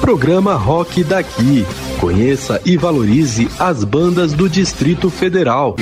Programa 0.00 0.54
Rock 0.54 1.04
Daqui. 1.04 1.64
Conheça 2.00 2.60
e 2.64 2.76
valorize 2.76 3.48
as 3.58 3.84
bandas 3.84 4.32
do 4.32 4.48
Distrito 4.48 5.08
Federal. 5.08 5.76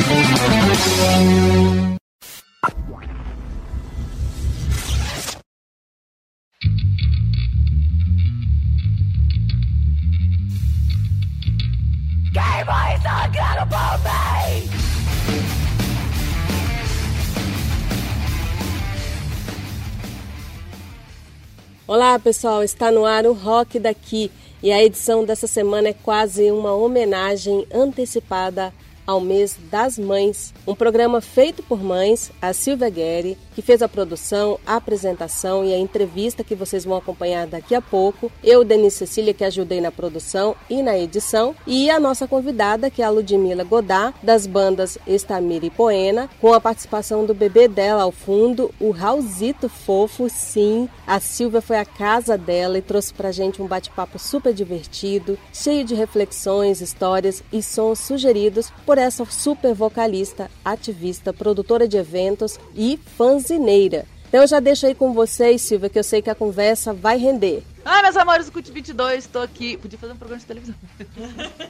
Olá 21.92 22.16
pessoal, 22.20 22.62
está 22.62 22.92
no 22.92 23.04
ar 23.04 23.26
o 23.26 23.32
Rock 23.32 23.76
daqui. 23.80 24.30
E 24.62 24.70
a 24.70 24.80
edição 24.80 25.24
dessa 25.24 25.48
semana 25.48 25.88
é 25.88 25.92
quase 25.92 26.48
uma 26.48 26.72
homenagem 26.72 27.66
antecipada 27.74 28.72
ao 29.10 29.20
mês 29.20 29.58
das 29.68 29.98
mães, 29.98 30.54
um 30.64 30.72
programa 30.72 31.20
feito 31.20 31.64
por 31.64 31.82
mães, 31.82 32.30
a 32.40 32.52
Silvia 32.52 32.88
Guerri, 32.88 33.36
que 33.56 33.60
fez 33.60 33.82
a 33.82 33.88
produção, 33.88 34.56
a 34.64 34.76
apresentação 34.76 35.64
e 35.64 35.74
a 35.74 35.78
entrevista 35.78 36.44
que 36.44 36.54
vocês 36.54 36.84
vão 36.84 36.96
acompanhar 36.96 37.48
daqui 37.48 37.74
a 37.74 37.82
pouco. 37.82 38.30
Eu, 38.42 38.62
Denise 38.62 38.98
Cecília, 38.98 39.34
que 39.34 39.42
ajudei 39.42 39.80
na 39.80 39.90
produção 39.90 40.54
e 40.68 40.80
na 40.80 40.96
edição. 40.96 41.56
E 41.66 41.90
a 41.90 41.98
nossa 41.98 42.28
convidada, 42.28 42.88
que 42.88 43.02
é 43.02 43.04
a 43.04 43.10
Ludmila 43.10 43.64
Godá, 43.64 44.14
das 44.22 44.46
bandas 44.46 44.96
Estamira 45.08 45.66
e 45.66 45.70
Poena, 45.70 46.30
com 46.40 46.52
a 46.52 46.60
participação 46.60 47.26
do 47.26 47.34
bebê 47.34 47.66
dela 47.66 48.04
ao 48.04 48.12
fundo, 48.12 48.72
o 48.78 48.90
Raulzito 48.92 49.68
Fofo. 49.68 50.28
Sim, 50.30 50.88
a 51.04 51.18
Silvia 51.18 51.60
foi 51.60 51.78
à 51.78 51.84
casa 51.84 52.38
dela 52.38 52.78
e 52.78 52.82
trouxe 52.82 53.12
pra 53.12 53.32
gente 53.32 53.60
um 53.60 53.66
bate-papo 53.66 54.20
super 54.20 54.54
divertido, 54.54 55.36
cheio 55.52 55.84
de 55.84 55.96
reflexões, 55.96 56.80
histórias 56.80 57.42
e 57.52 57.60
sons 57.60 57.98
sugeridos 57.98 58.72
por 58.86 58.99
essa 59.02 59.24
super 59.24 59.74
vocalista, 59.74 60.50
ativista, 60.64 61.32
produtora 61.32 61.88
de 61.88 61.96
eventos 61.96 62.58
e 62.74 62.98
fanzineira. 63.16 64.06
Então 64.28 64.42
eu 64.42 64.46
já 64.46 64.60
deixo 64.60 64.86
aí 64.86 64.94
com 64.94 65.12
vocês, 65.12 65.60
Silvia, 65.60 65.88
que 65.88 65.98
eu 65.98 66.04
sei 66.04 66.22
que 66.22 66.30
a 66.30 66.34
conversa 66.34 66.92
vai 66.92 67.18
render. 67.18 67.64
Ai, 67.84 68.02
meus 68.02 68.16
amores 68.16 68.46
do 68.46 68.52
CUT 68.52 68.70
22, 68.70 69.24
estou 69.24 69.42
aqui. 69.42 69.76
Podia 69.76 69.98
fazer 69.98 70.12
um 70.12 70.16
programa 70.16 70.40
de 70.40 70.46
televisão. 70.46 70.74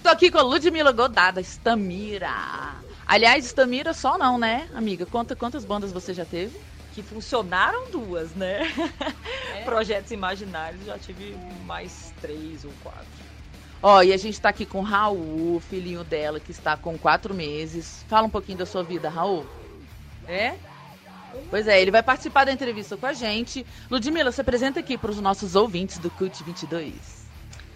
Estou 0.00 0.12
aqui 0.12 0.30
com 0.30 0.38
a 0.38 0.42
Ludmila 0.42 0.92
Godada, 0.92 1.42
Stamira. 1.42 2.74
Aliás, 3.06 3.44
Stamira 3.44 3.92
só 3.92 4.16
não, 4.16 4.38
né, 4.38 4.66
amiga? 4.74 5.04
Conta 5.04 5.36
quantas 5.36 5.62
bandas 5.62 5.92
você 5.92 6.14
já 6.14 6.24
teve? 6.24 6.58
Que 6.94 7.02
funcionaram 7.02 7.90
duas, 7.90 8.34
né? 8.34 8.62
É. 9.54 9.60
Projetos 9.66 10.10
imaginários, 10.10 10.86
já 10.86 10.98
tive 10.98 11.36
mais 11.66 12.14
três 12.18 12.64
ou 12.64 12.72
quatro. 12.82 13.29
Ó, 13.82 14.02
e 14.02 14.12
a 14.12 14.16
gente 14.16 14.34
está 14.34 14.50
aqui 14.50 14.66
com 14.66 14.80
o 14.80 14.82
Raul, 14.82 15.60
filhinho 15.60 16.04
dela, 16.04 16.38
que 16.38 16.50
está 16.50 16.76
com 16.76 16.98
quatro 16.98 17.32
meses. 17.32 18.04
Fala 18.08 18.26
um 18.26 18.30
pouquinho 18.30 18.58
da 18.58 18.66
sua 18.66 18.82
vida, 18.82 19.08
Raul. 19.08 19.46
É? 20.28 20.54
Pois 21.48 21.66
é, 21.66 21.80
ele 21.80 21.90
vai 21.90 22.02
participar 22.02 22.44
da 22.44 22.52
entrevista 22.52 22.96
com 22.96 23.06
a 23.06 23.12
gente. 23.12 23.64
Ludmila, 23.90 24.32
se 24.32 24.40
apresenta 24.40 24.80
aqui 24.80 24.98
para 24.98 25.10
os 25.10 25.20
nossos 25.20 25.56
ouvintes 25.56 25.98
do 25.98 26.10
CUT 26.10 26.42
22. 26.44 26.92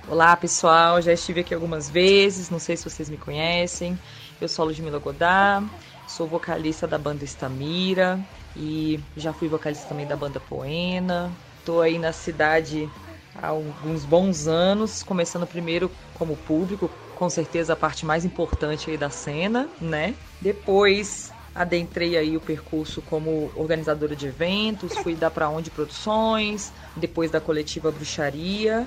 Olá, 0.06 0.36
pessoal. 0.36 1.00
Já 1.00 1.12
estive 1.12 1.40
aqui 1.40 1.54
algumas 1.54 1.88
vezes, 1.88 2.50
não 2.50 2.58
sei 2.58 2.76
se 2.76 2.84
vocês 2.84 3.08
me 3.08 3.16
conhecem. 3.16 3.98
Eu 4.40 4.48
sou 4.48 4.64
a 4.64 4.66
Ludmila 4.66 4.98
Godá, 4.98 5.62
sou 6.06 6.26
vocalista 6.26 6.86
da 6.86 6.98
banda 6.98 7.24
Estamira 7.24 8.20
e 8.54 9.00
já 9.16 9.32
fui 9.32 9.48
vocalista 9.48 9.88
também 9.88 10.06
da 10.06 10.16
banda 10.16 10.38
Poena. 10.38 11.32
Estou 11.60 11.80
aí 11.80 11.98
na 11.98 12.12
cidade 12.12 12.90
há 13.40 13.48
alguns 13.48 14.04
bons 14.04 14.46
anos, 14.46 15.02
começando 15.02 15.46
primeiro 15.46 15.90
como 16.14 16.36
público, 16.36 16.90
com 17.16 17.28
certeza 17.28 17.72
a 17.72 17.76
parte 17.76 18.04
mais 18.04 18.24
importante 18.24 18.90
aí 18.90 18.96
da 18.96 19.10
cena, 19.10 19.68
né? 19.80 20.14
Depois 20.40 21.32
adentrei 21.54 22.16
aí 22.16 22.36
o 22.36 22.40
percurso 22.40 23.00
como 23.02 23.50
organizadora 23.54 24.16
de 24.16 24.26
eventos, 24.26 24.96
fui 24.96 25.14
da 25.14 25.30
Pra 25.30 25.48
Onde 25.48 25.70
Produções, 25.70 26.72
depois 26.96 27.30
da 27.30 27.40
coletiva 27.40 27.92
Bruxaria. 27.92 28.86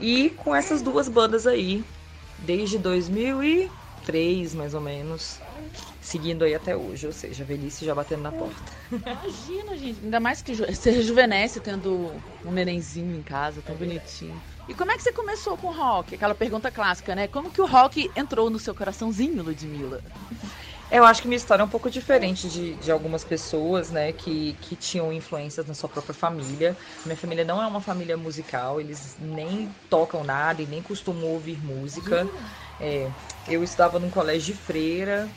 E 0.00 0.30
com 0.30 0.54
essas 0.54 0.82
duas 0.82 1.08
bandas 1.08 1.46
aí, 1.46 1.84
desde 2.38 2.76
2003 2.78 4.54
mais 4.54 4.74
ou 4.74 4.80
menos, 4.80 5.38
seguindo 6.06 6.44
aí 6.44 6.54
até 6.54 6.76
hoje, 6.76 7.06
ou 7.06 7.12
seja, 7.12 7.42
a 7.42 7.46
velhice 7.46 7.84
já 7.84 7.94
batendo 7.94 8.22
na 8.22 8.30
porta. 8.30 8.72
Imagina, 8.92 9.76
gente, 9.76 10.00
ainda 10.04 10.20
mais 10.20 10.40
que 10.40 10.54
você 10.54 10.90
rejuvenesce 10.90 11.60
tendo 11.60 12.22
um 12.44 12.52
nenenzinho 12.52 13.12
em 13.12 13.22
casa, 13.22 13.60
tão 13.60 13.74
bonitinho. 13.74 14.40
E 14.68 14.74
como 14.74 14.92
é 14.92 14.96
que 14.96 15.02
você 15.02 15.12
começou 15.12 15.56
com 15.56 15.66
o 15.66 15.72
rock? 15.72 16.14
Aquela 16.14 16.34
pergunta 16.34 16.70
clássica, 16.70 17.14
né? 17.14 17.26
Como 17.26 17.50
que 17.50 17.60
o 17.60 17.66
rock 17.66 18.10
entrou 18.14 18.48
no 18.50 18.58
seu 18.58 18.72
coraçãozinho, 18.72 19.42
Ludmilla? 19.42 20.00
Eu 20.88 21.04
acho 21.04 21.20
que 21.20 21.26
minha 21.26 21.36
história 21.36 21.62
é 21.62 21.66
um 21.66 21.68
pouco 21.68 21.90
diferente 21.90 22.48
de, 22.48 22.76
de 22.76 22.92
algumas 22.92 23.24
pessoas, 23.24 23.90
né, 23.90 24.12
que, 24.12 24.54
que 24.60 24.76
tinham 24.76 25.12
influências 25.12 25.66
na 25.66 25.74
sua 25.74 25.88
própria 25.88 26.14
família. 26.14 26.76
Minha 27.04 27.16
família 27.16 27.44
não 27.44 27.60
é 27.60 27.66
uma 27.66 27.80
família 27.80 28.16
musical, 28.16 28.80
eles 28.80 29.16
nem 29.18 29.74
tocam 29.90 30.22
nada 30.22 30.62
e 30.62 30.66
nem 30.66 30.80
costumam 30.80 31.24
ouvir 31.24 31.60
música. 31.60 32.28
É, 32.78 33.10
eu 33.48 33.64
estava 33.64 33.98
num 33.98 34.10
colégio 34.10 34.54
de 34.54 34.60
freira 34.60 35.28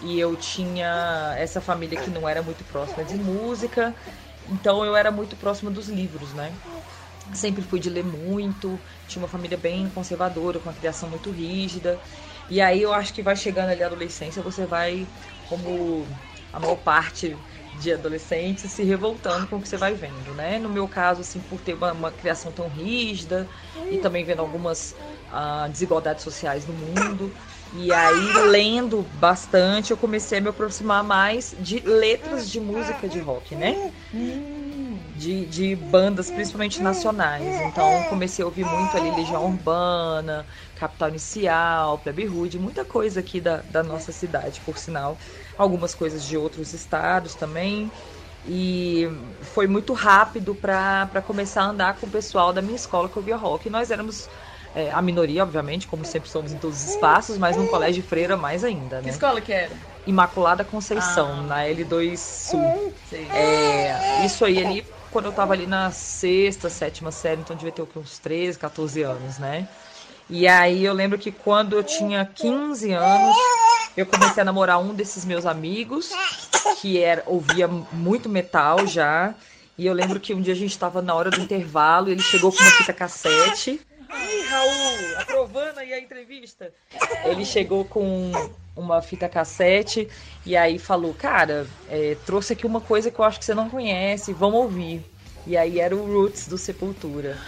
e 0.00 0.18
eu 0.18 0.36
tinha 0.36 1.34
essa 1.38 1.60
família 1.60 1.98
que 1.98 2.10
não 2.10 2.28
era 2.28 2.42
muito 2.42 2.64
próxima 2.64 3.04
de 3.04 3.16
música, 3.18 3.94
então 4.46 4.84
eu 4.84 4.96
era 4.96 5.10
muito 5.10 5.36
próxima 5.36 5.70
dos 5.70 5.88
livros, 5.88 6.32
né? 6.34 6.58
Sempre 7.34 7.60
fui 7.62 7.80
de 7.80 7.90
ler 7.90 8.04
muito, 8.04 8.80
tinha 9.04 9.20
uma 9.20 9.26
família 9.28 9.58
bem 9.58 9.90
conservadora, 9.90 10.60
com 10.60 10.68
uma 10.68 10.74
criação 10.74 11.10
muito 11.10 11.30
rígida. 11.30 12.00
E 12.48 12.60
aí 12.60 12.80
eu 12.82 12.92
acho 12.92 13.12
que 13.12 13.20
vai 13.22 13.34
chegando 13.34 13.70
ali 13.70 13.82
a 13.82 13.86
adolescência, 13.86 14.40
você 14.42 14.64
vai, 14.64 15.10
como 15.44 16.16
a 16.52 16.60
maior 16.60 16.76
parte 16.76 17.44
de 17.72 17.92
adolescentes, 17.92 18.70
se 18.72 18.84
revoltando 18.84 19.48
com 19.48 19.56
o 19.56 19.60
que 19.60 19.68
você 19.68 19.76
vai 19.76 19.94
vendo, 19.94 20.32
né? 20.34 20.58
No 20.60 20.70
meu 20.70 20.88
caso, 20.88 21.20
assim, 21.22 21.42
por 21.42 21.60
ter 21.60 21.74
uma, 21.74 21.92
uma 21.92 22.12
criação 22.12 22.52
tão 22.52 22.68
rígida 22.68 23.50
e 23.90 23.98
também 23.98 24.24
vendo 24.24 24.40
algumas 24.40 24.96
uh, 25.28 25.68
desigualdades 25.70 26.22
sociais 26.22 26.64
no 26.64 26.74
mundo. 26.74 27.34
E 27.78 27.92
aí, 27.92 28.32
lendo 28.50 29.02
bastante, 29.02 29.90
eu 29.90 29.98
comecei 29.98 30.38
a 30.38 30.40
me 30.40 30.48
aproximar 30.48 31.04
mais 31.04 31.54
de 31.58 31.80
letras 31.80 32.48
de 32.50 32.58
música 32.58 33.06
de 33.06 33.18
rock, 33.20 33.54
né? 33.54 33.78
De, 35.14 35.46
de 35.46 35.74
bandas, 35.76 36.30
principalmente 36.30 36.82
nacionais. 36.82 37.60
Então, 37.62 38.04
comecei 38.08 38.42
a 38.42 38.46
ouvir 38.46 38.64
muito 38.64 38.96
ali 38.96 39.10
Legião 39.10 39.44
Urbana, 39.46 40.46
Capital 40.74 41.08
Inicial, 41.10 41.98
Plebe 41.98 42.24
Rude, 42.26 42.58
muita 42.58 42.84
coisa 42.84 43.20
aqui 43.20 43.40
da, 43.40 43.58
da 43.62 43.82
nossa 43.82 44.12
cidade, 44.12 44.60
por 44.60 44.78
sinal. 44.78 45.18
Algumas 45.56 45.94
coisas 45.94 46.24
de 46.24 46.36
outros 46.36 46.72
estados 46.72 47.34
também. 47.34 47.92
E 48.44 49.06
foi 49.42 49.66
muito 49.66 49.92
rápido 49.92 50.54
para 50.54 51.22
começar 51.26 51.62
a 51.62 51.66
andar 51.66 51.98
com 51.98 52.06
o 52.06 52.10
pessoal 52.10 52.52
da 52.52 52.62
minha 52.62 52.76
escola 52.76 53.08
que 53.08 53.16
eu 53.16 53.22
via 53.22 53.36
rock. 53.36 53.68
Nós 53.68 53.90
éramos 53.90 54.28
é, 54.76 54.90
a 54.92 55.00
minoria, 55.00 55.42
obviamente, 55.42 55.88
como 55.88 56.04
sempre 56.04 56.28
somos 56.28 56.52
em 56.52 56.58
todos 56.58 56.76
os 56.76 56.90
espaços, 56.90 57.38
mas 57.38 57.56
num 57.56 57.66
colégio 57.66 58.02
de 58.02 58.08
freira 58.08 58.36
mais 58.36 58.62
ainda, 58.62 58.96
né? 58.96 59.04
Que 59.04 59.08
escola 59.08 59.40
que 59.40 59.50
era? 59.50 59.72
Imaculada 60.06 60.64
Conceição, 60.64 61.30
ah. 61.32 61.42
na 61.42 61.64
L2 61.64 62.14
Sul. 62.18 62.92
É, 63.32 64.26
isso 64.26 64.44
aí 64.44 64.62
ali, 64.62 64.86
quando 65.10 65.24
eu 65.24 65.32
tava 65.32 65.54
ali 65.54 65.66
na 65.66 65.90
sexta, 65.90 66.68
sétima 66.68 67.10
série, 67.10 67.40
então 67.40 67.56
devia 67.56 67.72
ter 67.72 67.86
uns 67.96 68.18
13, 68.18 68.58
14 68.58 69.02
anos, 69.02 69.38
né? 69.38 69.66
E 70.28 70.46
aí 70.46 70.84
eu 70.84 70.92
lembro 70.92 71.18
que 71.18 71.32
quando 71.32 71.74
eu 71.74 71.82
tinha 71.82 72.26
15 72.26 72.92
anos, 72.92 73.36
eu 73.96 74.04
comecei 74.04 74.42
a 74.42 74.44
namorar 74.44 74.78
um 74.78 74.92
desses 74.92 75.24
meus 75.24 75.46
amigos, 75.46 76.10
que 76.82 77.00
era, 77.02 77.22
ouvia 77.24 77.66
muito 77.66 78.28
metal 78.28 78.86
já. 78.86 79.34
E 79.78 79.86
eu 79.86 79.94
lembro 79.94 80.20
que 80.20 80.34
um 80.34 80.40
dia 80.42 80.52
a 80.52 80.56
gente 80.56 80.72
estava 80.72 81.00
na 81.00 81.14
hora 81.14 81.30
do 81.30 81.40
intervalo, 81.40 82.10
ele 82.10 82.20
chegou 82.20 82.52
com 82.52 82.62
uma 82.62 82.70
fita 82.72 82.92
cassete. 82.92 83.80
Ih, 84.10 84.42
Raul, 84.48 85.18
aprovando 85.18 85.78
aí 85.78 85.92
a 85.92 85.98
entrevista. 86.00 86.72
Ele 87.24 87.44
chegou 87.44 87.84
com 87.84 88.30
uma 88.76 89.00
fita 89.02 89.28
cassete 89.28 90.08
e 90.44 90.56
aí 90.56 90.78
falou, 90.78 91.14
cara, 91.14 91.66
é, 91.88 92.16
trouxe 92.26 92.52
aqui 92.52 92.66
uma 92.66 92.80
coisa 92.80 93.10
que 93.10 93.18
eu 93.18 93.24
acho 93.24 93.38
que 93.38 93.44
você 93.44 93.54
não 93.54 93.68
conhece, 93.68 94.32
vamos 94.32 94.60
ouvir. 94.60 95.04
E 95.46 95.56
aí 95.56 95.80
era 95.80 95.94
o 95.94 96.06
Roots 96.06 96.48
do 96.48 96.58
Sepultura. 96.58 97.38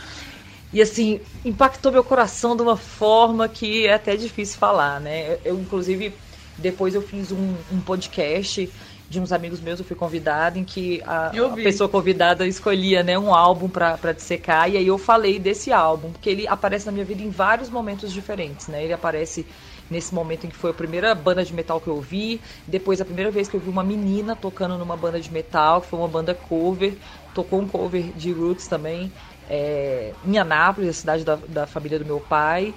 E 0.73 0.83
assim, 0.83 1.21
impactou 1.45 1.91
meu 1.91 2.05
coração 2.05 2.55
de 2.55 2.63
uma 2.63 2.77
forma 2.77 3.49
que 3.49 3.87
é 3.87 3.95
até 3.95 4.17
difícil 4.17 4.59
falar, 4.59 5.01
né? 5.01 5.39
Eu, 5.45 5.59
inclusive, 5.59 6.15
depois 6.57 6.95
eu 6.95 7.03
fiz 7.03 7.33
um, 7.33 7.55
um 7.73 7.81
podcast 7.81 8.71
de 9.09 9.19
uns 9.19 9.33
amigos 9.33 9.61
meus, 9.61 9.79
eu 9.79 9.85
fui 9.87 9.97
convidada, 9.97 10.59
em 10.59 10.65
que 10.65 11.01
a, 11.07 11.29
a 11.29 11.57
pessoa 11.63 11.89
convidada 11.89 12.47
escolhia 12.47 13.03
né, 13.03 13.19
um 13.19 13.35
álbum 13.35 13.69
para 13.69 14.13
dissecar, 14.13 14.71
e 14.71 14.77
aí 14.77 14.87
eu 14.87 14.99
falei 14.99 15.39
desse 15.39 15.73
álbum, 15.73 16.13
porque 16.13 16.29
ele 16.29 16.47
aparece 16.47 16.85
na 16.85 16.93
minha 16.93 17.05
vida 17.05 17.23
em 17.23 17.31
vários 17.31 17.71
momentos 17.71 18.13
diferentes, 18.13 18.69
né? 18.69 18.85
Ele 18.85 18.93
aparece 18.93 19.47
nesse 19.89 20.15
momento 20.15 20.45
em 20.47 20.51
que 20.51 20.57
foi 20.57 20.71
a 20.71 20.75
primeira 20.75 21.15
banda 21.15 21.43
de 21.43 21.55
metal 21.55 21.81
que 21.81 21.89
eu 21.89 21.95
ouvi, 21.95 22.43
depois 22.67 23.01
a 23.01 23.05
primeira 23.05 23.31
vez 23.31 23.49
que 23.49 23.57
eu 23.57 23.61
vi 23.61 23.71
uma 23.71 23.83
menina 23.83 24.37
tocando 24.37 24.77
numa 24.77 24.97
banda 24.97 25.19
de 25.19 25.33
metal, 25.33 25.81
que 25.81 25.87
foi 25.87 25.99
uma 25.99 26.09
banda 26.09 26.35
cover, 26.35 26.99
tocou 27.33 27.61
um 27.61 27.67
cover 27.67 28.13
de 28.13 28.31
Roots 28.33 28.67
também, 28.69 29.11
é, 29.49 30.13
em 30.23 30.37
Anápolis, 30.37 30.91
a 30.91 30.93
cidade 30.93 31.25
da, 31.25 31.37
da 31.37 31.67
família 31.67 31.99
do 31.99 32.05
meu 32.05 32.21
pai. 32.21 32.75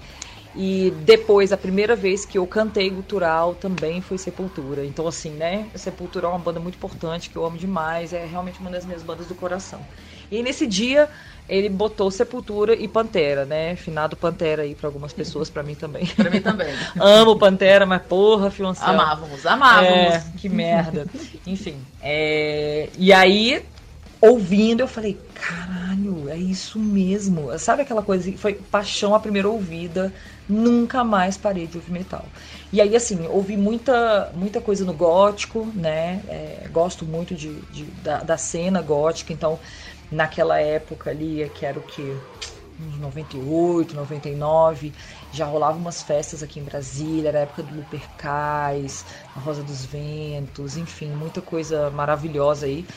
E 0.56 0.92
depois, 1.06 1.52
a 1.52 1.58
primeira 1.58 1.96
vez 1.96 2.26
que 2.26 2.38
eu 2.38 2.46
cantei 2.46 2.90
gutural 2.90 3.56
também 3.56 4.02
foi 4.02 4.18
Sepultura. 4.18 4.86
Então, 4.86 5.08
assim, 5.08 5.32
né? 5.32 5.68
Sepultura 5.76 6.28
é 6.28 6.30
uma 6.30 6.40
banda 6.40 6.60
muito 6.60 6.76
importante, 6.76 7.30
que 7.30 7.36
eu 7.38 7.46
amo 7.46 7.58
demais. 7.58 8.12
É 8.12 8.26
realmente 8.26 8.60
uma 8.60 8.70
das 8.70 8.86
minhas 8.86 9.02
bandas 9.02 9.28
do 9.28 9.36
coração. 9.36 9.80
E 10.30 10.42
nesse 10.42 10.66
dia, 10.68 11.10
ele 11.48 11.68
botou 11.68 12.10
Sepultura 12.10 12.74
e 12.74 12.88
Pantera, 12.88 13.46
né? 13.46 13.76
Finado 13.76 14.16
Pantera 14.16 14.64
aí 14.64 14.76
para 14.76 14.88
algumas 14.88 15.12
pessoas, 15.12 15.50
para 15.50 15.64
mim 15.64 15.76
também. 15.76 16.06
Para 16.06 16.30
mim 16.30 16.42
também. 16.42 16.74
Amo 17.00 17.38
Pantera, 17.38 17.86
mas 17.86 18.02
porra, 18.04 18.50
Filancel. 18.50 18.88
Amávamos, 18.88 19.46
amávamos. 19.46 20.14
É, 20.14 20.24
que 20.38 20.48
merda. 20.48 21.06
Enfim. 21.46 21.76
É... 22.02 22.90
E 22.98 23.12
aí, 23.12 23.66
ouvindo, 24.22 24.82
eu 24.82 24.88
falei, 24.88 25.20
caralho, 25.34 26.30
é 26.30 26.38
isso 26.38 26.80
mesmo. 26.80 27.58
Sabe 27.58 27.82
aquela 27.82 28.04
coisa 28.04 28.32
foi 28.38 28.54
paixão 28.54 29.14
à 29.14 29.20
primeira 29.20 29.50
ouvida, 29.50 30.14
nunca 30.52 31.04
mais 31.04 31.38
parei 31.38 31.66
de 31.66 31.78
ouvir 31.78 31.92
metal. 31.92 32.26
E 32.72 32.82
aí, 32.82 32.96
assim, 32.96 33.26
ouvi 33.28 33.56
muita, 33.56 34.32
muita 34.36 34.60
coisa 34.60 34.84
no 34.84 34.94
gótico, 34.94 35.72
né? 35.74 36.22
É, 36.28 36.68
gosto 36.70 37.06
muito 37.06 37.34
de, 37.36 37.62
de 37.72 37.86
da, 38.04 38.22
da, 38.22 38.38
cena 38.38 38.82
gótica, 38.82 39.32
então 39.32 39.60
naquela 40.12 40.60
época 40.60 41.10
ali, 41.10 41.50
que 41.54 41.66
era 41.66 41.80
o 41.80 41.82
que? 41.82 42.18
Uns 42.80 42.98
98, 42.98 43.96
99, 43.96 44.92
já 45.32 45.46
rolava 45.46 45.78
umas 45.78 46.02
festas 46.02 46.42
aqui 46.42 46.60
em 46.60 46.64
Brasília, 46.64 47.30
era 47.30 47.40
a 47.40 47.42
época 47.44 47.62
do 47.62 47.76
Lupercais, 47.76 49.06
a 49.36 49.40
Rosa 49.40 49.64
dos 49.64 49.86
Ventos, 49.86 50.78
enfim, 50.78 51.12
muita 51.12 51.42
coisa 51.42 51.92
maravilhosa 51.92 52.66
aí. 52.66 52.88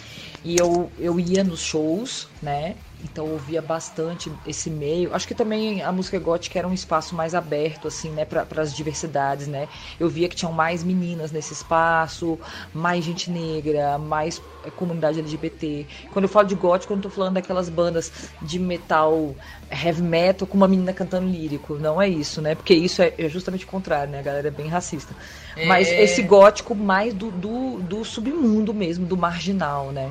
E 0.43 0.57
eu, 0.57 0.91
eu 0.99 1.21
ia 1.21 1.45
nos 1.45 1.61
shows, 1.61 2.29
né? 2.41 2.77
Então 3.05 3.27
eu 3.27 3.33
ouvia 3.33 3.61
bastante 3.61 4.33
esse 4.47 4.71
meio. 4.71 5.15
Acho 5.15 5.29
que 5.29 5.35
também 5.35 5.83
a 5.83 5.93
música 5.93 6.19
gótica 6.19 6.59
era 6.59 6.67
um 6.67 6.73
espaço 6.73 7.15
mais 7.15 7.35
aberto, 7.35 7.87
assim, 7.87 8.09
né, 8.11 8.25
para 8.25 8.63
as 8.63 8.75
diversidades, 8.75 9.47
né? 9.47 9.69
Eu 10.01 10.09
via 10.09 10.29
que 10.29 10.35
tinham 10.35 10.53
mais 10.53 10.83
meninas 10.83 11.31
nesse 11.31 11.53
espaço, 11.53 12.39
mais 12.73 13.05
gente 13.05 13.31
negra, 13.31 13.99
mais 13.99 14.41
eh, 14.65 14.71
comunidade 14.71 15.19
LGBT. 15.19 15.87
Quando 16.13 16.25
eu 16.25 16.29
falo 16.29 16.49
de 16.49 16.55
gótico, 16.55 16.93
eu 16.93 16.97
não 16.97 17.03
tô 17.03 17.11
falando 17.11 17.35
daquelas 17.35 17.69
bandas 17.69 18.11
de 18.41 18.59
metal, 18.59 19.35
heavy 19.71 20.03
metal, 20.03 20.49
com 20.49 20.57
uma 20.57 20.67
menina 20.67 20.93
cantando 20.93 21.29
lírico. 21.29 21.75
Não 21.75 22.01
é 22.01 22.09
isso, 22.09 22.41
né? 22.41 22.55
Porque 22.55 22.75
isso 22.75 23.03
é, 23.03 23.13
é 23.19 23.29
justamente 23.29 23.65
o 23.65 23.69
contrário, 23.69 24.11
né? 24.11 24.21
A 24.21 24.23
galera 24.23 24.49
é 24.49 24.51
bem 24.51 24.69
racista. 24.69 25.15
É... 25.57 25.67
Mas 25.67 25.89
esse 25.89 26.23
gótico 26.23 26.75
mais 26.75 27.13
do, 27.13 27.31
do, 27.31 27.81
do 27.81 28.05
submundo 28.05 28.73
mesmo, 28.73 29.05
do 29.05 29.17
marginal, 29.17 29.93
né? 29.93 30.11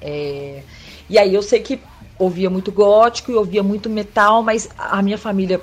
É... 0.00 0.62
E 1.08 1.18
aí 1.18 1.34
eu 1.34 1.42
sei 1.42 1.60
que 1.60 1.80
ouvia 2.18 2.48
muito 2.50 2.72
gótico 2.72 3.30
e 3.30 3.34
ouvia 3.34 3.62
muito 3.62 3.90
metal, 3.90 4.42
mas 4.42 4.68
a 4.76 5.02
minha 5.02 5.18
família 5.18 5.62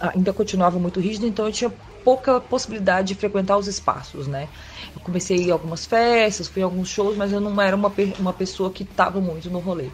ainda 0.00 0.32
continuava 0.32 0.78
muito 0.78 1.00
rígida, 1.00 1.26
então 1.26 1.46
eu 1.46 1.52
tinha 1.52 1.72
pouca 2.02 2.40
possibilidade 2.40 3.08
de 3.08 3.14
frequentar 3.14 3.56
os 3.56 3.66
espaços, 3.66 4.26
né? 4.26 4.50
Eu 4.94 5.00
comecei 5.00 5.38
a 5.38 5.40
ir 5.40 5.50
a 5.50 5.54
algumas 5.54 5.86
festas, 5.86 6.48
fui 6.48 6.60
a 6.62 6.64
alguns 6.66 6.88
shows, 6.88 7.16
mas 7.16 7.32
eu 7.32 7.40
não 7.40 7.58
era 7.60 7.74
uma, 7.74 7.92
uma 8.18 8.32
pessoa 8.32 8.70
que 8.70 8.82
estava 8.82 9.20
muito 9.20 9.50
no 9.50 9.58
rolê. 9.58 9.92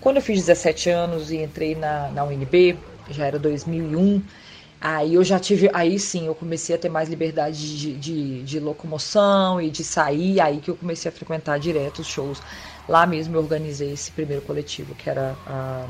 Quando 0.00 0.16
eu 0.16 0.22
fiz 0.22 0.38
17 0.40 0.90
anos 0.90 1.30
e 1.30 1.38
entrei 1.38 1.74
na, 1.74 2.10
na 2.10 2.24
UNB, 2.24 2.78
já 3.08 3.26
era 3.26 3.38
2001, 3.38 4.22
aí 4.80 5.14
eu 5.14 5.24
já 5.24 5.38
tive, 5.38 5.70
aí 5.72 5.98
sim 5.98 6.26
eu 6.26 6.34
comecei 6.34 6.74
a 6.74 6.78
ter 6.78 6.88
mais 6.90 7.08
liberdade 7.08 7.78
de, 7.78 7.96
de, 7.96 8.42
de 8.42 8.60
locomoção 8.60 9.60
e 9.60 9.70
de 9.70 9.82
sair, 9.82 10.40
aí 10.40 10.60
que 10.60 10.70
eu 10.70 10.76
comecei 10.76 11.08
a 11.08 11.12
frequentar 11.12 11.58
direto 11.58 12.00
os 12.00 12.06
shows 12.06 12.42
Lá 12.88 13.06
mesmo 13.06 13.36
eu 13.36 13.40
organizei 13.40 13.92
esse 13.92 14.10
primeiro 14.12 14.42
coletivo, 14.42 14.94
que 14.94 15.10
era 15.10 15.36
a 15.46 15.86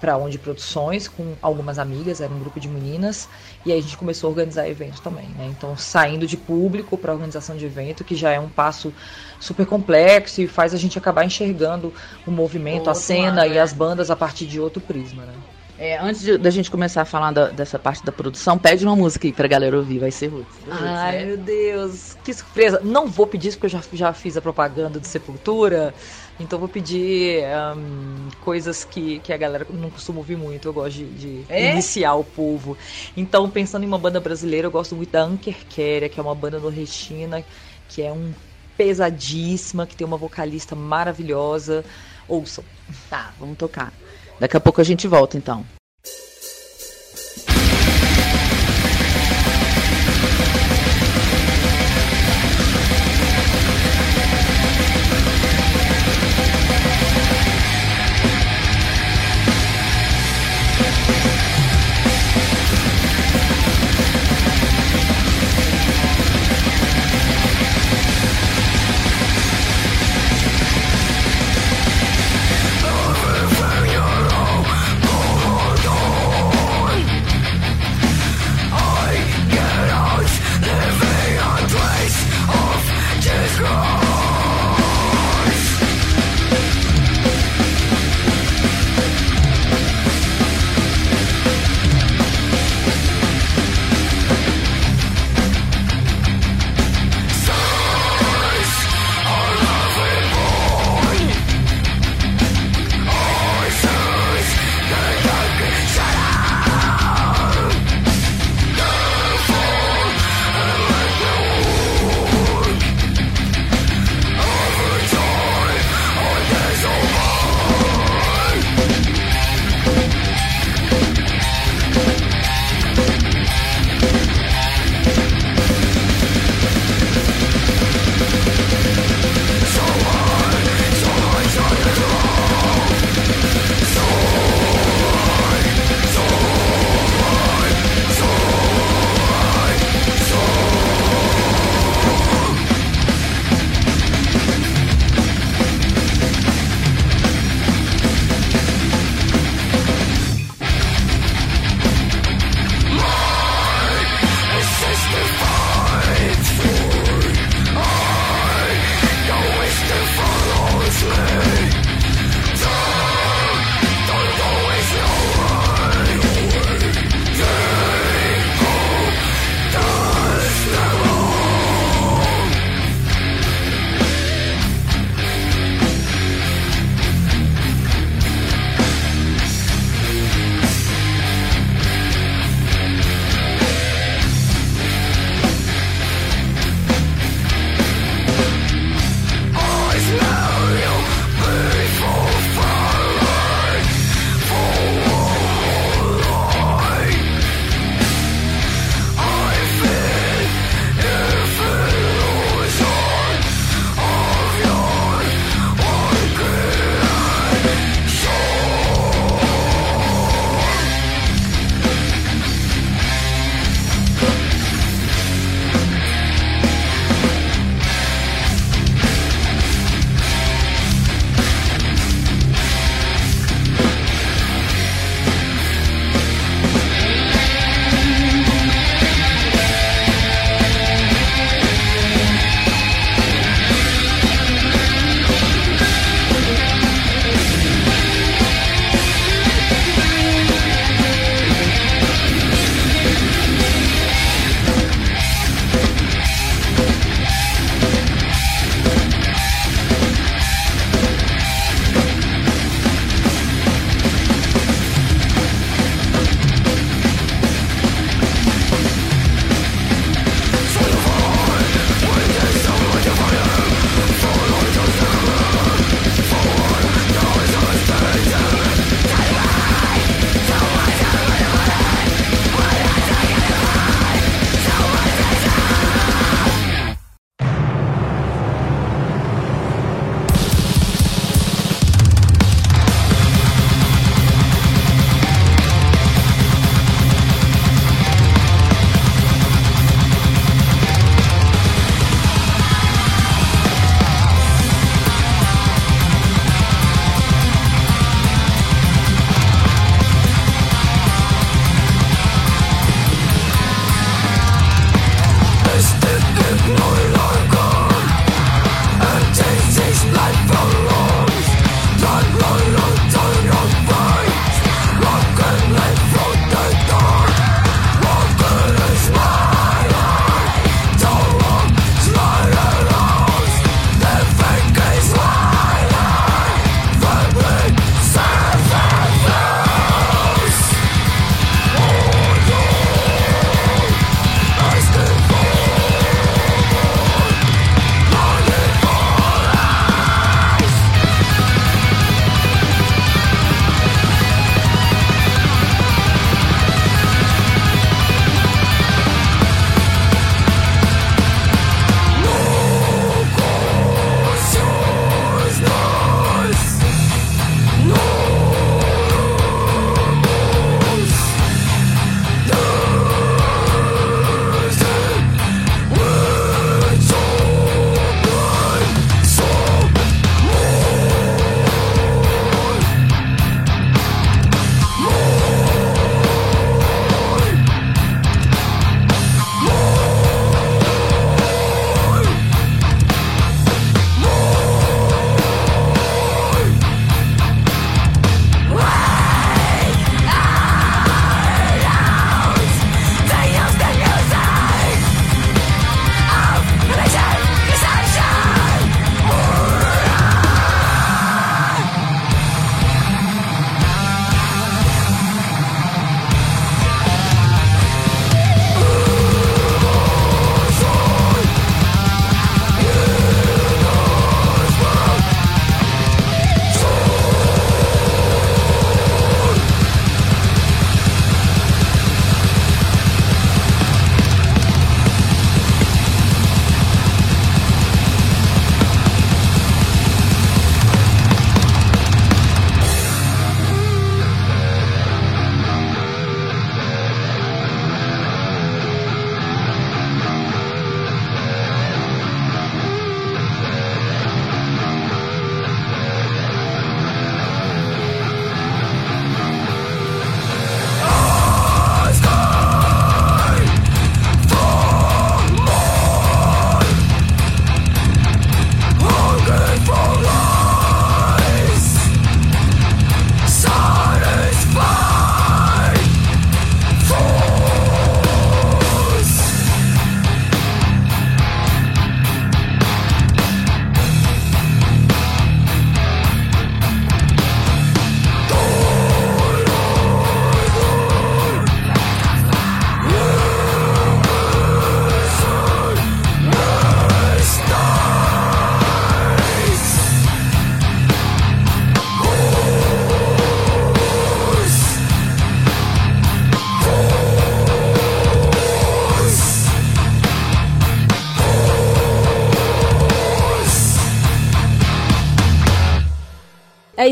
para 0.00 0.16
onde 0.16 0.38
produções 0.38 1.08
com 1.08 1.34
algumas 1.42 1.78
amigas, 1.78 2.20
era 2.20 2.32
um 2.32 2.38
grupo 2.38 2.60
de 2.60 2.68
meninas, 2.68 3.28
e 3.64 3.72
aí 3.72 3.78
a 3.78 3.82
gente 3.82 3.96
começou 3.96 4.28
a 4.28 4.30
organizar 4.30 4.68
eventos 4.68 5.00
também, 5.00 5.26
né? 5.36 5.46
Então, 5.50 5.76
saindo 5.76 6.26
de 6.26 6.36
público 6.36 6.96
para 6.96 7.12
organização 7.12 7.56
de 7.56 7.64
evento, 7.64 8.04
que 8.04 8.14
já 8.14 8.30
é 8.30 8.38
um 8.38 8.48
passo 8.48 8.92
super 9.40 9.66
complexo 9.66 10.40
e 10.40 10.46
faz 10.46 10.72
a 10.72 10.78
gente 10.78 10.96
acabar 10.98 11.24
enxergando 11.24 11.92
o 12.26 12.30
movimento, 12.30 12.76
Outro 12.76 12.92
a 12.92 12.94
cena 12.94 13.42
lado, 13.42 13.52
e 13.52 13.58
é. 13.58 13.60
as 13.60 13.72
bandas 13.72 14.10
a 14.10 14.16
partir 14.16 14.46
de 14.46 14.60
outro 14.60 14.80
prisma, 14.80 15.24
né? 15.24 15.34
É, 15.78 15.96
antes 15.96 16.38
da 16.38 16.50
gente 16.50 16.70
começar 16.72 17.02
a 17.02 17.04
falar 17.04 17.30
da, 17.30 17.50
dessa 17.50 17.78
parte 17.78 18.04
da 18.04 18.10
produção, 18.10 18.58
pede 18.58 18.84
uma 18.84 18.96
música 18.96 19.28
aí 19.28 19.32
pra 19.32 19.46
galera 19.46 19.76
ouvir, 19.76 20.00
vai 20.00 20.10
ser 20.10 20.26
Roots. 20.26 20.52
Ai, 20.68 21.18
né? 21.18 21.24
meu 21.26 21.36
Deus, 21.36 22.16
que 22.24 22.34
surpresa. 22.34 22.80
Não 22.82 23.06
vou 23.06 23.28
pedir 23.28 23.48
isso 23.48 23.58
porque 23.58 23.76
eu 23.76 23.80
já, 23.80 23.82
já 23.92 24.12
fiz 24.12 24.36
a 24.36 24.40
propaganda 24.40 24.98
do 24.98 25.06
Sepultura, 25.06 25.94
então 26.40 26.58
vou 26.58 26.68
pedir 26.68 27.44
um, 27.76 28.28
coisas 28.40 28.82
que, 28.82 29.20
que 29.20 29.32
a 29.32 29.36
galera 29.36 29.64
não 29.70 29.88
costuma 29.88 30.18
ouvir 30.18 30.36
muito, 30.36 30.66
eu 30.66 30.72
gosto 30.72 30.96
de, 30.96 31.04
de 31.04 31.44
é? 31.48 31.70
iniciar 31.70 32.14
o 32.14 32.24
povo. 32.24 32.76
Então, 33.16 33.48
pensando 33.48 33.84
em 33.84 33.86
uma 33.86 33.98
banda 33.98 34.18
brasileira, 34.18 34.66
eu 34.66 34.72
gosto 34.72 34.96
muito 34.96 35.10
da 35.12 35.22
Anker 35.22 35.64
Keria, 35.68 36.08
que 36.08 36.18
é 36.18 36.22
uma 36.22 36.34
banda 36.34 36.58
nordestina, 36.58 37.44
que 37.88 38.02
é 38.02 38.12
um 38.12 38.32
pesadíssima, 38.76 39.86
que 39.86 39.94
tem 39.94 40.04
uma 40.04 40.16
vocalista 40.16 40.74
maravilhosa. 40.74 41.84
Ouçam. 42.26 42.64
Tá, 43.08 43.32
vamos 43.38 43.56
tocar. 43.56 43.92
Daqui 44.40 44.56
a 44.56 44.60
pouco 44.60 44.80
a 44.80 44.84
gente 44.84 45.08
volta 45.08 45.36
então. 45.36 45.64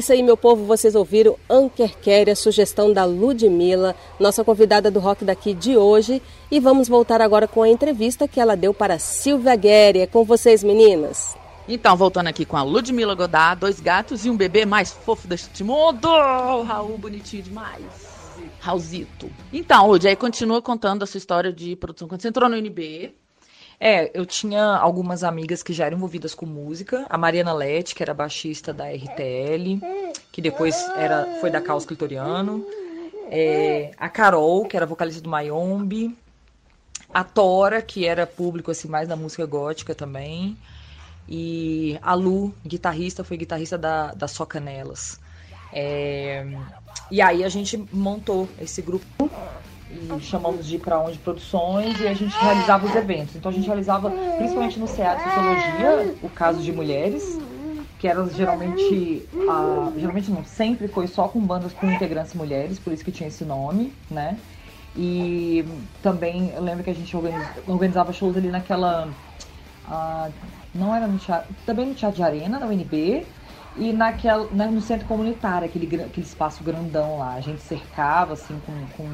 Isso 0.07 0.13
aí, 0.13 0.23
meu 0.23 0.37
povo. 0.37 0.65
Vocês 0.65 0.95
ouviram 0.95 1.37
Anker 1.51 1.99
Kerry, 1.99 2.31
a 2.31 2.37
sugestão 2.37 2.93
da 2.93 3.05
Ludmilla, 3.05 3.93
nossa 4.21 4.45
convidada 4.45 4.89
do 4.89 5.01
rock 5.01 5.25
daqui 5.25 5.53
de 5.53 5.77
hoje. 5.77 6.23
E 6.49 6.61
vamos 6.61 6.87
voltar 6.87 7.21
agora 7.21 7.49
com 7.49 7.61
a 7.61 7.69
entrevista 7.69 8.29
que 8.29 8.39
ela 8.39 8.57
deu 8.57 8.73
para 8.73 9.01
Silvia 9.01 9.57
Guerri. 9.57 10.03
É 10.03 10.07
com 10.07 10.23
vocês, 10.23 10.63
meninas. 10.63 11.37
Então, 11.67 11.97
voltando 11.97 12.29
aqui 12.29 12.45
com 12.45 12.57
a 12.57 12.63
Ludmilla 12.63 13.17
Godard, 13.17 13.61
dois 13.61 13.81
gatos 13.81 14.25
e 14.25 14.31
um 14.31 14.37
bebê 14.37 14.65
mais 14.65 14.93
fofo 14.93 15.27
deste 15.27 15.65
mundo. 15.65 16.07
Raul, 16.09 16.97
bonitinho 16.97 17.43
demais. 17.43 17.83
Raulzito. 18.61 19.29
Então, 19.53 19.89
Lud, 19.89 20.07
aí 20.07 20.15
continua 20.15 20.63
contando 20.63 21.03
a 21.03 21.07
sua 21.07 21.19
história 21.19 21.53
de 21.53 21.75
produção. 21.75 22.07
Quando 22.07 22.23
você 22.23 22.29
entrou 22.29 22.49
no 22.49 22.55
UNB, 22.55 23.13
é, 23.79 24.11
eu 24.15 24.25
tinha 24.25 24.65
algumas 24.65 25.23
amigas 25.23 25.63
que 25.63 25.73
já 25.73 25.87
eram 25.87 25.99
envolvidas 25.99 26.35
com 26.35 26.47
música. 26.47 27.05
A 27.09 27.19
Mariana 27.19 27.53
Lete, 27.53 27.95
que 27.95 28.03
era 28.03 28.15
baixista 28.15 28.73
da 28.73 28.87
RTL, 28.89 29.81
que 30.33 30.41
depois 30.41 30.75
era, 30.97 31.27
foi 31.41 31.51
da 31.51 31.61
Caos 31.61 31.85
Clitoriano. 31.85 32.67
É, 33.31 33.91
a 33.99 34.09
Carol, 34.09 34.65
que 34.67 34.77
era 34.77 34.87
vocalista 34.87 35.21
do 35.21 35.29
Mayombe. 35.29 36.17
A 37.13 37.23
Tora, 37.23 37.83
que 37.83 38.07
era 38.07 38.27
público 38.27 38.71
assim 38.71 38.89
mais 38.89 39.09
da 39.09 39.17
música 39.17 39.45
gótica 39.45 39.95
também. 39.95 40.57
E 41.29 41.99
a 42.01 42.15
Lu, 42.15 42.55
guitarrista, 42.65 43.25
foi 43.25 43.37
guitarrista 43.37 43.77
da, 43.77 44.13
da 44.13 44.29
Socanelas. 44.29 45.21
É, 45.73 46.47
e 47.11 47.21
aí 47.21 47.45
a 47.45 47.49
gente 47.49 47.77
montou 47.93 48.49
esse 48.59 48.81
grupo 48.81 49.31
chamamos 50.21 50.67
de 50.67 50.79
para 50.79 50.99
onde 50.99 51.19
produções 51.19 52.01
e 52.01 52.07
a 52.07 52.15
gente 52.15 52.37
realizava 52.37 52.87
os 52.87 52.95
eventos. 52.95 53.37
Então 53.37 53.51
a 53.51 53.55
gente 53.55 53.67
realizava 53.67 54.11
principalmente 54.11 54.79
no 54.79 54.87
de 54.87 54.93
Sociologia, 54.95 56.15
o 56.23 56.29
caso 56.29 56.63
de 56.63 56.73
mulheres, 56.73 57.39
que 57.99 58.07
eram 58.07 58.29
geralmente, 58.29 59.27
geralmente 59.97 60.31
não, 60.31 60.45
sempre 60.45 60.89
foi 60.89 61.07
só 61.07 61.29
com 61.29 61.41
bandas 61.41 61.73
com 61.73 61.91
integrantes 61.91 62.35
mulheres, 62.35 62.79
por 62.79 62.93
isso 62.93 63.05
que 63.05 63.13
tinha 63.13 63.29
esse 63.29 63.45
nome, 63.45 63.93
né? 64.11 64.39
E 64.97 65.65
também 66.03 66.53
eu 66.55 66.63
lembro 66.63 66.83
que 66.83 66.91
a 66.91 66.95
gente 66.95 67.15
organizava 67.67 68.13
shows 68.13 68.37
ali 68.37 68.49
naquela. 68.49 69.09
não 70.75 70.95
era 70.95 71.07
no 71.07 71.19
teatro, 71.19 71.55
também 71.67 71.87
no 71.87 71.95
Teatro 71.95 72.17
de 72.17 72.23
Arena, 72.23 72.59
na 72.59 72.67
UNB, 72.67 73.27
e 73.77 73.93
naquela, 73.93 74.45
no 74.45 74.81
centro 74.81 75.07
comunitário, 75.07 75.67
aquele, 75.67 75.87
aquele 76.03 76.27
espaço 76.27 76.65
grandão 76.65 77.19
lá. 77.19 77.35
A 77.35 77.41
gente 77.41 77.61
cercava 77.61 78.33
assim 78.33 78.59
com, 78.65 78.73
com 78.97 79.09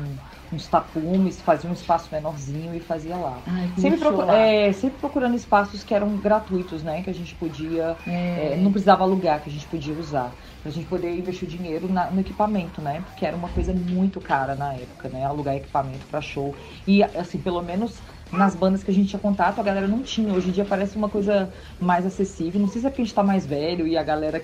uns 0.53 0.69
tapumes, 0.69 1.41
fazia 1.41 1.69
um 1.69 1.73
espaço 1.73 2.09
menorzinho 2.13 2.75
e 2.75 2.81
fazia 2.81 3.17
lá. 3.17 3.39
Ai, 3.47 3.71
sempre, 3.77 3.99
procur, 3.99 4.29
é, 4.29 4.73
sempre 4.73 4.99
procurando 4.99 5.35
espaços 5.35 5.83
que 5.83 5.95
eram 5.95 6.17
gratuitos, 6.17 6.83
né? 6.83 7.03
Que 7.03 7.11
a 7.11 7.15
gente 7.15 7.35
podia. 7.35 7.97
É. 8.07 8.53
É, 8.53 8.57
não 8.57 8.71
precisava 8.71 9.03
alugar, 9.03 9.41
que 9.41 9.49
a 9.49 9.53
gente 9.53 9.67
podia 9.67 9.95
usar. 9.95 10.33
Pra 10.63 10.71
gente 10.71 10.87
poder 10.87 11.17
investir 11.17 11.49
dinheiro 11.49 11.91
na, 11.91 12.11
no 12.11 12.21
equipamento, 12.21 12.81
né? 12.81 13.03
Porque 13.07 13.25
era 13.25 13.37
uma 13.37 13.49
coisa 13.49 13.73
muito 13.73 14.21
cara 14.21 14.55
na 14.55 14.75
época, 14.75 15.09
né? 15.09 15.25
Alugar 15.25 15.57
equipamento 15.57 16.07
para 16.07 16.21
show. 16.21 16.55
E 16.87 17.03
assim, 17.03 17.39
pelo 17.39 17.63
menos 17.63 18.01
nas 18.31 18.55
bandas 18.55 18.83
que 18.83 18.91
a 18.91 18.95
gente 18.95 19.09
tinha 19.09 19.21
contato, 19.21 19.59
a 19.59 19.63
galera 19.63 19.89
não 19.89 20.03
tinha. 20.03 20.33
Hoje 20.33 20.49
em 20.49 20.53
dia 20.53 20.65
parece 20.65 20.97
uma 20.97 21.09
coisa 21.09 21.53
mais 21.81 22.07
acessível. 22.07 22.61
Não 22.61 22.69
sei 22.69 22.81
se 22.81 22.87
é 22.87 22.91
porque 22.91 23.03
a 23.03 23.05
gente 23.05 23.15
tá 23.15 23.23
mais 23.23 23.47
velho 23.47 23.87
e 23.87 23.97
a 23.97 24.03
galera 24.03 24.43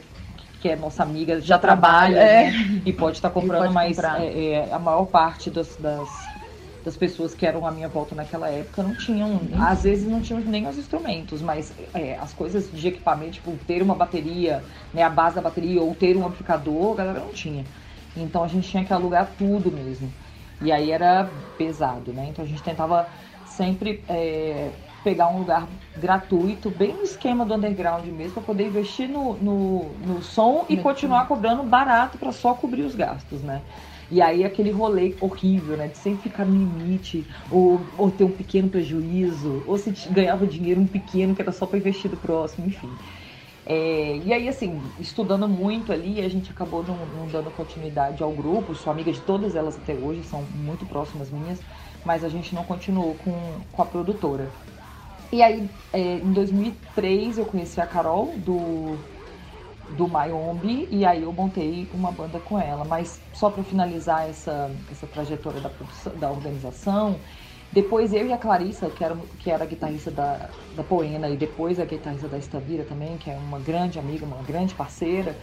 que 0.61 0.69
é 0.69 0.77
nossa 0.77 1.03
amiga, 1.03 1.41
já 1.41 1.59
trabalha, 1.59 2.19
é. 2.19 2.51
né? 2.51 2.83
e 2.85 2.93
pode 2.93 3.17
estar 3.17 3.29
tá 3.29 3.35
comprando, 3.35 3.73
mas 3.73 3.99
é, 3.99 4.53
é, 4.53 4.73
a 4.73 4.79
maior 4.79 5.07
parte 5.07 5.51
das, 5.51 5.77
das, 5.77 6.09
das, 6.85 6.97
pessoas 6.97 7.35
que 7.35 7.47
eram 7.47 7.67
à 7.67 7.71
minha 7.71 7.89
volta 7.89 8.15
naquela 8.15 8.49
época 8.49 8.83
não 8.83 8.95
tinham, 8.97 9.29
uhum. 9.31 9.63
às 9.63 9.85
vezes 9.85 10.09
não 10.09 10.21
tinham 10.21 10.41
nem 10.41 10.67
os 10.67 10.77
instrumentos, 10.77 11.41
mas 11.41 11.73
é, 11.95 12.17
as 12.17 12.33
coisas 12.33 12.71
de 12.73 12.89
equipamento, 12.89 13.33
tipo 13.33 13.57
ter 13.67 13.83
uma 13.83 13.95
bateria, 13.95 14.65
né, 14.93 15.03
a 15.03 15.11
base 15.11 15.37
da 15.37 15.43
bateria, 15.43 15.81
ou 15.81 15.95
ter 15.95 16.17
um 16.17 16.27
amplificador, 16.27 16.93
a 16.93 16.97
galera 16.97 17.21
não 17.21 17.33
tinha. 17.33 17.65
Então 18.17 18.43
a 18.43 18.49
gente 18.49 18.69
tinha 18.69 18.85
que 18.85 18.93
alugar 18.93 19.31
tudo 19.39 19.71
mesmo. 19.71 20.13
E 20.61 20.73
aí 20.73 20.91
era 20.91 21.31
pesado, 21.57 22.13
né? 22.13 22.27
Então 22.31 22.45
a 22.45 22.49
gente 22.49 22.63
tentava 22.63 23.07
sempre 23.47 24.03
é, 24.09 24.71
pegar 25.03 25.29
um 25.29 25.39
lugar 25.39 25.69
gratuito, 25.97 26.71
bem 26.71 26.95
no 26.95 27.03
esquema 27.03 27.45
do 27.45 27.55
underground 27.55 28.07
mesmo, 28.07 28.35
para 28.35 28.43
poder 28.43 28.67
investir 28.67 29.09
no, 29.09 29.35
no, 29.35 29.99
no 29.99 30.23
som 30.23 30.67
e 30.69 30.77
continuar 30.77 31.27
cobrando 31.27 31.63
barato 31.63 32.19
para 32.19 32.33
só 32.33 32.55
cobrir 32.55 32.83
os 32.83 32.95
gastos, 32.95 33.43
né? 33.43 33.63
E 34.11 34.23
aí 34.23 34.45
aquele 34.45 34.71
rolê 34.71 35.17
horrível, 35.21 35.77
né? 35.77 35.89
De 35.89 35.99
sempre 35.99 36.23
ficar 36.23 36.45
no 36.47 36.57
limite, 36.57 37.27
ou, 37.51 37.93
ou 37.97 38.11
ter 38.11 38.25
um 38.25 38.33
pequeno 38.33 38.69
prejuízo, 38.71 39.63
ou 39.67 39.77
se 39.77 39.93
ganhava 40.11 40.47
dinheiro 40.47 40.81
um 40.81 40.87
pequeno 40.87 41.35
que 41.35 41.43
era 41.43 41.53
só 41.53 41.67
para 41.67 41.79
investir 41.79 42.11
do 42.11 42.17
próximo, 42.17 42.67
enfim. 42.67 42.99
É, 43.67 44.17
e 44.17 44.33
aí, 44.33 44.49
assim, 44.49 44.95
estudando 44.99 45.47
muito 45.47 45.93
ali, 45.93 46.21
a 46.23 46.29
gente 46.29 46.51
acabou 46.51 46.83
não, 46.83 47.07
não, 47.07 47.29
dando 47.29 47.51
continuidade 47.51 48.23
ao 48.23 48.33
grupo. 48.35 48.75
Sou 48.75 48.91
amiga 48.91 49.13
de 49.13 49.21
todas 49.21 49.55
elas 49.55 49.77
até 49.77 49.95
hoje, 49.95 50.25
são 50.25 50.43
muito 50.51 50.87
próximas 50.87 51.31
minhas, 51.31 51.63
mas 52.03 52.25
a 52.25 52.29
gente 52.31 52.55
não 52.55 52.65
continuou 52.65 53.15
com, 53.17 53.67
com 53.71 53.83
a 53.83 53.87
produtora. 53.87 54.57
E 55.31 55.43
aí, 55.43 55.71
é, 55.93 55.99
em 56.21 56.33
2003, 56.33 57.37
eu 57.39 57.45
conheci 57.47 57.81
a 57.81 57.87
Carol 57.87 58.39
do, 58.39 59.07
do 59.89 60.09
Mayombe 60.09 60.89
e 60.91 61.05
aí 61.05 61.23
eu 61.23 61.33
montei 61.33 61.91
uma 61.93 62.13
banda 62.13 62.41
com 62.41 62.59
ela. 62.59 62.85
Mas 62.85 63.27
só 63.33 63.51
para 63.51 63.65
finalizar 63.65 64.29
essa, 64.29 64.83
essa 64.89 65.07
trajetória 65.09 65.61
da, 65.61 65.71
da 66.17 66.31
organização, 66.33 67.23
depois 67.71 68.13
eu 68.15 68.27
e 68.27 68.33
a 68.33 68.39
Clarissa, 68.39 68.91
que 68.91 69.05
era, 69.05 69.17
que 69.39 69.51
era 69.51 69.65
a 69.65 69.67
guitarrista 69.67 70.11
da, 70.11 70.55
da 70.73 70.85
Poena, 70.85 71.29
e 71.31 71.37
depois 71.37 71.79
a 71.81 71.85
guitarrista 71.85 72.29
da 72.29 72.39
Estavira 72.39 72.85
também, 72.85 73.19
que 73.19 73.31
é 73.31 73.37
uma 73.39 73.61
grande 73.61 73.99
amiga, 73.99 74.25
uma 74.27 74.43
grande 74.43 74.75
parceira, 74.75 75.39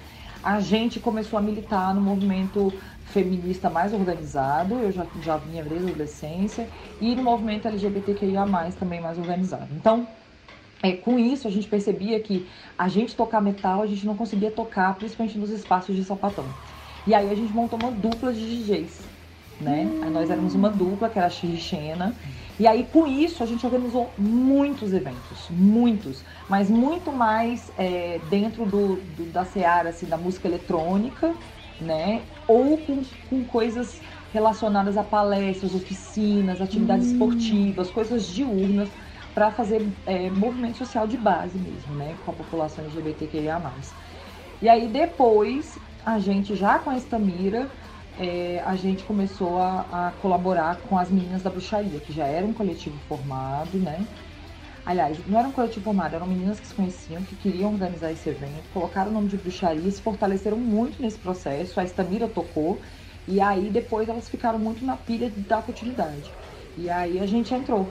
a 0.46 0.60
gente 0.60 1.00
começou 1.00 1.40
a 1.40 1.42
militar 1.42 1.96
no 1.96 2.00
movimento 2.00 2.72
feminista 3.06 3.68
mais 3.68 3.94
organizado, 3.94 4.76
eu 4.76 4.92
já, 4.92 5.08
já 5.24 5.38
vinha 5.38 5.64
desde 5.64 5.88
a 5.88 5.90
adolescência, 5.90 6.70
e 7.02 7.16
no 7.16 7.24
movimento 7.24 7.68
LGBTQIA+, 7.68 8.46
também 8.80 9.02
mais 9.02 9.18
organizado. 9.18 9.68
Então, 9.76 10.08
é, 10.84 10.92
com 10.92 11.18
isso, 11.18 11.48
a 11.48 11.52
gente 11.52 11.68
percebia 11.68 12.20
que 12.20 12.48
a 12.78 12.88
gente 12.88 13.16
tocar 13.16 13.42
metal, 13.42 13.82
a 13.82 13.88
gente 13.88 14.06
não 14.06 14.16
conseguia 14.16 14.52
tocar, 14.52 14.94
principalmente 14.96 15.36
nos 15.36 15.50
espaços 15.50 15.96
de 15.96 16.04
sapatão. 16.04 16.46
E 17.08 17.16
aí 17.16 17.32
a 17.32 17.36
gente 17.36 17.52
montou 17.52 17.80
uma 17.80 17.92
dupla 17.92 18.32
de 18.32 18.64
DJs, 18.64 19.00
né? 19.60 19.84
Nós 20.12 20.30
éramos 20.30 20.54
uma 20.54 20.70
dupla, 20.70 21.10
que 21.10 21.18
era 21.18 21.28
a 21.28 21.32
Xixena, 21.32 22.16
e 22.58 22.66
aí, 22.68 22.86
com 22.86 23.06
isso, 23.06 23.44
a 23.44 23.46
gente 23.46 23.66
organizou 23.66 24.14
muitos 24.18 24.94
eventos, 24.94 25.50
muitos, 25.50 26.24
mas 26.48 26.70
muito 26.70 27.12
mais 27.12 27.70
é, 27.78 28.20
dentro 28.20 28.66
do, 28.66 28.96
do, 28.96 29.26
da 29.26 29.44
seara 29.44 29.90
assim, 29.90 30.06
da 30.06 30.18
música 30.18 30.48
eletrônica, 30.48 31.36
né? 31.80 32.24
Ou 32.48 32.78
com, 32.78 33.04
com 33.30 33.44
coisas 33.44 34.02
relacionadas 34.32 34.96
a 34.96 35.04
palestras, 35.04 35.76
oficinas, 35.76 36.62
atividades 36.62 37.08
hum. 37.08 37.12
esportivas, 37.12 37.92
coisas 37.92 38.26
diurnas, 38.26 38.90
para 39.34 39.52
fazer 39.52 39.86
é, 40.06 40.30
movimento 40.30 40.78
social 40.78 41.06
de 41.08 41.18
base 41.18 41.60
mesmo, 41.60 41.94
né? 41.94 42.16
Com 42.24 42.32
a 42.32 42.34
população 42.34 42.86
LGBTQIA. 42.86 43.62
E 44.62 44.70
aí, 44.70 44.88
depois, 44.88 45.78
a 46.06 46.20
gente 46.20 46.56
já 46.56 46.80
com 46.80 46.90
a 46.90 46.96
Estamira 46.96 47.70
é, 48.20 48.62
a 48.66 48.76
gente 48.76 49.04
começou 49.04 49.60
a, 49.60 49.86
a, 49.92 50.12
colaborar 50.22 50.78
com 50.78 50.98
as 50.98 51.10
meninas 51.10 51.44
da 51.44 51.50
bruxaria, 51.50 52.00
que 52.00 52.14
já 52.14 52.26
era 52.26 52.46
um 52.46 52.54
coletivo 52.54 52.98
formado, 53.08 53.78
né? 53.78 54.06
Aliás, 54.86 55.18
não 55.28 55.40
era 55.40 55.48
um 55.48 55.52
coletivo 55.52 55.84
formado, 55.84 56.16
eram 56.16 56.28
meninas 56.28 56.60
que 56.60 56.68
se 56.68 56.74
conheciam, 56.74 57.22
que 57.24 57.36
queriam 57.36 57.74
organizar 57.74 58.12
esse 58.12 58.30
evento, 58.30 58.64
colocaram 58.74 59.10
o 59.10 59.14
nome 59.14 59.28
de 59.28 59.38
bruxaria, 59.38 59.90
se 59.90 60.02
fortaleceram 60.02 60.58
muito 60.58 61.02
nesse 61.02 61.18
processo. 61.18 61.80
A 61.80 61.84
Estamira 61.84 62.28
tocou, 62.28 62.80
e 63.28 63.42
aí 63.42 63.70
depois 63.70 64.08
elas 64.08 64.30
ficaram 64.30 64.60
muito 64.60 64.86
na 64.86 64.96
pilha 64.96 65.30
de 65.30 65.40
dar 65.42 65.64
continuidade. 65.64 66.32
E 66.78 66.90
aí 66.90 67.20
a 67.20 67.26
gente 67.26 67.54
entrou 67.54 67.90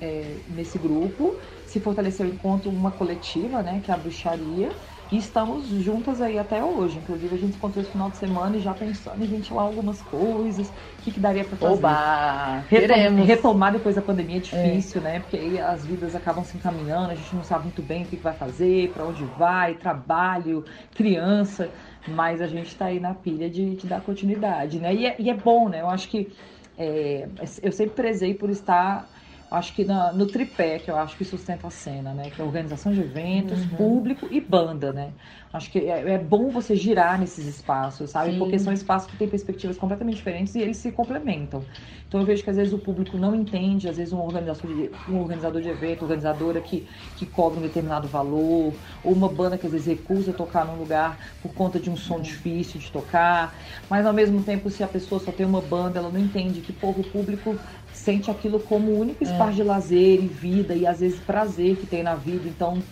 é, 0.00 0.36
nesse 0.48 0.76
grupo, 0.76 1.34
se 1.66 1.80
fortaleceu 1.80 2.26
enquanto 2.26 2.68
uma 2.68 2.90
coletiva, 2.90 3.62
né, 3.62 3.80
que 3.82 3.90
é 3.90 3.94
a 3.94 3.96
bruxaria, 3.96 4.70
e 5.12 5.18
estamos 5.18 5.66
juntas 5.68 6.20
aí 6.20 6.38
até 6.38 6.62
hoje. 6.62 6.98
Inclusive, 6.98 7.34
a 7.34 7.38
gente 7.38 7.52
se 7.52 7.56
encontrou 7.58 7.82
esse 7.82 7.92
final 7.92 8.10
de 8.10 8.16
semana 8.16 8.56
e 8.56 8.60
já 8.60 8.72
pensando 8.72 9.22
em 9.22 9.26
ventilar 9.26 9.64
algumas 9.64 10.00
coisas, 10.02 10.68
o 10.68 11.02
que, 11.02 11.12
que 11.12 11.20
daria 11.20 11.44
para 11.44 11.56
fazer. 11.56 11.72
Oba! 11.74 12.64
Retom 12.68 13.24
retomar 13.24 13.72
depois 13.72 13.94
da 13.94 14.02
pandemia 14.02 14.38
é 14.38 14.40
difícil, 14.40 15.00
é. 15.02 15.04
né? 15.04 15.20
Porque 15.20 15.36
aí 15.36 15.60
as 15.60 15.84
vidas 15.84 16.14
acabam 16.14 16.44
se 16.44 16.56
encaminhando, 16.56 17.10
a 17.10 17.14
gente 17.14 17.34
não 17.34 17.44
sabe 17.44 17.64
muito 17.64 17.82
bem 17.82 18.02
o 18.02 18.06
que, 18.06 18.16
que 18.16 18.22
vai 18.22 18.34
fazer, 18.34 18.90
para 18.92 19.04
onde 19.04 19.24
vai, 19.38 19.74
trabalho, 19.74 20.64
criança. 20.94 21.70
Mas 22.08 22.40
a 22.40 22.46
gente 22.46 22.68
está 22.68 22.86
aí 22.86 23.00
na 23.00 23.14
pilha 23.14 23.48
de, 23.48 23.76
de, 23.76 23.86
dar 23.86 24.00
continuidade, 24.00 24.78
né? 24.78 24.94
E 24.94 25.06
é, 25.06 25.16
e 25.18 25.30
é 25.30 25.34
bom, 25.34 25.68
né? 25.68 25.80
Eu 25.80 25.88
acho 25.88 26.08
que 26.08 26.30
é, 26.78 27.28
eu 27.62 27.72
sempre 27.72 27.94
prezei 27.94 28.34
por 28.34 28.50
estar 28.50 29.08
acho 29.54 29.72
que 29.72 29.84
na, 29.84 30.12
no 30.12 30.26
tripé, 30.26 30.78
que 30.78 30.90
eu 30.90 30.96
acho 30.96 31.16
que 31.16 31.24
sustenta 31.24 31.66
a 31.66 31.70
cena, 31.70 32.12
né? 32.12 32.30
Que 32.30 32.40
é 32.40 32.44
organização 32.44 32.92
de 32.92 33.00
eventos, 33.00 33.62
uhum. 33.62 33.76
público 33.76 34.28
e 34.30 34.40
banda, 34.40 34.92
né? 34.92 35.12
Acho 35.52 35.70
que 35.70 35.78
é, 35.78 36.14
é, 36.14 36.18
bom 36.18 36.50
você 36.50 36.74
girar 36.74 37.18
nesses 37.18 37.46
espaços, 37.46 38.10
sabe? 38.10 38.32
Sim. 38.32 38.38
Porque 38.38 38.58
são 38.58 38.72
espaços 38.72 39.08
que 39.08 39.16
têm 39.16 39.28
perspectivas 39.28 39.78
completamente 39.78 40.16
diferentes 40.16 40.54
e 40.56 40.60
eles 40.60 40.76
se 40.78 40.90
complementam. 40.90 41.64
Então 42.08 42.20
eu 42.20 42.26
vejo 42.26 42.42
que 42.42 42.50
às 42.50 42.56
vezes 42.56 42.72
o 42.72 42.78
público 42.78 43.16
não 43.16 43.34
entende, 43.34 43.88
às 43.88 43.96
vezes 43.96 44.12
um 44.12 44.20
organizador 44.20 44.74
de, 44.74 44.90
um 45.08 45.20
organizador 45.20 45.62
de 45.62 45.68
evento, 45.68 46.02
organizadora 46.02 46.60
que, 46.60 46.88
que 47.16 47.24
cobra 47.24 47.58
um 47.58 47.62
determinado 47.62 48.08
valor, 48.08 48.74
ou 49.04 49.12
uma 49.12 49.28
banda 49.28 49.56
que 49.56 49.66
às 49.66 49.72
vezes 49.72 49.86
recusa 49.86 50.32
tocar 50.32 50.64
num 50.64 50.76
lugar 50.76 51.18
por 51.40 51.54
conta 51.54 51.78
de 51.78 51.88
um 51.88 51.96
som 51.96 52.20
difícil 52.20 52.80
de 52.80 52.90
tocar. 52.90 53.54
Mas 53.88 54.06
ao 54.06 54.12
mesmo 54.12 54.42
tempo, 54.42 54.68
se 54.70 54.82
a 54.82 54.88
pessoa 54.88 55.20
só 55.20 55.30
tem 55.30 55.46
uma 55.46 55.60
banda, 55.60 55.98
ela 55.98 56.10
não 56.10 56.20
entende 56.20 56.60
que 56.60 56.72
porra, 56.72 57.00
o 57.00 57.04
público 57.04 57.56
sente 58.04 58.30
aquilo 58.30 58.60
como 58.60 58.92
o 58.92 59.00
único 59.00 59.24
é. 59.24 59.26
espaço 59.26 59.52
é. 59.52 59.54
de 59.54 59.62
lazer 59.62 60.22
e 60.22 60.26
vida 60.26 60.74
e 60.74 60.86
às 60.86 61.00
vezes 61.00 61.18
prazer 61.20 61.76
que 61.76 61.86
tem 61.86 62.02
na 62.02 62.14
vida. 62.14 62.46
Então 62.46 62.82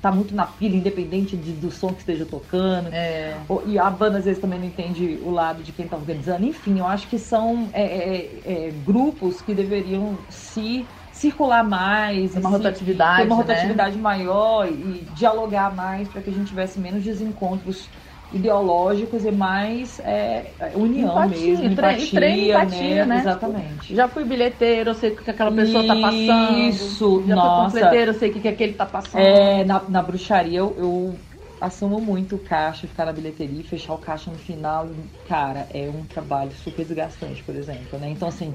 tá 0.00 0.10
muito 0.10 0.34
na 0.34 0.46
pilha, 0.46 0.76
independente 0.76 1.36
de, 1.36 1.52
do 1.52 1.70
som 1.70 1.88
que 1.88 2.00
esteja 2.00 2.24
tocando. 2.24 2.88
É. 2.92 3.36
E 3.66 3.78
a 3.78 3.90
banda 3.90 4.18
às 4.18 4.24
vezes 4.24 4.40
também 4.40 4.58
não 4.58 4.66
entende 4.66 5.18
o 5.22 5.30
lado 5.30 5.62
de 5.62 5.72
quem 5.72 5.84
está 5.84 5.96
organizando. 5.96 6.46
Enfim, 6.46 6.78
eu 6.78 6.86
acho 6.86 7.06
que 7.08 7.18
são 7.18 7.68
é, 7.72 7.82
é, 7.82 8.40
é 8.46 8.72
grupos 8.86 9.42
que 9.42 9.52
deveriam 9.52 10.16
se 10.30 10.86
circular 11.12 11.62
mais, 11.62 12.34
uma 12.34 12.48
rotatividade, 12.48 13.22
ter 13.22 13.26
uma 13.26 13.36
né? 13.36 13.42
rotatividade 13.42 13.96
né? 13.96 14.02
maior 14.02 14.66
e 14.66 15.06
dialogar 15.14 15.74
mais 15.74 16.08
para 16.08 16.22
que 16.22 16.30
a 16.30 16.32
gente 16.32 16.48
tivesse 16.48 16.78
menos 16.78 17.04
desencontros 17.04 17.88
ideológicos 18.32 19.24
e 19.24 19.30
mais 19.30 19.98
é, 20.00 20.54
união 20.74 21.10
empatia, 21.10 21.46
mesmo, 21.46 21.64
empatia, 21.64 22.04
e 22.04 22.10
treino 22.10 22.48
empatia, 22.48 23.06
né? 23.06 23.14
né? 23.14 23.20
Exatamente. 23.20 23.94
Já 23.94 24.08
fui 24.08 24.24
bilheteiro, 24.24 24.90
eu 24.90 24.94
sei 24.94 25.10
o 25.10 25.16
que 25.16 25.30
aquela 25.30 25.52
pessoa 25.52 25.82
está 25.82 25.94
passando. 25.94 26.58
Isso, 26.58 27.24
Já 27.26 27.34
nossa. 27.34 27.70
fui 27.70 27.80
completeiro, 27.80 28.10
eu 28.10 28.14
sei 28.14 28.30
o 28.30 28.32
que 28.32 28.48
aquele 28.48 28.72
está 28.72 28.86
passando. 28.86 29.20
É, 29.20 29.64
na, 29.64 29.82
na 29.88 30.02
bruxaria 30.02 30.58
eu, 30.58 30.74
eu 30.78 31.14
assumo 31.60 32.00
muito 32.00 32.36
o 32.36 32.38
caixa, 32.38 32.86
ficar 32.86 33.04
na 33.04 33.12
bilheteria, 33.12 33.62
fechar 33.64 33.94
o 33.94 33.98
caixa 33.98 34.30
no 34.30 34.38
final. 34.38 34.88
Cara, 35.24 35.66
é 35.70 35.90
um 35.90 36.04
trabalho 36.04 36.52
super 36.52 36.84
desgastante, 36.84 37.42
por 37.44 37.54
exemplo, 37.54 37.98
né? 37.98 38.08
Então, 38.10 38.28
assim, 38.28 38.54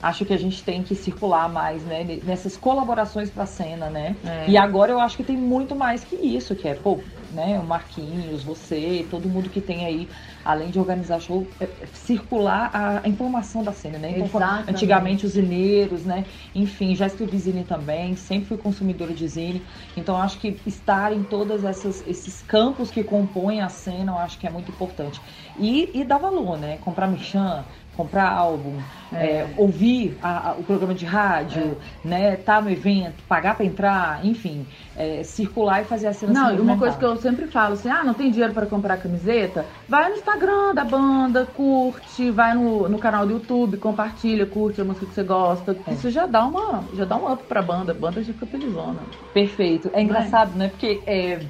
acho 0.00 0.24
que 0.24 0.32
a 0.32 0.36
gente 0.38 0.64
tem 0.64 0.82
que 0.82 0.94
circular 0.96 1.48
mais, 1.48 1.84
né? 1.84 2.02
Nessas 2.24 2.56
colaborações 2.56 3.30
para 3.30 3.44
a 3.44 3.46
cena, 3.46 3.88
né? 3.88 4.16
É. 4.24 4.50
E 4.50 4.56
agora 4.56 4.90
eu 4.90 4.98
acho 5.00 5.16
que 5.16 5.22
tem 5.24 5.36
muito 5.36 5.76
mais 5.76 6.02
que 6.04 6.16
isso, 6.16 6.56
que 6.56 6.66
é, 6.66 6.74
pô, 6.74 7.04
né? 7.32 7.58
O 7.58 7.64
Marquinhos, 7.64 8.42
você, 8.42 9.06
todo 9.10 9.28
mundo 9.28 9.50
que 9.50 9.60
tem 9.60 9.84
aí, 9.84 10.08
além 10.44 10.70
de 10.70 10.78
organizar 10.78 11.20
show, 11.20 11.46
é, 11.60 11.64
é 11.64 11.86
circular 11.92 12.70
a, 12.72 13.00
a, 13.04 13.08
informação 13.08 13.62
da 13.62 13.72
cena, 13.72 13.98
né? 13.98 14.18
Então, 14.18 14.40
antigamente 14.68 15.26
os 15.26 15.32
zineiros, 15.32 16.04
né? 16.04 16.24
Enfim, 16.54 16.94
já 16.94 17.06
escrevi 17.06 17.38
zine 17.38 17.64
também, 17.64 18.14
sempre 18.16 18.46
fui 18.46 18.56
consumidora 18.58 19.12
de 19.12 19.26
zine. 19.26 19.62
Então 19.96 20.16
acho 20.16 20.38
que 20.38 20.60
estar 20.66 21.12
em 21.12 21.22
todos 21.22 21.64
esses 22.06 22.42
campos 22.42 22.90
que 22.90 23.02
compõem 23.02 23.60
a 23.60 23.68
cena, 23.68 24.12
eu 24.12 24.18
acho 24.18 24.38
que 24.38 24.46
é 24.46 24.50
muito 24.50 24.70
importante. 24.70 25.20
E, 25.58 25.90
e 25.94 26.04
dar 26.04 26.18
valor, 26.18 26.58
né? 26.58 26.78
Comprar 26.78 27.06
michan, 27.06 27.64
comprar 27.96 28.30
álbum, 28.30 28.78
é. 29.12 29.26
É, 29.26 29.54
ouvir 29.56 30.16
a, 30.22 30.50
a, 30.50 30.52
o 30.52 30.62
programa 30.62 30.94
de 30.94 31.04
rádio, 31.04 31.76
é. 32.04 32.08
né, 32.08 32.36
tá 32.36 32.60
no 32.60 32.70
evento, 32.70 33.22
pagar 33.28 33.54
para 33.54 33.66
entrar, 33.66 34.24
enfim, 34.24 34.66
é, 34.96 35.22
circular 35.22 35.82
e 35.82 35.84
fazer 35.84 36.06
a 36.06 36.12
cena 36.14 36.32
Não, 36.32 36.56
uma 36.56 36.78
coisa 36.78 36.96
que 36.96 37.04
eu 37.04 37.16
sempre 37.16 37.46
falo 37.46 37.74
assim, 37.74 37.90
ah, 37.90 38.02
não 38.02 38.14
tem 38.14 38.30
dinheiro 38.30 38.54
para 38.54 38.64
comprar 38.66 38.96
camiseta? 38.96 39.66
Vai 39.88 40.08
no 40.08 40.16
Instagram 40.16 40.74
da 40.74 40.84
banda, 40.84 41.46
curte, 41.54 42.30
vai 42.30 42.54
no, 42.54 42.88
no 42.88 42.98
canal 42.98 43.26
do 43.26 43.32
YouTube, 43.32 43.76
compartilha, 43.76 44.46
curte 44.46 44.80
a 44.80 44.84
música 44.84 45.04
que 45.04 45.14
você 45.14 45.22
gosta. 45.22 45.76
É. 45.86 45.92
Isso 45.92 46.10
já 46.10 46.26
dá 46.26 46.44
uma, 46.46 46.84
já 46.94 47.04
dá 47.04 47.16
um 47.16 47.30
up 47.30 47.44
pra 47.44 47.60
banda, 47.60 47.92
a 47.92 47.94
banda 47.94 48.22
já 48.22 48.32
fica 48.32 48.46
felizona. 48.46 49.00
Perfeito. 49.34 49.90
É 49.92 50.00
engraçado, 50.00 50.56
né? 50.56 50.68
Porque 50.68 51.02
é, 51.06 51.40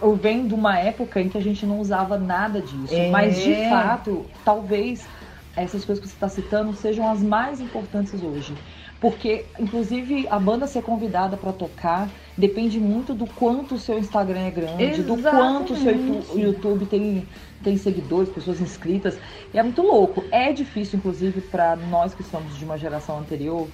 eu 0.00 0.14
venho 0.14 0.46
de 0.46 0.54
uma 0.54 0.78
época 0.78 1.20
em 1.20 1.28
que 1.28 1.38
a 1.38 1.42
gente 1.42 1.64
não 1.66 1.80
usava 1.80 2.18
nada 2.18 2.60
disso. 2.60 2.94
É. 2.94 3.10
Mas 3.10 3.42
de 3.42 3.54
fato, 3.68 4.26
talvez 4.44 5.06
essas 5.56 5.84
coisas 5.84 6.02
que 6.02 6.08
você 6.08 6.14
está 6.14 6.28
citando 6.28 6.74
sejam 6.74 7.10
as 7.10 7.22
mais 7.22 7.60
importantes 7.60 8.22
hoje. 8.22 8.54
Porque, 9.00 9.44
inclusive, 9.58 10.26
a 10.30 10.38
banda 10.38 10.66
ser 10.66 10.82
convidada 10.82 11.36
para 11.36 11.52
tocar 11.52 12.08
depende 12.36 12.80
muito 12.80 13.12
do 13.12 13.26
quanto 13.26 13.74
o 13.74 13.78
seu 13.78 13.98
Instagram 13.98 14.40
é 14.40 14.50
grande, 14.50 14.84
Exatamente. 14.84 15.22
do 15.22 15.30
quanto 15.30 15.72
o 15.74 15.76
seu 15.76 16.38
YouTube 16.38 16.86
tem, 16.86 17.26
tem 17.62 17.76
seguidores, 17.76 18.30
pessoas 18.30 18.60
inscritas. 18.60 19.18
E 19.52 19.58
é 19.58 19.62
muito 19.62 19.82
louco. 19.82 20.24
É 20.30 20.52
difícil, 20.52 20.98
inclusive, 20.98 21.40
para 21.42 21.76
nós 21.76 22.14
que 22.14 22.22
somos 22.22 22.56
de 22.56 22.64
uma 22.64 22.78
geração 22.78 23.18
anterior, 23.18 23.68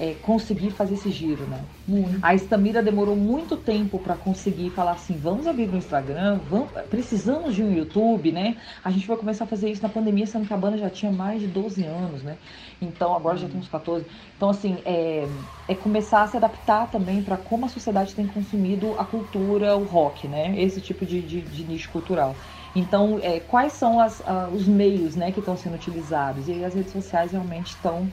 é, 0.00 0.14
conseguir 0.22 0.70
fazer 0.70 0.94
esse 0.94 1.10
giro, 1.10 1.44
né? 1.44 1.62
Muito. 1.86 2.18
A 2.22 2.34
Estamira 2.34 2.82
demorou 2.82 3.14
muito 3.14 3.54
tempo 3.54 3.98
para 3.98 4.16
conseguir 4.16 4.70
falar 4.70 4.92
assim, 4.92 5.14
vamos 5.14 5.46
abrir 5.46 5.66
no 5.66 5.76
Instagram, 5.76 6.40
vamos, 6.48 6.70
precisamos 6.88 7.54
de 7.54 7.62
um 7.62 7.70
YouTube, 7.70 8.32
né? 8.32 8.56
A 8.82 8.90
gente 8.90 9.06
vai 9.06 9.18
começar 9.18 9.44
a 9.44 9.46
fazer 9.46 9.70
isso 9.70 9.82
na 9.82 9.90
pandemia, 9.90 10.26
sendo 10.26 10.46
que 10.46 10.54
a 10.54 10.56
banda 10.56 10.78
já 10.78 10.88
tinha 10.88 11.12
mais 11.12 11.42
de 11.42 11.46
12 11.46 11.84
anos, 11.84 12.22
né? 12.22 12.38
Então 12.80 13.14
agora 13.14 13.36
já 13.36 13.46
tem 13.46 13.60
uns 13.60 13.68
14. 13.68 14.06
Então 14.34 14.48
assim, 14.48 14.78
é, 14.86 15.28
é 15.68 15.74
começar 15.74 16.22
a 16.22 16.26
se 16.26 16.36
adaptar 16.38 16.90
também 16.90 17.22
para 17.22 17.36
como 17.36 17.66
a 17.66 17.68
sociedade 17.68 18.14
tem 18.14 18.26
consumido 18.26 18.94
a 18.98 19.04
cultura, 19.04 19.76
o 19.76 19.84
rock, 19.84 20.26
né? 20.26 20.58
Esse 20.58 20.80
tipo 20.80 21.04
de, 21.04 21.20
de, 21.20 21.42
de 21.42 21.64
nicho 21.64 21.90
cultural. 21.90 22.34
Então, 22.74 23.18
é, 23.20 23.40
quais 23.40 23.72
são 23.72 23.98
as, 23.98 24.22
os 24.54 24.66
meios 24.66 25.16
né, 25.16 25.32
que 25.32 25.40
estão 25.40 25.56
sendo 25.56 25.74
utilizados? 25.74 26.46
E 26.48 26.52
aí 26.52 26.64
as 26.64 26.72
redes 26.72 26.92
sociais 26.92 27.32
realmente 27.32 27.70
estão 27.70 28.08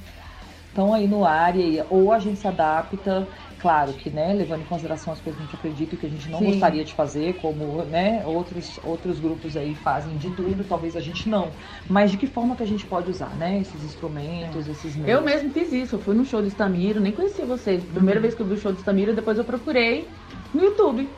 estão 0.78 0.94
aí 0.94 1.08
no 1.08 1.26
ar 1.26 1.58
e 1.58 1.84
ou 1.90 2.14
a 2.14 2.20
gente 2.20 2.40
se 2.40 2.48
adapta, 2.48 3.28
claro 3.60 3.92
que, 3.94 4.12
né, 4.12 4.32
levando 4.32 4.62
em 4.62 4.66
consideração 4.66 5.12
as 5.12 5.20
coisas 5.20 5.40
que 5.40 5.44
a 5.44 5.46
gente 5.48 5.56
acredita 5.56 5.96
e 5.96 5.98
que 5.98 6.06
a 6.06 6.10
gente 6.10 6.30
não 6.30 6.38
Sim. 6.38 6.52
gostaria 6.52 6.86
de 6.86 6.94
fazer, 6.94 7.34
como, 7.38 7.84
né, 7.86 8.22
outros, 8.24 8.80
outros 8.84 9.20
grupos 9.20 9.58
aí 9.58 9.74
fazem 9.74 10.16
de 10.18 10.30
tudo, 10.30 10.64
talvez 10.64 10.96
a 10.96 11.02
gente 11.02 11.28
não. 11.28 11.50
Mas 11.90 12.12
de 12.12 12.18
que 12.18 12.28
forma 12.28 12.56
que 12.56 12.62
a 12.62 12.68
gente 12.68 12.86
pode 12.86 13.10
usar, 13.10 13.36
né, 13.38 13.60
esses 13.60 13.84
instrumentos, 13.84 14.68
esses 14.68 14.96
meios? 14.96 15.10
Eu 15.10 15.24
mesmo 15.24 15.50
fiz 15.50 15.74
isso, 15.74 15.96
eu 15.96 16.00
fui 16.00 16.14
no 16.14 16.24
show 16.24 16.42
do 16.42 16.48
Stamiro, 16.48 17.00
nem 17.00 17.12
conhecia 17.12 17.46
vocês. 17.46 17.84
Primeira 17.84 18.20
uhum. 18.20 18.22
vez 18.22 18.36
que 18.36 18.42
eu 18.42 18.46
vi 18.46 18.54
o 18.54 18.58
show 18.58 18.72
do 18.72 18.78
Stamiro, 18.78 19.16
depois 19.16 19.40
eu 19.40 19.44
procurei 19.44 20.08
no 20.54 20.64
YouTube. 20.64 21.10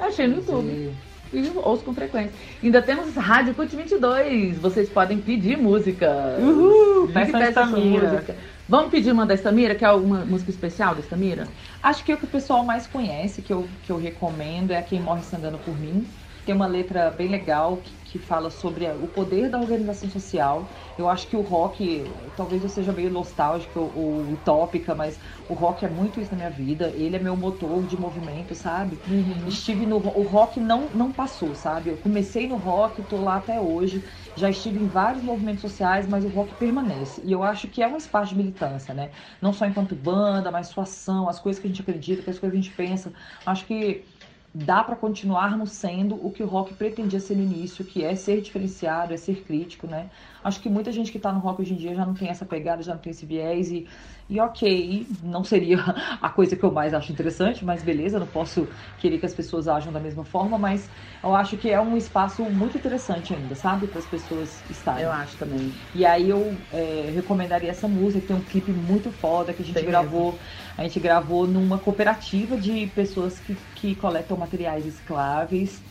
Achei 0.00 0.26
no 0.26 0.36
YouTube. 0.36 0.66
E 0.66 1.13
ouço 1.56 1.84
com 1.84 1.94
frequência. 1.94 2.32
Ainda 2.62 2.82
temos 2.82 3.14
Rádio 3.14 3.54
Cut 3.54 3.74
22. 3.74 4.58
Vocês 4.58 4.88
podem 4.88 5.18
pedir 5.18 5.56
música. 5.56 6.36
Uhul! 6.38 7.08
Peça, 7.08 7.38
peça 7.38 7.66
música. 7.66 8.36
Vamos 8.68 8.90
pedir 8.90 9.12
uma 9.12 9.26
da 9.26 9.34
Estamira, 9.34 9.74
que 9.74 9.84
é 9.84 9.88
alguma 9.88 10.24
música 10.24 10.50
especial 10.50 10.94
da 10.94 11.00
Estamira? 11.00 11.46
Acho 11.82 12.02
que 12.02 12.12
o 12.14 12.16
que 12.16 12.24
o 12.24 12.28
pessoal 12.28 12.64
mais 12.64 12.86
conhece, 12.86 13.42
que 13.42 13.52
eu, 13.52 13.68
que 13.84 13.92
eu 13.92 13.98
recomendo, 13.98 14.70
é 14.70 14.80
Quem 14.80 15.00
Morre 15.00 15.22
Se 15.22 15.36
Andando 15.36 15.58
Por 15.58 15.78
Mim. 15.78 16.06
Tem 16.44 16.54
uma 16.54 16.66
letra 16.66 17.10
bem 17.10 17.28
legal 17.28 17.78
que, 17.82 17.96
que 17.98 18.18
fala 18.18 18.50
sobre 18.50 18.86
o 18.92 19.08
poder 19.08 19.50
da 19.50 19.58
organização 19.60 20.08
social. 20.08 20.70
Eu 20.96 21.08
acho 21.08 21.26
que 21.28 21.36
o 21.36 21.40
rock, 21.40 22.30
talvez 22.36 22.62
eu 22.62 22.68
seja 22.68 22.92
meio 22.92 23.10
nostálgico 23.10 23.80
ou 23.80 24.32
utópica, 24.32 24.94
mas 24.94 25.18
o 25.48 25.54
rock 25.54 25.84
é 25.84 25.88
muito 25.88 26.20
isso 26.20 26.30
na 26.32 26.36
minha 26.36 26.50
vida. 26.50 26.90
Ele 26.94 27.16
é 27.16 27.18
meu 27.18 27.36
motor 27.36 27.86
de 27.86 27.96
movimento, 27.96 28.54
sabe? 28.54 29.00
Uhum. 29.06 29.46
Estive 29.46 29.86
no 29.86 29.96
o 29.98 30.22
rock 30.22 30.60
não 30.60 30.90
não 30.90 31.12
passou, 31.12 31.54
sabe? 31.54 31.90
Eu 31.90 31.98
comecei 31.98 32.46
no 32.48 32.56
rock, 32.56 33.02
tô 33.04 33.20
lá 33.20 33.36
até 33.36 33.60
hoje. 33.60 34.04
Já 34.34 34.50
estive 34.50 34.78
em 34.80 34.86
vários 34.86 35.22
movimentos 35.22 35.60
sociais, 35.62 36.06
mas 36.06 36.24
o 36.24 36.28
rock 36.28 36.54
permanece. 36.54 37.20
E 37.24 37.32
eu 37.32 37.42
acho 37.42 37.68
que 37.68 37.82
é 37.82 37.88
um 37.88 37.96
espaço 37.96 38.30
de 38.32 38.36
militância, 38.36 38.94
né? 38.94 39.12
Não 39.40 39.52
só 39.52 39.66
enquanto 39.66 39.94
banda, 39.96 40.50
mas 40.50 40.68
sua 40.68 40.84
ação, 40.84 41.28
as 41.28 41.38
coisas 41.40 41.60
que 41.60 41.66
a 41.66 41.70
gente 41.70 41.80
acredita, 41.82 42.30
as 42.30 42.38
coisas 42.38 42.52
que 42.52 42.58
a 42.58 42.62
gente 42.62 42.74
pensa. 42.76 43.12
Acho 43.44 43.66
que 43.66 44.13
dá 44.54 44.84
para 44.84 44.96
continuarmos 44.96 45.72
sendo 45.72 46.14
o 46.24 46.30
que 46.32 46.42
o 46.42 46.46
rock 46.46 46.74
pretendia 46.74 47.20
ser 47.20 47.36
no 47.36 47.42
início, 47.42 47.84
que 47.84 48.04
é 48.04 48.14
ser 48.16 48.40
diferenciado, 48.40 49.12
é 49.12 49.16
ser 49.16 49.42
crítico, 49.44 49.86
né? 49.86 50.10
Acho 50.44 50.60
que 50.60 50.68
muita 50.68 50.92
gente 50.92 51.10
que 51.10 51.16
está 51.16 51.32
no 51.32 51.40
rock 51.40 51.62
hoje 51.62 51.72
em 51.74 51.76
dia 51.76 51.94
já 51.94 52.04
não 52.06 52.14
tem 52.14 52.28
essa 52.28 52.44
pegada, 52.44 52.82
já 52.82 52.94
não 52.94 53.00
tem 53.00 53.10
esse 53.10 53.26
viés 53.26 53.70
e, 53.70 53.88
e 54.28 54.38
ok, 54.40 55.08
não 55.22 55.42
seria 55.42 55.78
a 56.20 56.28
coisa 56.30 56.54
que 56.56 56.62
eu 56.64 56.70
mais 56.70 56.94
acho 56.94 57.10
interessante, 57.12 57.64
mas 57.64 57.82
beleza, 57.82 58.18
não 58.20 58.26
posso 58.26 58.68
querer 58.96 59.18
que 59.18 59.26
as 59.26 59.34
pessoas 59.34 59.66
ajam 59.68 59.92
da 59.92 60.00
mesma 60.00 60.24
forma, 60.24 60.58
mas 60.58 60.90
eu 61.22 61.34
acho 61.34 61.56
que 61.56 61.70
é 61.70 61.80
um 61.80 61.96
espaço 61.96 62.44
muito 62.50 62.76
interessante 62.76 63.34
ainda, 63.34 63.54
sabe? 63.54 63.88
Para 63.88 63.98
as 63.98 64.06
pessoas 64.06 64.64
estarem. 64.68 65.04
Eu 65.04 65.12
acho 65.12 65.36
também. 65.38 65.74
E 65.94 66.04
aí 66.04 66.28
eu 66.28 66.66
é, 66.70 67.10
recomendaria 67.10 67.70
essa 67.70 67.88
música, 67.88 68.20
que 68.20 68.26
tem 68.26 68.36
um 68.36 68.44
clipe 68.44 68.72
muito 68.72 69.10
foda 69.10 69.54
que 69.54 69.62
a 69.62 69.64
gente 69.64 69.74
tem 69.74 69.86
gravou. 69.86 70.32
Mesmo. 70.32 70.46
A 70.76 70.82
gente 70.82 71.00
gravou 71.00 71.46
numa 71.46 71.78
cooperativa 71.78 72.58
de 72.58 72.86
pessoas 72.88 73.38
que, 73.40 73.54
que 73.74 73.94
coletam 73.96 74.36
materiais 74.36 74.86
escláveis. 74.86 75.84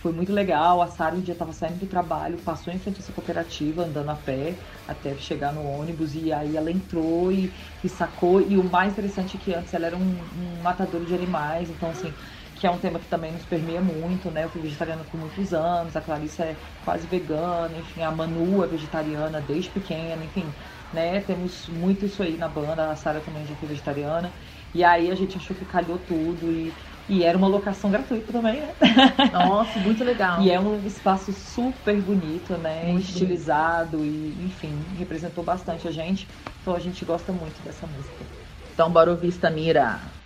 Foi 0.00 0.12
muito 0.12 0.32
legal. 0.32 0.80
A 0.80 0.86
Sara 0.88 1.14
um 1.14 1.20
dia 1.20 1.32
estava 1.34 1.52
saindo 1.52 1.80
do 1.80 1.86
trabalho, 1.86 2.40
passou 2.42 2.72
em 2.72 2.78
frente 2.80 2.98
a 2.98 3.02
essa 3.02 3.12
cooperativa, 3.12 3.82
andando 3.84 4.08
a 4.10 4.16
pé, 4.16 4.60
até 4.86 5.14
chegar 5.18 5.52
no 5.52 5.62
ônibus. 5.62 6.14
E 6.14 6.32
aí 6.32 6.56
ela 6.56 6.70
entrou 6.72 7.30
e, 7.30 7.54
e 7.82 7.88
sacou. 7.88 8.40
E 8.40 8.56
o 8.56 8.64
mais 8.64 8.92
interessante 8.94 9.36
é 9.36 9.40
que 9.40 9.52
antes 9.54 9.74
ela 9.74 9.86
era 9.86 9.96
um, 9.98 10.30
um 10.58 10.62
matador 10.62 11.04
de 11.04 11.14
animais. 11.14 11.68
Então, 11.68 11.90
assim, 11.90 12.16
que 12.54 12.66
é 12.66 12.70
um 12.70 12.78
tema 12.78 12.98
que 12.98 13.06
também 13.08 13.30
nos 13.30 13.44
permeia 13.44 13.82
muito, 13.82 14.30
né? 14.30 14.44
Eu 14.44 14.50
fui 14.50 14.60
vegetariana 14.62 15.04
por 15.04 15.18
muitos 15.20 15.52
anos, 15.52 15.94
a 15.94 16.00
Clarissa 16.00 16.44
é 16.44 16.60
quase 16.80 17.06
vegana, 17.06 17.76
enfim, 17.78 18.00
a 18.02 18.10
Manu 18.10 18.64
é 18.64 18.68
vegetariana 18.68 19.38
desde 19.40 19.70
pequena, 19.70 20.24
enfim, 20.24 20.56
né? 20.90 21.20
Temos 21.20 21.68
muito 21.68 22.06
isso 22.06 22.22
aí 22.22 22.36
na 22.38 22.48
banda, 22.48 22.90
a 22.90 22.96
Sara 22.96 23.20
também 23.20 23.44
já 23.44 23.54
foi 23.54 23.68
vegetariana. 23.68 24.34
E 24.72 24.82
aí 24.84 25.10
a 25.10 25.14
gente 25.14 25.36
achou 25.36 25.54
que 25.56 25.64
calhou 25.66 25.98
tudo 25.98 26.50
e, 26.52 26.76
e 27.10 27.24
era 27.24 27.36
uma 27.36 27.48
locação 27.48 27.90
gratuita 27.90 28.32
também, 28.32 28.60
né? 28.60 28.74
Nossa, 29.32 29.78
muito 29.80 30.04
legal. 30.04 30.40
e 30.42 30.50
é 30.50 30.60
um 30.60 30.86
espaço 30.86 31.32
super 31.32 32.00
bonito, 32.00 32.56
né? 32.56 32.92
Muito 32.92 33.04
Estilizado 33.04 33.98
bonito. 33.98 34.38
e, 34.38 34.44
enfim, 34.46 34.84
representou 34.96 35.42
bastante 35.42 35.88
a 35.88 35.90
gente. 35.90 36.28
Então 36.62 36.74
a 36.74 36.78
gente 36.78 37.04
gosta 37.04 37.32
muito 37.32 37.60
dessa 37.62 37.86
música. 37.86 38.24
Então 38.72 38.90
bora 38.90 39.10
ouvir 39.10 39.32
Mira. 39.52 40.19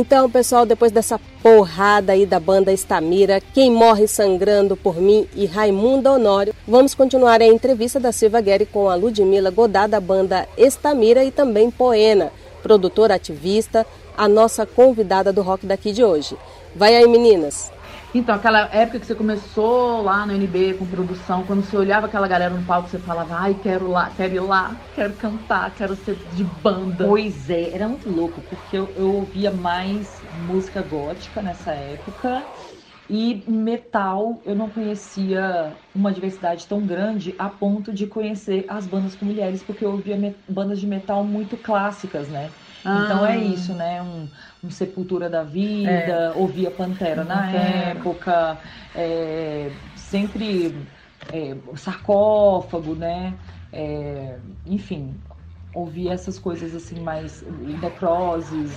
Então, 0.00 0.30
pessoal, 0.30 0.64
depois 0.64 0.92
dessa 0.92 1.20
porrada 1.42 2.12
aí 2.12 2.24
da 2.24 2.38
banda 2.38 2.72
Estamira, 2.72 3.40
Quem 3.52 3.68
Morre 3.68 4.06
Sangrando 4.06 4.76
por 4.76 5.00
Mim 5.00 5.26
e 5.34 5.44
Raimundo 5.44 6.08
Honório, 6.08 6.54
vamos 6.68 6.94
continuar 6.94 7.42
a 7.42 7.46
entrevista 7.48 7.98
da 7.98 8.12
Silva 8.12 8.40
Guerri 8.40 8.64
com 8.64 8.88
a 8.88 8.94
Ludmila 8.94 9.50
Godá 9.50 9.88
da 9.88 9.98
banda 9.98 10.48
Estamira 10.56 11.24
e 11.24 11.32
também 11.32 11.68
Poena, 11.68 12.30
produtora 12.62 13.16
ativista, 13.16 13.84
a 14.16 14.28
nossa 14.28 14.64
convidada 14.64 15.32
do 15.32 15.42
rock 15.42 15.66
daqui 15.66 15.90
de 15.90 16.04
hoje. 16.04 16.36
Vai 16.76 16.94
aí, 16.94 17.08
meninas! 17.08 17.72
Então, 18.12 18.34
aquela 18.34 18.60
época 18.74 18.98
que 19.00 19.06
você 19.06 19.14
começou 19.14 20.02
lá 20.02 20.26
no 20.26 20.32
NB 20.32 20.74
com 20.74 20.88
produção, 20.88 21.44
quando 21.46 21.62
você 21.62 21.76
olhava 21.76 22.06
aquela 22.06 22.26
galera 22.26 22.54
no 22.58 22.64
palco, 22.64 22.88
você 22.88 22.98
falava, 22.98 23.34
ai, 23.36 23.54
quero 23.56 23.86
lá, 23.88 24.10
quero 24.10 24.34
ir 24.34 24.40
lá, 24.40 24.88
quero 24.92 25.16
cantar, 25.16 25.74
quero 25.74 25.94
ser 25.94 26.24
de 26.26 26.42
banda. 26.44 27.16
Pois 27.16 27.48
é, 27.48 27.70
era 27.74 27.88
muito 27.88 28.08
louco, 28.10 28.42
porque 28.42 28.76
eu, 28.76 28.92
eu 28.96 29.08
ouvia 29.14 29.50
mais 29.52 30.22
música 30.30 30.82
gótica 30.82 31.40
nessa 31.42 31.72
época. 31.74 32.52
E 33.10 33.42
metal, 33.48 34.42
eu 34.44 34.54
não 34.54 34.68
conhecia 34.68 35.72
uma 35.94 36.12
diversidade 36.12 36.66
tão 36.66 36.84
grande 36.84 37.34
a 37.38 37.48
ponto 37.48 37.90
de 37.90 38.06
conhecer 38.06 38.66
as 38.68 38.86
bandas 38.86 39.14
com 39.14 39.24
mulheres, 39.24 39.62
porque 39.62 39.82
eu 39.82 39.92
ouvia 39.92 40.34
bandas 40.46 40.78
de 40.78 40.86
metal 40.86 41.24
muito 41.24 41.56
clássicas, 41.56 42.28
né? 42.28 42.50
Ah. 42.84 43.02
Então 43.04 43.26
é 43.26 43.38
isso, 43.38 43.72
né? 43.72 44.02
Um, 44.02 44.28
um 44.62 44.70
Sepultura 44.70 45.30
da 45.30 45.42
Vida, 45.42 45.90
é. 45.90 46.32
ouvia 46.32 46.70
Pantera 46.70 47.24
na 47.24 47.46
Pantera. 47.46 47.64
época, 47.92 48.58
é, 48.94 49.70
sempre 49.96 50.86
é, 51.32 51.56
sarcófago, 51.76 52.94
né? 52.94 53.34
É, 53.72 54.38
enfim, 54.66 55.14
ouvia 55.74 56.12
essas 56.12 56.38
coisas 56.38 56.74
assim 56.74 57.00
mais 57.00 57.44
necroses. 57.80 58.72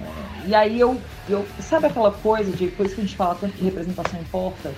É, 0.00 0.48
e 0.48 0.54
aí 0.54 0.80
eu, 0.80 1.00
eu. 1.28 1.46
Sabe 1.60 1.86
aquela 1.86 2.12
coisa 2.12 2.50
de 2.50 2.68
coisa 2.68 2.94
que 2.94 3.00
a 3.00 3.04
gente 3.04 3.16
fala 3.16 3.34
tanto 3.34 3.54
que 3.54 3.64
representação 3.64 4.20
importa? 4.20 4.72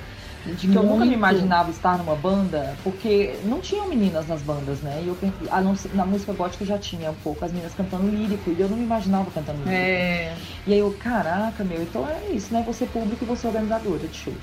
de 0.45 0.67
que 0.67 0.75
eu 0.75 0.83
nunca 0.83 1.05
me 1.05 1.15
imaginava 1.15 1.71
estar 1.71 1.97
numa 1.97 2.17
banda, 2.17 2.77
porque 2.83 3.39
não 3.45 3.61
tinham 3.61 3.87
meninas 3.89 4.27
nas 4.27 4.43
bandas, 4.43 4.81
né? 4.81 5.01
E 5.05 5.09
eu 5.09 5.17
a, 5.51 5.61
na 5.95 6.05
música 6.05 6.33
gótica 6.33 6.65
já 6.65 6.77
tinha 6.79 7.11
um 7.11 7.17
pouco 7.23 7.45
as 7.45 7.53
meninas 7.53 7.73
cantando 7.75 8.09
lírico, 8.09 8.51
e 8.51 8.61
eu 8.61 8.69
não 8.69 8.77
me 8.77 8.83
imaginava 8.83 9.31
cantando 9.31 9.59
lírico. 9.59 9.75
É. 9.75 10.35
E 10.67 10.73
aí 10.73 10.79
eu, 10.81 10.93
caraca, 10.99 11.63
meu, 11.63 11.83
então 11.83 12.07
é 12.09 12.35
isso, 12.35 12.53
né? 12.53 12.63
Você 12.67 12.87
público 12.87 13.25
e 13.25 13.27
você 13.27 13.47
organizadora 13.47 14.07
de 14.09 14.17
shows. 14.17 14.37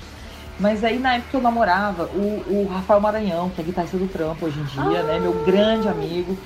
Mas 0.58 0.84
aí 0.84 0.98
na 0.98 1.16
época 1.16 1.36
eu 1.36 1.42
namorava 1.42 2.04
o, 2.06 2.44
o 2.48 2.68
Rafael 2.70 3.00
Maranhão, 3.00 3.50
que 3.50 3.60
é 3.60 3.64
guitarrista 3.64 3.98
do 3.98 4.08
trampo 4.08 4.46
hoje 4.46 4.58
em 4.58 4.64
dia, 4.64 5.00
ah. 5.00 5.02
né? 5.02 5.18
Meu 5.18 5.32
grande 5.44 5.86
amigo. 5.88 6.36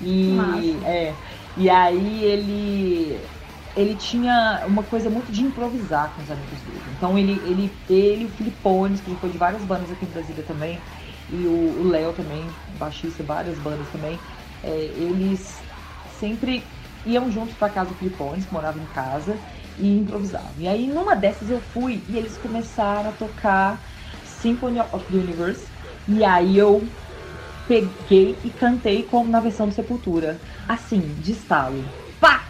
E, 0.00 0.80
é, 0.84 1.22
e 1.56 1.68
aí 1.70 2.24
ele 2.24 3.30
ele 3.74 3.96
tinha 3.96 4.64
uma 4.66 4.84
coisa 4.84 5.08
muito 5.10 5.30
de 5.30 5.42
improvisar 5.42 6.14
com 6.14 6.20
os 6.22 6.30
amigos 6.30 6.62
dele. 6.62 6.90
Então 6.90 7.16
ele, 7.16 7.32
ele, 7.44 7.82
ele, 7.88 8.26
o 8.26 8.30
Filipones, 8.30 9.00
que 9.00 9.16
foi 9.16 9.30
de 9.30 9.38
várias 9.38 9.64
bandas 9.64 9.90
aqui 9.92 10.04
em 10.04 10.08
Brasília 10.08 10.44
também, 10.44 10.84
e 11.28 11.46
o 11.46 11.82
Léo 11.84 12.12
também, 12.12 12.60
baixista, 12.66 13.22
várias 13.22 13.58
bandas 13.60 13.88
também, 13.88 14.26
é, 14.62 14.70
eles 14.86 15.64
sempre 16.04 16.76
iam 17.04 17.30
juntos 17.30 17.54
para 17.54 17.70
casa 17.70 17.90
do 17.90 17.96
Filipones, 17.96 18.44
que 18.44 18.52
morava 18.52 18.78
em 18.78 18.86
casa, 18.86 19.42
e 19.76 19.96
improvisavam. 19.98 20.60
E 20.60 20.68
aí 20.68 20.88
numa 20.88 21.14
dessas 21.14 21.48
eu 21.48 21.60
fui 21.60 22.04
e 22.08 22.16
eles 22.18 22.36
começaram 22.36 23.10
a 23.10 23.12
tocar 23.12 23.88
Symphony 24.22 24.80
of 24.80 25.06
the 25.10 25.16
Universe, 25.18 25.72
e 26.06 26.24
aí 26.24 26.56
eu 26.56 26.99
peguei 27.70 28.36
e 28.44 28.50
cantei 28.50 29.04
como 29.04 29.30
na 29.30 29.38
versão 29.38 29.68
do 29.68 29.72
Sepultura, 29.72 30.40
assim, 30.68 30.98
de 31.20 31.30
estalo. 31.30 31.84
Pá! 32.18 32.42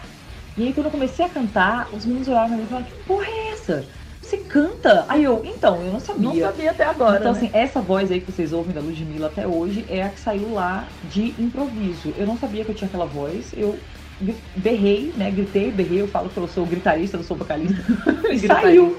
E 0.56 0.66
aí 0.66 0.72
quando 0.72 0.86
eu 0.86 0.90
comecei 0.90 1.26
a 1.26 1.28
cantar, 1.28 1.90
os 1.92 2.06
meninos 2.06 2.26
olharam 2.26 2.48
pra 2.48 2.56
mim 2.56 2.62
e 2.62 2.66
falaram, 2.66 2.86
que 2.86 3.04
porra 3.04 3.26
é 3.26 3.50
essa? 3.50 3.84
Você 4.22 4.38
canta? 4.38 5.04
Aí 5.08 5.24
eu, 5.24 5.42
então, 5.44 5.82
eu 5.82 5.92
não 5.92 6.00
sabia. 6.00 6.22
Não 6.22 6.40
sabia 6.40 6.70
até 6.70 6.84
agora. 6.84 7.18
Então, 7.18 7.32
né? 7.32 7.38
assim, 7.38 7.50
essa 7.52 7.82
voz 7.82 8.10
aí 8.10 8.22
que 8.22 8.32
vocês 8.32 8.50
ouvem 8.54 8.74
da 8.74 8.80
Ludmilla 8.80 9.26
até 9.26 9.46
hoje 9.46 9.84
é 9.90 10.02
a 10.02 10.08
que 10.08 10.20
saiu 10.20 10.54
lá 10.54 10.86
de 11.04 11.34
improviso. 11.38 12.14
Eu 12.16 12.26
não 12.26 12.38
sabia 12.38 12.64
que 12.64 12.70
eu 12.70 12.74
tinha 12.74 12.88
aquela 12.88 13.06
voz. 13.06 13.52
Eu 13.54 13.78
berrei, 14.56 15.12
né? 15.16 15.30
Gritei, 15.30 15.70
berrei. 15.70 16.00
Eu 16.00 16.08
falo 16.08 16.30
que 16.30 16.36
eu 16.36 16.48
sou 16.48 16.64
gritarista, 16.64 17.18
não 17.18 17.24
sou 17.24 17.36
vocalista. 17.36 17.82
e 18.30 18.38
saiu. 18.46 18.96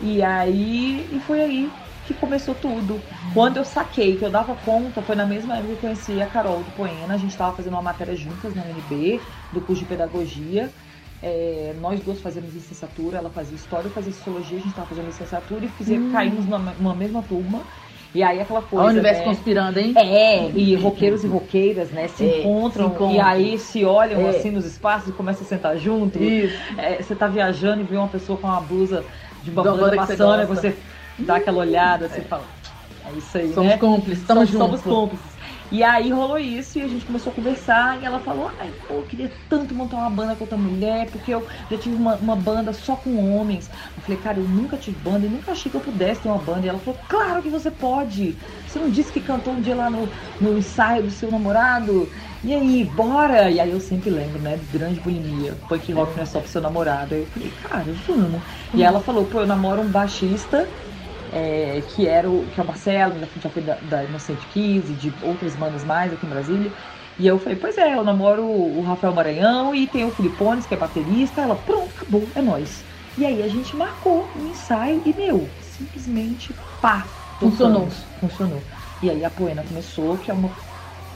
E 0.00 0.22
aí, 0.22 1.06
e 1.12 1.20
foi 1.20 1.40
aí 1.40 1.70
que 2.12 2.20
começou 2.20 2.54
tudo. 2.54 3.00
Quando 3.34 3.56
eu 3.56 3.64
saquei 3.64 4.16
que 4.16 4.24
eu 4.24 4.30
dava 4.30 4.54
conta, 4.64 5.02
foi 5.02 5.16
na 5.16 5.26
mesma 5.26 5.54
época 5.54 5.68
que 5.68 5.72
eu 5.74 5.80
conheci 5.80 6.22
a 6.22 6.26
Carol 6.26 6.58
do 6.58 6.70
Poena. 6.76 7.14
A 7.14 7.16
gente 7.16 7.30
estava 7.30 7.56
fazendo 7.56 7.72
uma 7.74 7.82
matéria 7.82 8.14
juntas 8.16 8.54
na 8.54 8.62
UNB, 8.62 9.20
do 9.52 9.60
curso 9.60 9.82
de 9.82 9.88
pedagogia. 9.88 10.70
É, 11.22 11.72
nós 11.80 12.00
duas 12.00 12.20
fazíamos 12.20 12.52
licenciatura, 12.52 13.18
ela 13.18 13.30
fazia 13.30 13.54
história, 13.54 13.86
eu 13.86 13.92
fazia 13.92 14.12
sociologia, 14.12 14.58
a 14.58 14.60
gente 14.60 14.70
estava 14.70 14.88
fazendo 14.88 15.06
licenciatura 15.06 15.64
e 15.64 15.68
fizemos, 15.68 16.08
hum. 16.08 16.12
caímos 16.12 16.44
numa, 16.46 16.74
numa, 16.78 16.94
mesma 16.94 17.22
turma. 17.22 17.62
E 18.14 18.22
aí 18.22 18.40
aquela 18.40 18.60
coisa. 18.60 18.86
O 18.86 18.88
universo 18.88 19.20
né? 19.20 19.24
conspirando, 19.24 19.78
hein? 19.78 19.94
É, 19.96 20.50
e 20.50 20.74
roqueiros 20.74 21.24
e 21.24 21.28
roqueiras, 21.28 21.90
né, 21.90 22.08
se, 22.08 22.24
é, 22.24 22.40
encontram, 22.40 22.88
se 22.88 22.94
encontram, 22.94 23.14
e 23.14 23.20
aí 23.20 23.58
se 23.58 23.84
olham 23.84 24.20
é. 24.20 24.30
assim 24.30 24.50
nos 24.50 24.66
espaços 24.66 25.08
e 25.08 25.12
começam 25.12 25.46
a 25.46 25.48
sentar 25.48 25.78
junto. 25.78 26.18
É, 26.76 27.00
você 27.00 27.14
tá 27.14 27.26
viajando 27.26 27.80
e 27.80 27.84
vê 27.84 27.96
uma 27.96 28.08
pessoa 28.08 28.36
com 28.36 28.48
uma 28.48 28.60
blusa 28.60 29.04
de 29.42 29.50
banda 29.50 29.94
maçã, 29.94 30.44
você, 30.44 30.70
você 30.70 30.76
dá 31.18 31.36
aquela 31.36 31.58
olhada, 31.58 32.08
você 32.08 32.20
fala. 32.22 32.44
É 33.06 33.18
isso 33.18 33.38
aí. 33.38 33.52
Somos 33.52 33.70
né? 33.70 33.78
cúmplices, 33.78 34.20
estamos 34.20 34.50
somos, 34.50 34.68
juntos. 34.70 34.82
Somos 34.82 35.10
cúmplices. 35.10 35.32
E 35.72 35.82
aí 35.82 36.10
rolou 36.10 36.38
isso 36.38 36.78
e 36.78 36.82
a 36.82 36.86
gente 36.86 37.06
começou 37.06 37.32
a 37.32 37.34
conversar 37.34 37.98
e 38.02 38.04
ela 38.04 38.20
falou, 38.20 38.50
ai, 38.60 38.70
pô, 38.86 38.92
eu 38.92 39.02
queria 39.04 39.32
tanto 39.48 39.74
montar 39.74 39.96
uma 39.96 40.10
banda 40.10 40.34
com 40.34 40.44
outra 40.44 40.58
mulher, 40.58 41.08
porque 41.10 41.32
eu 41.32 41.46
já 41.70 41.78
tive 41.78 41.96
uma, 41.96 42.16
uma 42.16 42.36
banda 42.36 42.74
só 42.74 42.94
com 42.94 43.34
homens. 43.34 43.70
Eu 43.96 44.02
falei, 44.02 44.20
cara, 44.20 44.38
eu 44.38 44.44
nunca 44.44 44.76
tive 44.76 44.98
banda 44.98 45.24
e 45.24 45.30
nunca 45.30 45.52
achei 45.52 45.70
que 45.70 45.76
eu 45.78 45.80
pudesse 45.80 46.20
ter 46.20 46.28
uma 46.28 46.36
banda. 46.36 46.66
E 46.66 46.68
ela 46.68 46.78
falou, 46.78 47.00
claro 47.08 47.40
que 47.40 47.48
você 47.48 47.70
pode. 47.70 48.36
Você 48.68 48.78
não 48.78 48.90
disse 48.90 49.10
que 49.10 49.20
cantou 49.20 49.54
um 49.54 49.62
dia 49.62 49.74
lá 49.74 49.88
no, 49.88 50.06
no 50.38 50.58
ensaio 50.58 51.04
do 51.04 51.10
seu 51.10 51.30
namorado? 51.30 52.06
E 52.44 52.52
aí, 52.52 52.84
bora! 52.94 53.50
E 53.50 53.58
aí 53.58 53.70
eu 53.70 53.80
sempre 53.80 54.10
lembro, 54.10 54.40
né, 54.40 54.58
de 54.58 54.78
grande 54.78 55.00
bulimia. 55.00 55.54
Punk 55.70 55.90
rock 55.94 56.14
não 56.14 56.22
é 56.22 56.26
só 56.26 56.40
pro 56.40 56.50
seu 56.50 56.60
namorado. 56.60 57.14
Aí 57.14 57.22
eu 57.22 57.26
falei, 57.28 57.52
cara, 57.62 57.86
vamos. 58.06 58.42
E 58.74 58.82
ela 58.82 59.00
falou, 59.00 59.24
pô, 59.24 59.40
eu 59.40 59.46
namoro 59.46 59.80
um 59.80 59.88
baixista 59.88 60.68
é, 61.32 61.82
que 61.94 62.06
era 62.06 62.28
o, 62.28 62.46
que 62.54 62.60
é 62.60 62.62
o 62.62 62.66
Marcelo, 62.66 63.14
já 63.42 63.48
foi 63.48 63.62
da, 63.62 63.74
da 63.88 64.04
Inocente 64.04 64.46
Kiss 64.52 64.90
e 64.90 64.94
de 64.94 65.12
outras 65.22 65.54
bandas 65.54 65.84
mais 65.84 66.12
aqui 66.12 66.26
em 66.26 66.28
Brasília. 66.28 66.70
E 67.18 67.26
eu 67.26 67.38
falei, 67.38 67.58
pois 67.58 67.76
é, 67.78 67.94
eu 67.94 68.04
namoro 68.04 68.42
o 68.42 68.82
Rafael 68.86 69.14
Maranhão 69.14 69.74
e 69.74 69.86
tem 69.86 70.04
o 70.04 70.10
Filipones, 70.10 70.66
que 70.66 70.74
é 70.74 70.76
baterista. 70.76 71.42
Ela, 71.42 71.54
pronto, 71.54 71.90
acabou, 71.96 72.26
é 72.34 72.42
nós. 72.42 72.82
E 73.16 73.26
aí 73.26 73.42
a 73.42 73.48
gente 73.48 73.76
marcou 73.76 74.26
um 74.36 74.50
ensaio 74.50 75.02
e, 75.04 75.12
meu, 75.12 75.48
simplesmente 75.60 76.54
pá, 76.80 77.06
funcionou. 77.38 77.88
Funcionou. 78.20 78.62
E 79.02 79.10
aí 79.10 79.24
a 79.24 79.30
Poena 79.30 79.62
começou, 79.62 80.16
que 80.16 80.30
é 80.30 80.34
uma 80.34 80.50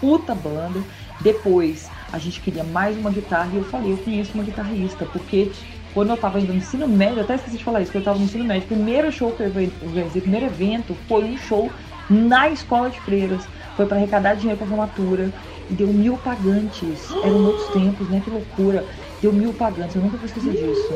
puta 0.00 0.34
banda. 0.34 0.82
Depois 1.20 1.88
a 2.12 2.18
gente 2.18 2.40
queria 2.40 2.62
mais 2.62 2.96
uma 2.96 3.10
guitarra 3.10 3.50
e 3.52 3.56
eu 3.56 3.64
falei, 3.64 3.92
eu 3.92 3.96
conheço 3.98 4.32
uma 4.34 4.44
guitarrista, 4.44 5.06
porque 5.06 5.50
quando 5.96 6.10
eu 6.10 6.16
tava 6.18 6.38
indo 6.38 6.52
no 6.52 6.58
ensino 6.58 6.86
médio, 6.86 7.22
até 7.22 7.36
esqueci 7.36 7.56
de 7.56 7.64
falar 7.64 7.80
isso, 7.80 7.90
quando 7.90 8.02
eu 8.02 8.04
tava 8.04 8.18
no 8.18 8.26
ensino 8.26 8.44
médio, 8.44 8.64
o 8.64 8.66
primeiro 8.66 9.10
show 9.10 9.32
que 9.32 9.42
eu 9.42 9.46
organizei, 9.46 10.18
o 10.18 10.22
primeiro 10.22 10.44
evento 10.44 10.94
foi 11.08 11.24
um 11.24 11.38
show 11.38 11.70
na 12.10 12.50
escola 12.50 12.90
de 12.90 13.00
freiras. 13.00 13.48
Foi 13.74 13.86
para 13.86 13.96
arrecadar 13.96 14.34
dinheiro 14.34 14.58
para 14.58 14.66
formatura. 14.66 15.32
E 15.70 15.72
deu 15.72 15.88
mil 15.88 16.18
pagantes. 16.18 17.10
Eram 17.24 17.46
outros 17.46 17.68
tempos, 17.68 18.10
né? 18.10 18.20
Que 18.22 18.28
loucura. 18.28 18.84
Deu 19.22 19.32
mil 19.32 19.54
pagantes, 19.54 19.96
eu 19.96 20.02
nunca 20.02 20.18
vou 20.18 20.26
esquecer 20.26 20.52
disso. 20.52 20.92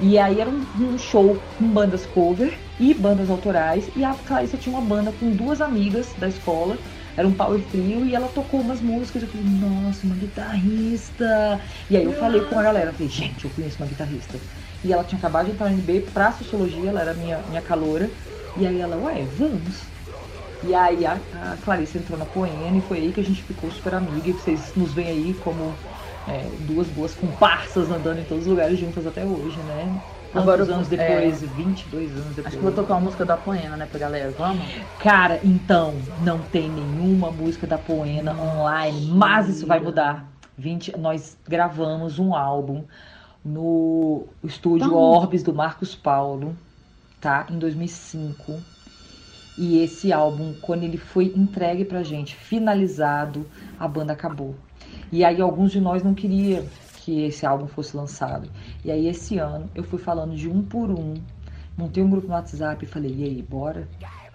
E 0.00 0.16
aí 0.16 0.40
era 0.40 0.48
um, 0.48 0.64
um 0.78 0.96
show 0.96 1.36
com 1.58 1.66
bandas 1.66 2.06
cover 2.06 2.56
e 2.78 2.94
bandas 2.94 3.28
autorais. 3.28 3.90
E 3.96 4.04
a 4.04 4.14
Clarissa 4.14 4.56
tinha 4.56 4.76
uma 4.76 4.86
banda 4.86 5.12
com 5.18 5.28
duas 5.32 5.60
amigas 5.60 6.14
da 6.16 6.28
escola. 6.28 6.78
Era 7.16 7.26
um 7.26 7.34
power 7.36 7.66
trio 7.68 8.04
e 8.04 8.14
ela 8.14 8.28
tocou 8.28 8.60
umas 8.60 8.80
músicas. 8.80 9.22
Eu 9.22 9.28
falei, 9.28 9.46
nossa, 9.46 10.06
uma 10.06 10.16
guitarrista. 10.16 11.24
E 11.88 11.96
aí 11.96 12.04
eu 12.04 12.12
falei 12.12 12.44
com 12.44 12.58
a 12.58 12.62
galera, 12.62 12.92
falei, 12.92 13.08
gente, 13.08 13.44
eu 13.44 13.50
conheço 13.50 13.82
uma 13.82 13.86
guitarrista. 13.88 14.44
E 14.82 14.92
ela 14.92 15.04
tinha 15.04 15.18
acabado 15.18 15.46
de 15.46 15.52
entrar 15.52 15.66
no 15.70 15.74
NB 15.74 16.02
pra 16.12 16.32
sociologia, 16.32 16.90
ela 16.90 17.00
era 17.00 17.14
minha, 17.14 17.42
minha 17.46 17.62
caloura. 17.62 18.14
E 18.54 18.66
aí 18.66 18.78
ela, 18.80 18.96
ué, 18.98 19.24
vamos. 19.26 19.92
E 20.62 20.74
aí 20.74 21.04
a, 21.06 21.14
a 21.32 21.56
Clarissa 21.58 21.98
entrou 21.98 22.18
na 22.18 22.26
Poena 22.26 22.78
e 22.78 22.80
foi 22.82 22.98
aí 22.98 23.12
que 23.12 23.20
a 23.20 23.24
gente 23.24 23.44
ficou 23.44 23.70
super 23.70 23.94
amiga. 23.94 24.30
E 24.30 24.32
vocês 24.32 24.74
nos 24.74 24.92
veem 24.94 25.08
aí 25.10 25.34
como 25.38 25.82
é, 26.26 26.56
duas 26.58 26.90
boas 26.90 27.14
comparsas 27.14 27.90
andando 27.90 28.20
em 28.20 28.26
todos 28.26 28.44
os 28.46 28.50
lugares 28.50 28.78
juntas 28.78 29.06
até 29.06 29.26
hoje, 29.26 29.62
né? 29.62 30.02
Agora, 30.40 30.62
anos 30.62 30.92
é, 30.92 30.96
depois? 30.96 31.40
22 31.42 32.12
anos 32.12 32.26
depois. 32.28 32.46
Acho 32.46 32.56
que 32.56 32.62
vou 32.62 32.72
tocar 32.72 32.94
uma 32.94 33.00
música 33.00 33.24
da 33.24 33.36
Poena, 33.36 33.76
né, 33.76 33.86
pra 33.86 33.98
galera. 33.98 34.32
Vamos? 34.36 34.64
Cara, 34.98 35.40
então, 35.42 35.94
não 36.22 36.38
tem 36.38 36.68
nenhuma 36.68 37.30
música 37.30 37.66
da 37.66 37.78
Poena 37.78 38.32
online, 38.32 39.06
mas 39.12 39.48
isso 39.48 39.66
vai 39.66 39.80
mudar. 39.80 40.30
20, 40.58 40.96
nós 40.98 41.36
gravamos 41.46 42.18
um 42.18 42.34
álbum 42.34 42.84
no 43.44 44.24
estúdio 44.42 44.86
Então. 44.86 44.98
Orbis 44.98 45.42
do 45.42 45.54
Marcos 45.54 45.94
Paulo, 45.94 46.56
tá? 47.20 47.46
Em 47.50 47.58
2005. 47.58 48.60
E 49.58 49.78
esse 49.82 50.12
álbum, 50.12 50.54
quando 50.60 50.82
ele 50.82 50.98
foi 50.98 51.32
entregue 51.34 51.84
pra 51.84 52.02
gente, 52.02 52.34
finalizado, 52.34 53.46
a 53.78 53.88
banda 53.88 54.12
acabou. 54.12 54.54
E 55.10 55.24
aí 55.24 55.40
alguns 55.40 55.72
de 55.72 55.80
nós 55.80 56.02
não 56.02 56.12
queriam 56.12 56.64
que 57.06 57.22
esse 57.22 57.46
álbum 57.46 57.68
fosse 57.68 57.96
lançado. 57.96 58.48
E 58.84 58.90
aí 58.90 59.06
esse 59.06 59.38
ano 59.38 59.70
eu 59.76 59.84
fui 59.84 59.96
falando 60.00 60.34
de 60.34 60.48
um 60.48 60.60
por 60.60 60.90
um, 60.90 61.14
montei 61.78 62.02
um 62.02 62.10
grupo 62.10 62.26
no 62.26 62.34
WhatsApp 62.34 62.84
e 62.84 62.88
falei, 62.88 63.14
e 63.16 63.22
aí, 63.22 63.46
bora? 63.48 63.86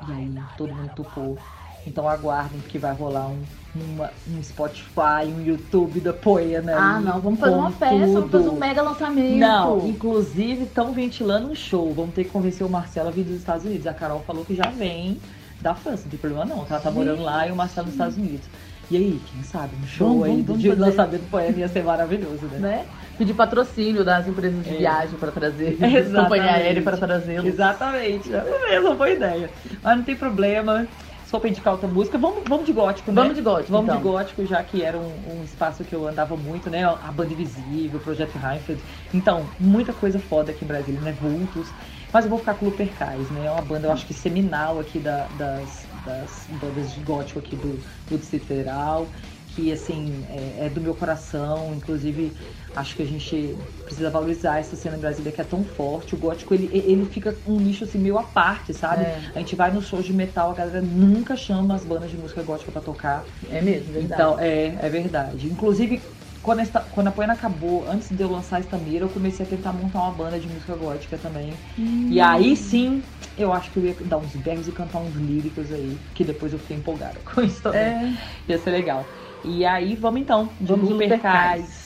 E 0.07 0.11
aí 0.13 0.33
todo 0.57 0.73
mundo 0.73 0.89
topou. 0.95 1.37
Então 1.85 2.07
aguardem 2.07 2.61
que 2.61 2.77
vai 2.77 2.93
rolar 2.93 3.27
um, 3.27 3.41
uma- 3.75 4.09
um 4.29 4.41
Spotify, 4.41 5.25
um 5.27 5.41
YouTube 5.41 5.99
da 5.99 6.13
Poena. 6.13 6.73
Ah, 6.77 6.97
aí, 6.97 7.03
não, 7.03 7.19
vamos 7.19 7.41
fazer 7.41 7.55
uma 7.55 7.71
festa, 7.71 7.97
vamos 7.97 8.13
tudo. 8.21 8.31
fazer 8.31 8.49
um 8.49 8.57
mega 8.57 8.81
lançamento. 8.81 9.35
Não, 9.37 9.85
inclusive 9.89 10.63
estão 10.63 10.93
ventilando 10.93 11.49
um 11.49 11.55
show. 11.55 11.91
Vamos 11.93 12.15
ter 12.15 12.23
que 12.23 12.29
convencer 12.29 12.65
o 12.65 12.69
Marcelo 12.69 13.09
a 13.09 13.11
vir 13.11 13.25
dos 13.25 13.35
Estados 13.35 13.65
Unidos. 13.65 13.85
A 13.85 13.93
Carol 13.93 14.21
falou 14.21 14.45
que 14.45 14.55
já 14.55 14.69
vem 14.69 15.19
da 15.59 15.75
França, 15.75 16.03
não 16.03 16.09
tem 16.11 16.19
problema 16.19 16.45
não. 16.45 16.65
Ela 16.69 16.79
tá 16.79 16.89
morando 16.89 17.21
lá 17.21 17.45
e 17.47 17.51
o 17.51 17.55
Marcelo 17.55 17.87
nos 17.87 17.95
Estados 17.95 18.15
Unidos. 18.15 18.47
E 18.91 18.97
aí, 18.97 19.19
quem 19.25 19.41
sabe, 19.41 19.73
um 19.81 19.87
show 19.87 20.05
Vamos, 20.09 20.23
aí 20.25 20.31
vamos, 20.31 20.45
vamos 20.47 20.61
dia 20.61 20.75
do 20.75 20.79
fazer. 20.83 20.89
lançamento 20.97 21.21
do 21.21 21.27
Poema 21.29 21.57
ia 21.59 21.67
ser 21.69 21.81
maravilhoso, 21.81 22.45
né? 22.47 22.59
né? 22.59 22.85
Pedir 23.17 23.33
patrocínio 23.33 24.03
das 24.03 24.27
empresas 24.27 24.65
de 24.65 24.69
É. 24.69 24.77
viagem 24.79 25.17
pra 25.17 25.31
trazer, 25.31 25.77
Exatamente. 25.81 26.11
companhia 26.13 26.51
aérea 26.51 26.81
pra 26.81 26.97
trazê-los. 26.97 27.45
Exatamente, 27.47 28.33
é 28.33 28.43
mesmo, 28.69 28.93
boa 28.95 29.09
ideia. 29.09 29.49
Mas 29.81 29.97
não 29.97 30.03
tem 30.03 30.17
problema. 30.17 30.89
Se 31.23 31.31
for 31.31 31.39
pra 31.39 31.49
indicar 31.49 31.71
outra 31.71 31.87
música, 31.87 32.17
vamos, 32.17 32.43
vamos 32.45 32.65
de 32.65 32.73
gótico, 32.73 33.09
né? 33.13 33.21
Vamos 33.21 33.35
de 33.37 33.41
gótico, 33.41 33.71
Vamos 33.71 33.85
então. 33.87 33.95
de 33.97 34.03
gótico, 34.03 34.45
já 34.45 34.61
que 34.61 34.81
era 34.83 34.97
um, 34.99 35.37
um 35.39 35.43
espaço 35.45 35.85
que 35.85 35.95
eu 35.95 36.05
andava 36.05 36.35
muito, 36.35 36.69
né? 36.69 36.83
A 36.83 37.09
Banda 37.09 37.31
Invisível, 37.31 37.97
o 37.99 38.03
Projeto 38.03 38.37
Reinfeldt. 38.37 38.83
Então, 39.13 39.45
muita 39.57 39.93
coisa 39.93 40.19
foda 40.19 40.51
aqui 40.51 40.65
em 40.65 40.67
Brasília, 40.67 40.99
né? 40.99 41.13
Vultos. 41.13 41.73
Mas 42.11 42.25
eu 42.25 42.29
vou 42.29 42.37
ficar 42.37 42.55
com 42.55 42.65
o 42.65 42.69
Lupercais, 42.69 43.29
né? 43.29 43.45
É 43.45 43.51
uma 43.51 43.61
banda, 43.61 43.87
eu 43.87 43.91
acho 43.93 44.05
que 44.05 44.13
seminal 44.13 44.77
aqui 44.77 44.99
da- 44.99 45.29
das, 45.29 45.87
das 46.03 46.47
bandas 46.49 46.91
de 46.91 46.99
gótico 46.99 47.39
aqui 47.39 47.55
do, 47.55 47.79
do 48.11 48.19
Distrito 48.19 48.45
Federal. 48.45 49.07
Que, 49.55 49.71
assim, 49.71 50.23
é, 50.29 50.67
é 50.67 50.69
do 50.69 50.79
meu 50.79 50.95
coração. 50.95 51.73
Inclusive, 51.75 52.31
acho 52.75 52.95
que 52.95 53.03
a 53.03 53.05
gente 53.05 53.57
precisa 53.83 54.09
valorizar 54.09 54.59
essa 54.59 54.77
cena 54.77 54.95
em 54.95 54.99
Brasília 54.99 55.31
que 55.31 55.41
é 55.41 55.43
tão 55.43 55.63
forte. 55.63 56.15
O 56.15 56.17
gótico, 56.17 56.53
ele, 56.53 56.69
ele 56.73 57.05
fica 57.05 57.35
um 57.45 57.57
nicho, 57.57 57.83
assim, 57.83 57.97
meio 57.97 58.17
à 58.17 58.23
parte, 58.23 58.73
sabe? 58.73 59.03
É. 59.03 59.19
A 59.35 59.39
gente 59.39 59.55
vai 59.55 59.71
nos 59.71 59.87
shows 59.87 60.05
de 60.05 60.13
metal, 60.13 60.51
a 60.51 60.53
galera 60.53 60.81
nunca 60.81 61.35
chama 61.35 61.75
as 61.75 61.83
bandas 61.83 62.09
de 62.09 62.17
música 62.17 62.41
gótica 62.43 62.71
pra 62.71 62.81
tocar. 62.81 63.25
É 63.51 63.61
mesmo, 63.61 63.91
verdade. 63.91 64.21
Então, 64.21 64.39
é, 64.39 64.77
é 64.81 64.89
verdade. 64.89 65.47
Inclusive, 65.47 66.01
quando, 66.41 66.59
esta, 66.59 66.81
quando 66.81 67.07
a 67.07 67.11
Poena 67.11 67.33
acabou, 67.33 67.85
antes 67.87 68.11
de 68.11 68.23
eu 68.23 68.29
lançar 68.29 68.59
esta 68.59 68.77
mira, 68.77 69.05
eu 69.05 69.09
comecei 69.09 69.45
a 69.45 69.49
tentar 69.49 69.73
montar 69.73 69.99
uma 69.99 70.15
banda 70.15 70.39
de 70.39 70.47
música 70.47 70.75
gótica 70.75 71.17
também. 71.17 71.61
E 72.09 72.19
aí 72.19 72.55
sim, 72.55 73.03
eu 73.37 73.53
acho 73.53 73.71
que 73.71 73.79
eu 73.79 73.85
ia 73.85 73.95
dar 74.05 74.17
uns 74.17 74.35
berros 74.35 74.67
e 74.67 74.71
cantar 74.73 74.99
uns 74.99 75.15
líricos 75.15 75.71
aí, 75.71 75.99
que 76.13 76.23
depois 76.25 76.53
eu 76.53 76.59
fiquei 76.59 76.77
empolgada 76.77 77.21
com 77.25 77.41
isso 77.41 77.61
também. 77.61 77.95
É. 77.95 78.17
Ia 78.47 78.57
ser 78.57 78.71
legal. 78.71 79.09
E 79.43 79.65
aí, 79.65 79.95
vamos 79.95 80.21
então, 80.21 80.55
de 80.59 80.67
Vamos 80.67 80.89
Lupercais. 80.89 81.80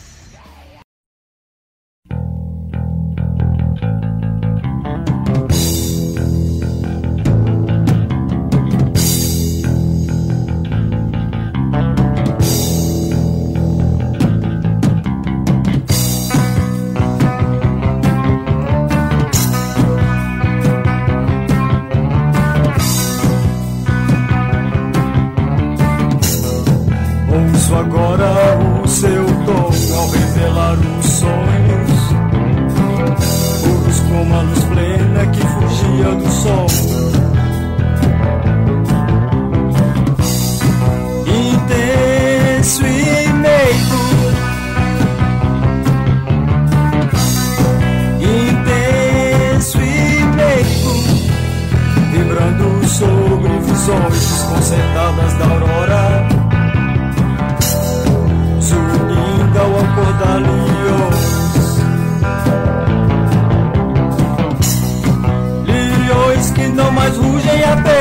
Mais 67.55 67.67
rugem, 67.67 67.94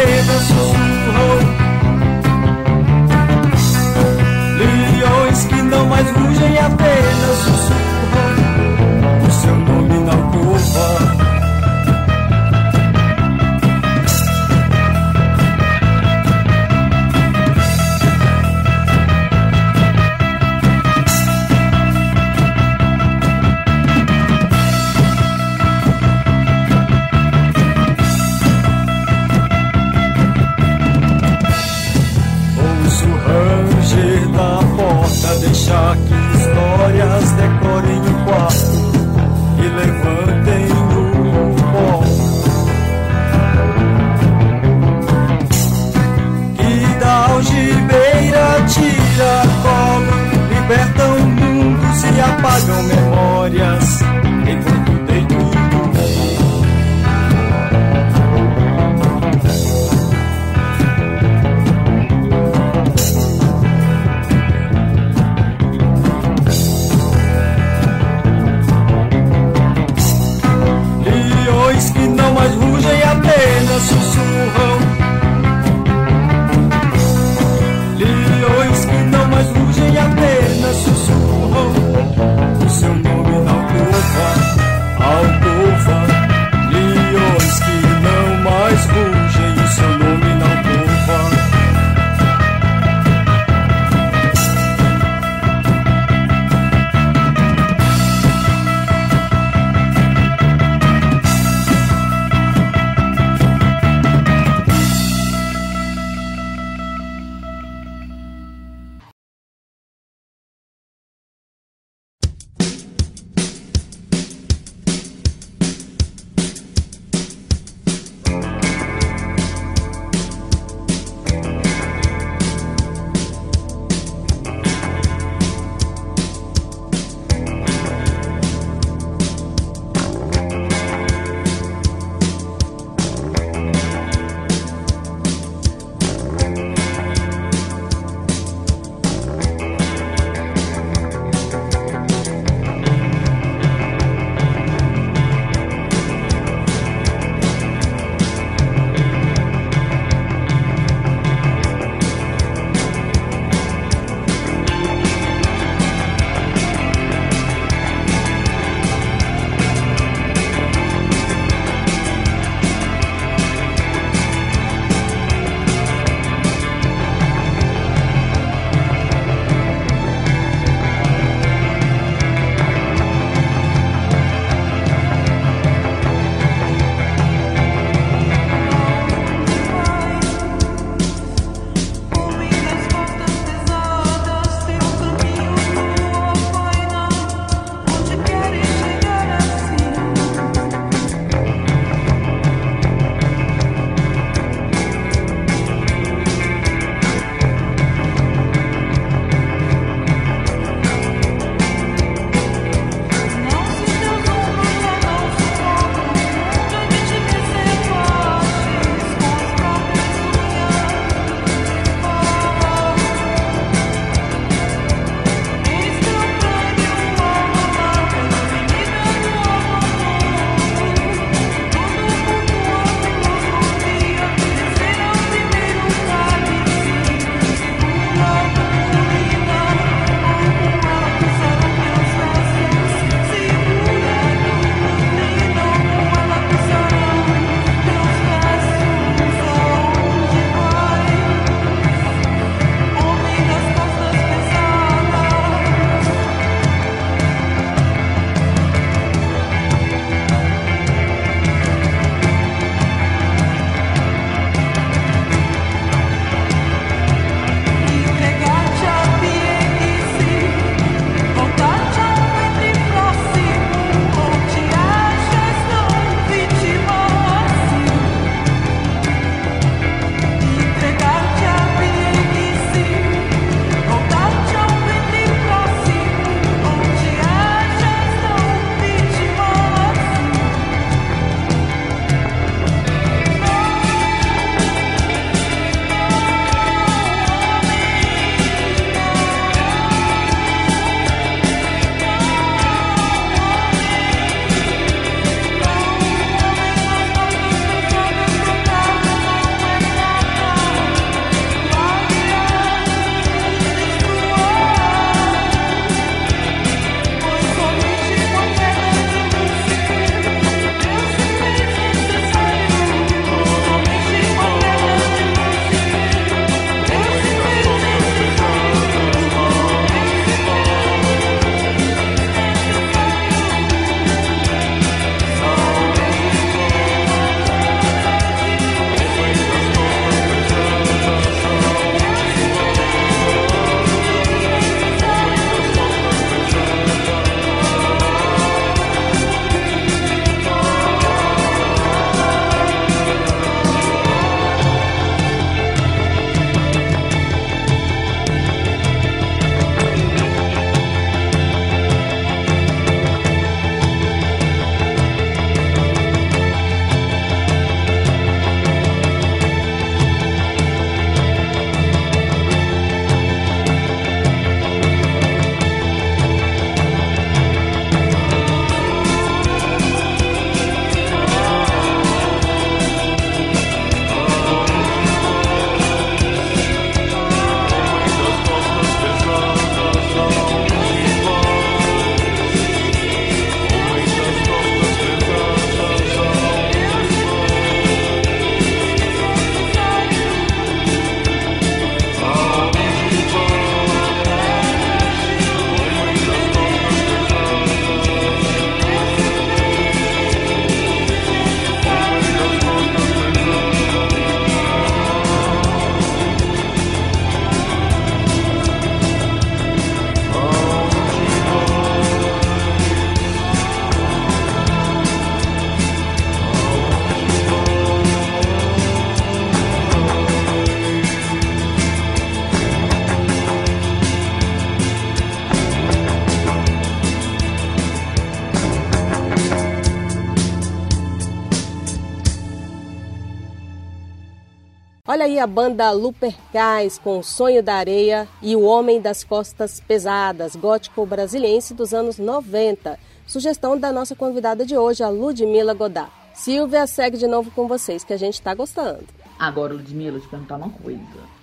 aí 435.35 435.39
a 435.41 435.47
banda 435.49 435.91
Lupercais 435.91 436.97
com 436.97 437.18
O 437.18 437.24
Sonho 437.24 437.61
da 437.62 437.74
Areia 437.74 438.28
e 438.41 438.55
O 438.55 438.62
Homem 438.62 439.01
das 439.01 439.24
Costas 439.24 439.80
Pesadas, 439.80 440.55
gótico 440.55 441.05
brasiliense 441.05 441.74
dos 441.74 441.93
anos 441.93 442.18
90. 442.18 442.97
Sugestão 443.26 443.76
da 443.76 443.91
nossa 443.91 444.14
convidada 444.14 444.64
de 444.64 444.76
hoje, 444.76 445.03
a 445.03 445.09
Ludmila 445.09 445.74
Godá. 445.74 446.09
Silvia, 446.32 446.87
segue 446.87 447.16
de 447.16 447.26
novo 447.26 447.51
com 447.51 447.66
vocês, 447.66 448.05
que 448.05 448.12
a 448.12 448.16
gente 448.16 448.35
está 448.35 448.55
gostando. 448.55 449.05
Agora, 449.37 449.74
Ludmila, 449.74 450.20
te 450.20 450.28
perguntar 450.28 450.57
uma 450.57 450.70
coisa. 450.70 451.01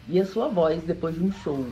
E 0.08 0.20
a 0.20 0.26
sua 0.26 0.48
voz 0.48 0.82
depois 0.84 1.16
de 1.16 1.24
um 1.24 1.32
show? 1.32 1.66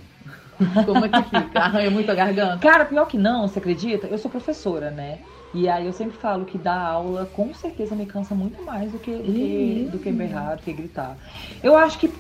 Como 0.86 1.06
é 1.06 1.10
que 1.10 1.24
fica? 1.24 1.60
Arranha 1.60 1.90
muito 1.90 2.12
a 2.12 2.16
garganta? 2.16 2.58
Cara, 2.58 2.84
pior 2.84 3.06
que 3.08 3.18
não, 3.18 3.48
você 3.48 3.60
acredita? 3.60 4.08
Eu 4.08 4.18
sou 4.18 4.30
professora, 4.30 4.92
né? 4.92 5.20
E 5.54 5.68
aí 5.68 5.86
eu 5.86 5.94
sempre 5.94 6.16
falo 6.16 6.46
que 6.46 6.58
dar 6.58 6.80
aula 6.80 7.26
com 7.26 7.54
certeza 7.54 7.96
me 7.96 8.06
cansa 8.06 8.36
muito 8.36 8.64
mais 8.64 8.92
do 8.92 9.00
que, 9.00 9.18
do 9.18 9.34
que, 9.34 9.90
do 9.92 10.00
que 10.00 10.12
berrar, 10.12 10.58
do 10.58 10.64
que 10.64 10.74
gritar. 10.74 11.18
Eu 11.64 11.76
acho 11.76 11.98
que, 11.98 12.14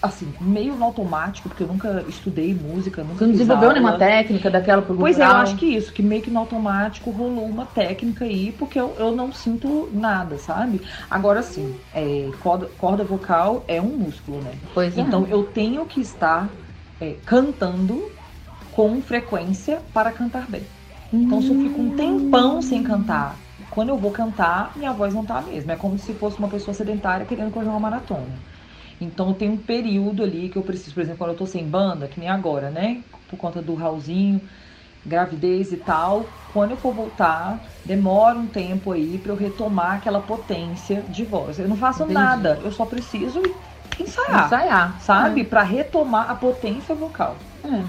assim, 0.00 0.34
meio 0.40 0.74
no 0.74 0.84
automático, 0.84 1.48
porque 1.48 1.62
eu 1.62 1.68
nunca 1.68 2.04
estudei 2.08 2.52
música, 2.54 3.04
nunca 3.04 3.18
Você 3.18 3.24
não 3.24 3.32
desenvolveu 3.32 3.68
aula. 3.68 3.80
nenhuma 3.80 3.98
técnica 3.98 4.50
daquela 4.50 4.82
pro 4.82 4.96
Pois 4.96 5.18
é, 5.18 5.22
eu 5.22 5.30
acho 5.30 5.56
que 5.56 5.66
isso, 5.66 5.92
que 5.92 6.02
meio 6.02 6.22
que 6.22 6.30
no 6.30 6.40
automático 6.40 7.10
rolou 7.10 7.48
uma 7.48 7.66
técnica 7.66 8.24
aí, 8.24 8.50
porque 8.50 8.80
eu, 8.80 8.96
eu 8.98 9.14
não 9.14 9.30
sinto 9.32 9.88
nada, 9.92 10.36
sabe? 10.36 10.80
Agora 11.08 11.40
sim, 11.40 11.80
é, 11.92 12.30
corda, 12.40 12.66
corda 12.66 13.04
vocal 13.04 13.64
é 13.68 13.80
um 13.80 13.96
músculo, 13.96 14.42
né? 14.42 14.58
Pois 14.74 14.98
é. 14.98 15.00
Então 15.00 15.24
eu 15.28 15.44
tenho 15.44 15.86
que 15.86 16.00
estar 16.00 16.52
é, 16.98 17.12
cantando 17.24 18.10
com 18.72 19.00
frequência 19.02 19.80
para 19.92 20.10
cantar 20.12 20.50
bem. 20.50 20.81
Então, 21.12 21.42
se 21.42 21.50
eu 21.50 21.56
fico 21.56 21.80
um 21.80 21.90
tempão 21.94 22.62
sem 22.62 22.82
cantar, 22.82 23.36
quando 23.70 23.90
eu 23.90 23.98
vou 23.98 24.10
cantar, 24.12 24.72
minha 24.76 24.92
voz 24.92 25.12
não 25.14 25.24
tá 25.24 25.38
a 25.38 25.42
mesma. 25.42 25.72
É 25.72 25.76
como 25.76 25.98
se 25.98 26.14
fosse 26.14 26.38
uma 26.38 26.48
pessoa 26.48 26.74
sedentária 26.74 27.26
querendo 27.26 27.50
correr 27.50 27.68
uma 27.68 27.80
maratona. 27.80 28.42
Então, 29.00 29.34
tem 29.34 29.50
um 29.50 29.56
período 29.56 30.22
ali 30.22 30.48
que 30.48 30.56
eu 30.56 30.62
preciso, 30.62 30.94
por 30.94 31.00
exemplo, 31.02 31.18
quando 31.18 31.30
eu 31.30 31.36
tô 31.36 31.46
sem 31.46 31.68
banda, 31.68 32.08
que 32.08 32.20
nem 32.20 32.28
agora, 32.28 32.70
né? 32.70 33.04
Por 33.28 33.36
conta 33.36 33.60
do 33.60 33.74
Raulzinho, 33.74 34.40
gravidez 35.04 35.72
e 35.72 35.78
tal. 35.78 36.26
Quando 36.52 36.72
eu 36.72 36.76
for 36.76 36.94
voltar, 36.94 37.60
demora 37.84 38.38
um 38.38 38.46
tempo 38.46 38.92
aí 38.92 39.18
para 39.18 39.32
eu 39.32 39.36
retomar 39.36 39.96
aquela 39.96 40.20
potência 40.20 41.02
de 41.08 41.24
voz. 41.24 41.58
Eu 41.58 41.68
não 41.68 41.76
faço 41.76 42.04
Entendi. 42.04 42.14
nada, 42.14 42.60
eu 42.62 42.70
só 42.70 42.86
preciso 42.86 43.40
ensaiar. 43.98 44.46
Ensaiar. 44.46 45.00
Sabe? 45.00 45.40
É. 45.40 45.44
Para 45.44 45.62
retomar 45.62 46.30
a 46.30 46.34
potência 46.34 46.94
vocal. 46.94 47.36
É. 47.64 47.84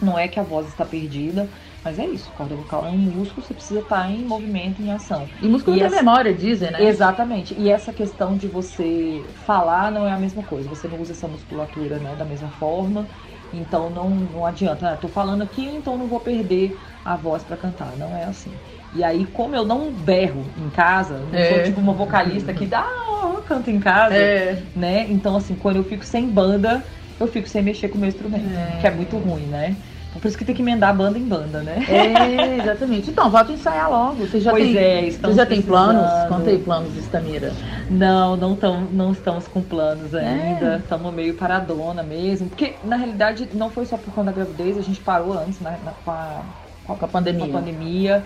Não 0.00 0.18
é 0.18 0.28
que 0.28 0.38
a 0.38 0.42
voz 0.42 0.68
está 0.68 0.84
perdida 0.84 1.48
mas 1.84 1.98
é 1.98 2.06
isso, 2.06 2.30
corda 2.36 2.54
vocal 2.54 2.84
é 2.86 2.90
um 2.90 2.98
músculo, 2.98 3.46
você 3.46 3.54
precisa 3.54 3.80
estar 3.80 4.02
tá 4.02 4.10
em 4.10 4.24
movimento, 4.24 4.82
em 4.82 4.90
ação. 4.90 5.28
E 5.40 5.46
músculo 5.46 5.76
e 5.76 5.80
tem 5.80 5.86
essa... 5.86 5.96
memória, 5.96 6.34
dizem, 6.34 6.70
né? 6.70 6.84
Exatamente. 6.84 7.54
E 7.56 7.70
essa 7.70 7.92
questão 7.92 8.36
de 8.36 8.46
você 8.46 9.22
falar 9.46 9.90
não 9.92 10.06
é 10.06 10.12
a 10.12 10.18
mesma 10.18 10.42
coisa. 10.42 10.68
Você 10.68 10.88
não 10.88 11.00
usa 11.00 11.12
essa 11.12 11.28
musculatura 11.28 11.98
né, 11.98 12.14
da 12.18 12.24
mesma 12.24 12.48
forma. 12.48 13.06
Então 13.52 13.88
não, 13.90 14.10
não 14.10 14.44
adianta. 14.44 14.90
Ah, 14.90 14.96
tô 14.96 15.08
falando 15.08 15.42
aqui, 15.42 15.66
então 15.66 15.96
não 15.96 16.06
vou 16.06 16.20
perder 16.20 16.76
a 17.04 17.16
voz 17.16 17.42
para 17.42 17.56
cantar. 17.56 17.92
Não 17.96 18.14
é 18.14 18.24
assim. 18.24 18.52
E 18.94 19.04
aí, 19.04 19.26
como 19.26 19.54
eu 19.54 19.64
não 19.64 19.92
berro 19.92 20.44
em 20.56 20.70
casa, 20.70 21.22
não 21.30 21.38
é. 21.38 21.54
sou 21.54 21.64
tipo 21.64 21.80
uma 21.80 21.92
vocalista 21.92 22.52
que 22.52 22.66
dá, 22.66 22.86
oh, 23.08 23.42
canto 23.42 23.70
em 23.70 23.78
casa, 23.78 24.14
é. 24.14 24.62
né? 24.74 25.06
Então, 25.10 25.36
assim, 25.36 25.54
quando 25.54 25.76
eu 25.76 25.84
fico 25.84 26.04
sem 26.04 26.28
banda, 26.28 26.82
eu 27.20 27.26
fico 27.28 27.48
sem 27.48 27.62
mexer 27.62 27.88
com 27.88 27.98
o 27.98 28.00
meu 28.00 28.08
instrumento, 28.08 28.48
é. 28.50 28.78
que 28.80 28.86
é 28.86 28.90
muito 28.90 29.16
ruim, 29.16 29.42
né? 29.42 29.76
Por 30.20 30.28
isso 30.28 30.36
que 30.36 30.44
tem 30.44 30.54
que 30.54 30.62
emendar 30.62 30.94
banda 30.94 31.18
em 31.18 31.24
banda, 31.24 31.60
né? 31.62 31.84
É, 31.88 32.56
exatamente. 32.62 33.10
Então, 33.10 33.30
volta 33.30 33.52
a 33.52 33.54
ensaiar 33.54 33.90
logo. 33.90 34.26
Você 34.26 34.40
já 34.40 34.50
pois 34.50 34.64
tem, 34.64 34.76
é, 34.76 35.10
você 35.10 35.34
já 35.34 35.46
tem 35.46 35.62
planos? 35.62 36.28
Conta 36.28 36.50
aí 36.50 36.58
planos, 36.58 36.96
Estamira. 36.96 37.52
Não, 37.90 38.36
não, 38.36 38.56
tão, 38.56 38.82
não 38.92 39.12
estamos 39.12 39.46
com 39.48 39.62
planos 39.62 40.14
ainda. 40.14 40.76
Estamos 40.76 41.12
é. 41.12 41.16
meio 41.16 41.34
paradona 41.34 42.02
mesmo. 42.02 42.48
Porque, 42.48 42.74
na 42.84 42.96
realidade, 42.96 43.48
não 43.54 43.70
foi 43.70 43.86
só 43.86 43.96
por 43.96 44.12
conta 44.12 44.26
da 44.26 44.32
gravidez. 44.32 44.76
A 44.76 44.82
gente 44.82 45.00
parou 45.00 45.32
antes, 45.32 45.60
né? 45.60 45.78
Com 46.04 46.10
a, 46.10 46.42
com 46.86 47.04
a 47.04 47.08
pandemia. 47.08 47.46
Com 47.46 47.56
a 47.56 47.60
pandemia. 47.60 48.24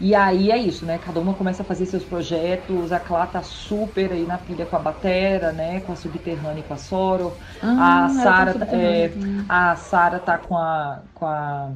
E 0.00 0.14
aí 0.14 0.50
é 0.50 0.56
isso, 0.58 0.84
né? 0.84 0.98
Cada 0.98 1.20
uma 1.20 1.34
começa 1.36 1.62
a 1.62 1.66
fazer 1.66 1.86
seus 1.86 2.04
projetos. 2.04 2.90
A 2.92 2.98
Clá 3.00 3.26
tá 3.26 3.42
super 3.42 4.12
aí 4.12 4.26
na 4.26 4.36
pilha 4.38 4.66
com 4.66 4.74
a 4.76 4.78
Batera, 4.78 5.52
né? 5.52 5.80
Com 5.80 5.92
a 5.92 5.96
Subterrânea 5.96 6.62
e 6.62 6.64
com 6.64 6.74
a 6.74 6.76
Soro. 6.76 7.38
Ah, 7.74 8.06
a 8.06 8.08
Sara 8.08 8.54
tá, 8.54 8.66
é, 8.70 9.18
a 9.48 9.76
Sara 9.76 10.18
tá 10.20 10.38
com 10.38 10.56
a, 10.56 11.08
com 11.14 11.26
a 11.26 11.72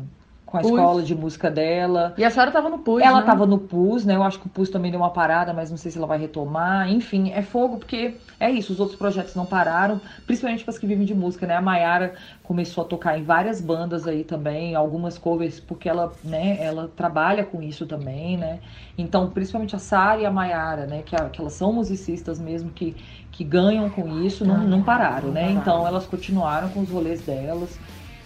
com 0.47 0.57
a 0.57 0.61
Pus. 0.61 0.70
escola 0.70 1.03
de 1.03 1.14
música 1.14 1.51
dela. 1.51 2.14
E 2.16 2.24
a 2.24 2.30
senhora 2.30 2.51
estava 2.51 2.68
no 2.68 2.78
PUS, 2.78 3.03
Ela 3.03 3.18
estava 3.18 3.44
né? 3.44 3.51
no 3.51 3.59
PUS, 3.59 4.05
né? 4.05 4.14
Eu 4.14 4.22
acho 4.22 4.38
que 4.38 4.47
o 4.47 4.49
PUS 4.49 4.70
também 4.70 4.92
deu 4.92 5.01
uma 5.01 5.11
parada, 5.11 5.53
mas 5.53 5.70
não 5.70 5.76
sei 5.76 5.90
se 5.90 5.99
ela 5.99 6.07
vai 6.07 6.18
retomar. 6.18 6.88
Enfim, 6.88 7.32
é 7.32 7.42
fogo 7.42 7.78
porque 7.78 8.14
é 8.38 8.49
isso, 8.49 8.72
os 8.72 8.78
outros 8.78 8.97
projetos 8.97 9.34
não 9.34 9.44
pararam, 9.44 10.01
principalmente 10.24 10.62
para 10.62 10.72
as 10.72 10.78
que 10.78 10.86
vivem 10.86 11.05
de 11.05 11.14
música, 11.14 11.47
né? 11.47 11.57
A 11.57 11.61
Mayara 11.61 12.14
começou 12.44 12.84
a 12.84 12.86
tocar 12.86 13.18
em 13.18 13.24
várias 13.24 13.61
bandas 13.61 14.07
aí 14.07 14.22
também, 14.22 14.76
algumas 14.76 15.18
covers, 15.18 15.59
porque 15.59 15.88
ela, 15.88 16.12
né, 16.22 16.59
ela 16.61 16.88
trabalha 16.94 17.44
com 17.44 17.61
isso 17.61 17.84
também, 17.84 18.36
né? 18.36 18.61
Então, 18.97 19.28
principalmente 19.30 19.74
a 19.74 19.80
Sara 19.80 20.20
e 20.20 20.26
a 20.26 20.30
Mayara, 20.30 20.86
né, 20.86 21.03
que, 21.05 21.16
a, 21.16 21.28
que 21.28 21.40
elas 21.40 21.55
são 21.55 21.72
musicistas 21.72 22.38
mesmo 22.38 22.70
que 22.70 22.94
que 23.36 23.44
ganham 23.44 23.90
com 23.90 24.22
isso, 24.22 24.47
não, 24.47 24.66
não 24.66 24.82
pararam, 24.82 25.28
né? 25.28 25.51
Então 25.51 25.86
elas 25.86 26.07
continuaram 26.07 26.70
com 26.70 26.80
os 26.80 26.88
rolês 26.88 27.20
delas 27.20 27.78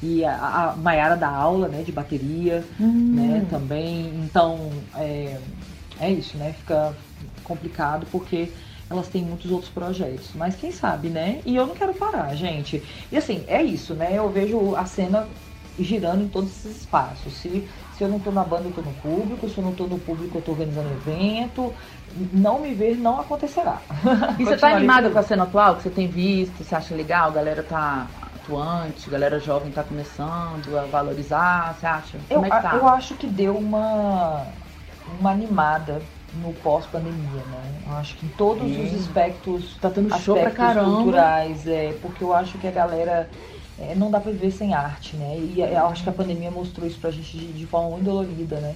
e 0.03 0.25
a, 0.25 0.35
a 0.73 0.77
Maiara 0.77 1.17
dá 1.17 1.29
aula, 1.29 1.69
né, 1.69 1.83
de 1.83 1.93
bateria, 1.93 2.65
hum. 2.81 3.15
né, 3.15 3.47
também. 3.51 4.07
Então, 4.25 4.71
é, 4.97 5.39
é 6.01 6.11
isso, 6.11 6.37
né, 6.37 6.55
fica 6.59 6.95
complicado 7.45 8.07
porque 8.11 8.51
elas 8.91 9.09
têm 9.09 9.23
muitos 9.23 9.51
outros 9.51 9.71
projetos. 9.71 10.31
Mas 10.35 10.57
quem 10.57 10.73
sabe, 10.73 11.09
né? 11.09 11.41
E 11.47 11.55
eu 11.55 11.67
não 11.67 11.75
quero 11.75 11.95
parar, 11.95 12.35
gente. 12.35 12.83
E 13.11 13.17
assim, 13.17 13.45
é 13.47 13.63
isso, 13.63 13.95
né? 13.95 14.11
Eu 14.15 14.29
vejo 14.29 14.75
a 14.75 14.85
cena 14.85 15.29
girando 15.79 16.25
em 16.25 16.29
todos 16.29 16.51
esses 16.51 16.81
espaços. 16.81 17.33
Se, 17.35 17.69
se 17.97 18.03
eu 18.03 18.09
não 18.09 18.19
tô 18.19 18.33
na 18.33 18.43
banda, 18.43 18.65
eu 18.65 18.73
tô 18.73 18.83
no 18.83 18.93
público. 18.95 19.49
Se 19.49 19.59
eu 19.59 19.65
não 19.65 19.73
tô 19.73 19.87
no 19.87 19.99
público, 19.99 20.39
eu 20.39 20.43
tô 20.43 20.53
organizando 20.53 20.91
evento. 20.91 21.73
Não 22.33 22.61
me 22.61 22.75
ver 22.75 22.97
não 22.97 23.21
acontecerá. 23.21 23.81
E 24.39 24.45
você 24.45 24.57
tá 24.59 24.75
animada 24.75 25.09
com 25.09 25.19
a 25.19 25.23
cena 25.23 25.45
atual 25.45 25.77
que 25.77 25.85
você 25.85 25.91
tem 25.91 26.09
visto? 26.09 26.65
Você 26.65 26.75
acha 26.75 26.93
legal? 26.93 27.29
A 27.29 27.33
galera 27.33 27.63
tá 27.63 28.09
atuante, 28.51 29.09
a 29.09 29.13
galera 29.13 29.39
jovem 29.39 29.69
está 29.69 29.85
começando 29.85 30.77
a 30.77 30.83
valorizar, 30.83 31.75
você 31.75 31.87
acha? 31.87 32.19
Como 32.29 32.47
eu, 32.47 32.53
é 32.53 32.57
que 32.57 32.63
tá? 32.63 32.75
eu 32.75 32.89
acho 32.89 33.15
que 33.15 33.27
deu 33.27 33.57
uma, 33.57 34.47
uma 35.21 35.31
animada 35.31 36.03
no 36.35 36.53
pós-pandemia, 36.55 37.43
né? 37.47 37.83
Eu 37.87 37.93
acho 37.95 38.17
que 38.17 38.27
em 38.27 38.29
todos 38.31 38.77
os 38.77 39.01
aspectos, 39.01 39.77
tá 39.81 39.91
tendo 39.91 40.17
show 40.19 40.37
pra 40.37 40.51
caramba. 40.51 40.97
culturais, 40.97 41.67
é, 41.67 41.93
porque 42.03 42.23
eu 42.23 42.35
acho 42.35 42.59
que 42.59 42.67
a 42.67 42.71
galera 42.71 43.31
é, 43.79 43.95
não 43.95 44.11
dá 44.11 44.21
para 44.21 44.33
viver 44.33 44.51
sem 44.51 44.75
arte, 44.75 45.17
né? 45.17 45.37
E 45.39 45.61
eu 45.61 45.87
acho 45.87 46.03
que 46.03 46.09
a 46.11 46.13
pandemia 46.13 46.51
mostrou 46.51 46.87
isso 46.87 46.99
pra 46.99 47.11
gente 47.11 47.37
de, 47.37 47.53
de 47.53 47.67
forma 47.67 47.91
muito 47.91 48.05
dolorida, 48.05 48.57
né? 48.61 48.75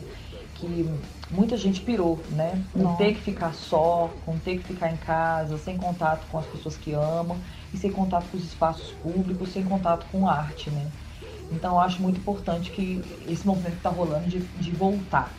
Que 0.55 0.89
muita 1.31 1.57
gente 1.57 1.81
pirou, 1.81 2.19
né? 2.31 2.61
Com 2.73 2.95
ter 2.97 3.15
que 3.15 3.21
ficar 3.21 3.53
só, 3.53 4.11
com 4.25 4.39
ter 4.39 4.59
que 4.59 4.65
ficar 4.65 4.91
em 4.91 4.97
casa, 4.97 5.59
sem 5.59 5.77
contato 5.77 6.27
com 6.31 6.39
as 6.39 6.47
pessoas 6.47 6.77
que 6.77 6.93
amam 6.93 7.39
e 7.75 7.77
sem 7.77 7.91
contato 7.91 8.25
com 8.31 8.37
os 8.37 8.45
espaços 8.45 8.93
públicos, 9.03 9.53
sem 9.53 9.65
contato 9.65 10.07
com 10.11 10.29
a 10.29 10.33
arte, 10.33 10.71
né? 10.71 10.87
Então 11.51 11.75
eu 11.75 11.81
acho 11.81 12.01
muito 12.01 12.19
importante 12.19 12.71
que 12.71 13.03
esse 13.29 13.47
movimento 13.47 13.77
está 13.77 13.91
rolando 13.91 14.29
de, 14.29 14.39
de 14.39 14.71
voltar. 14.71 15.31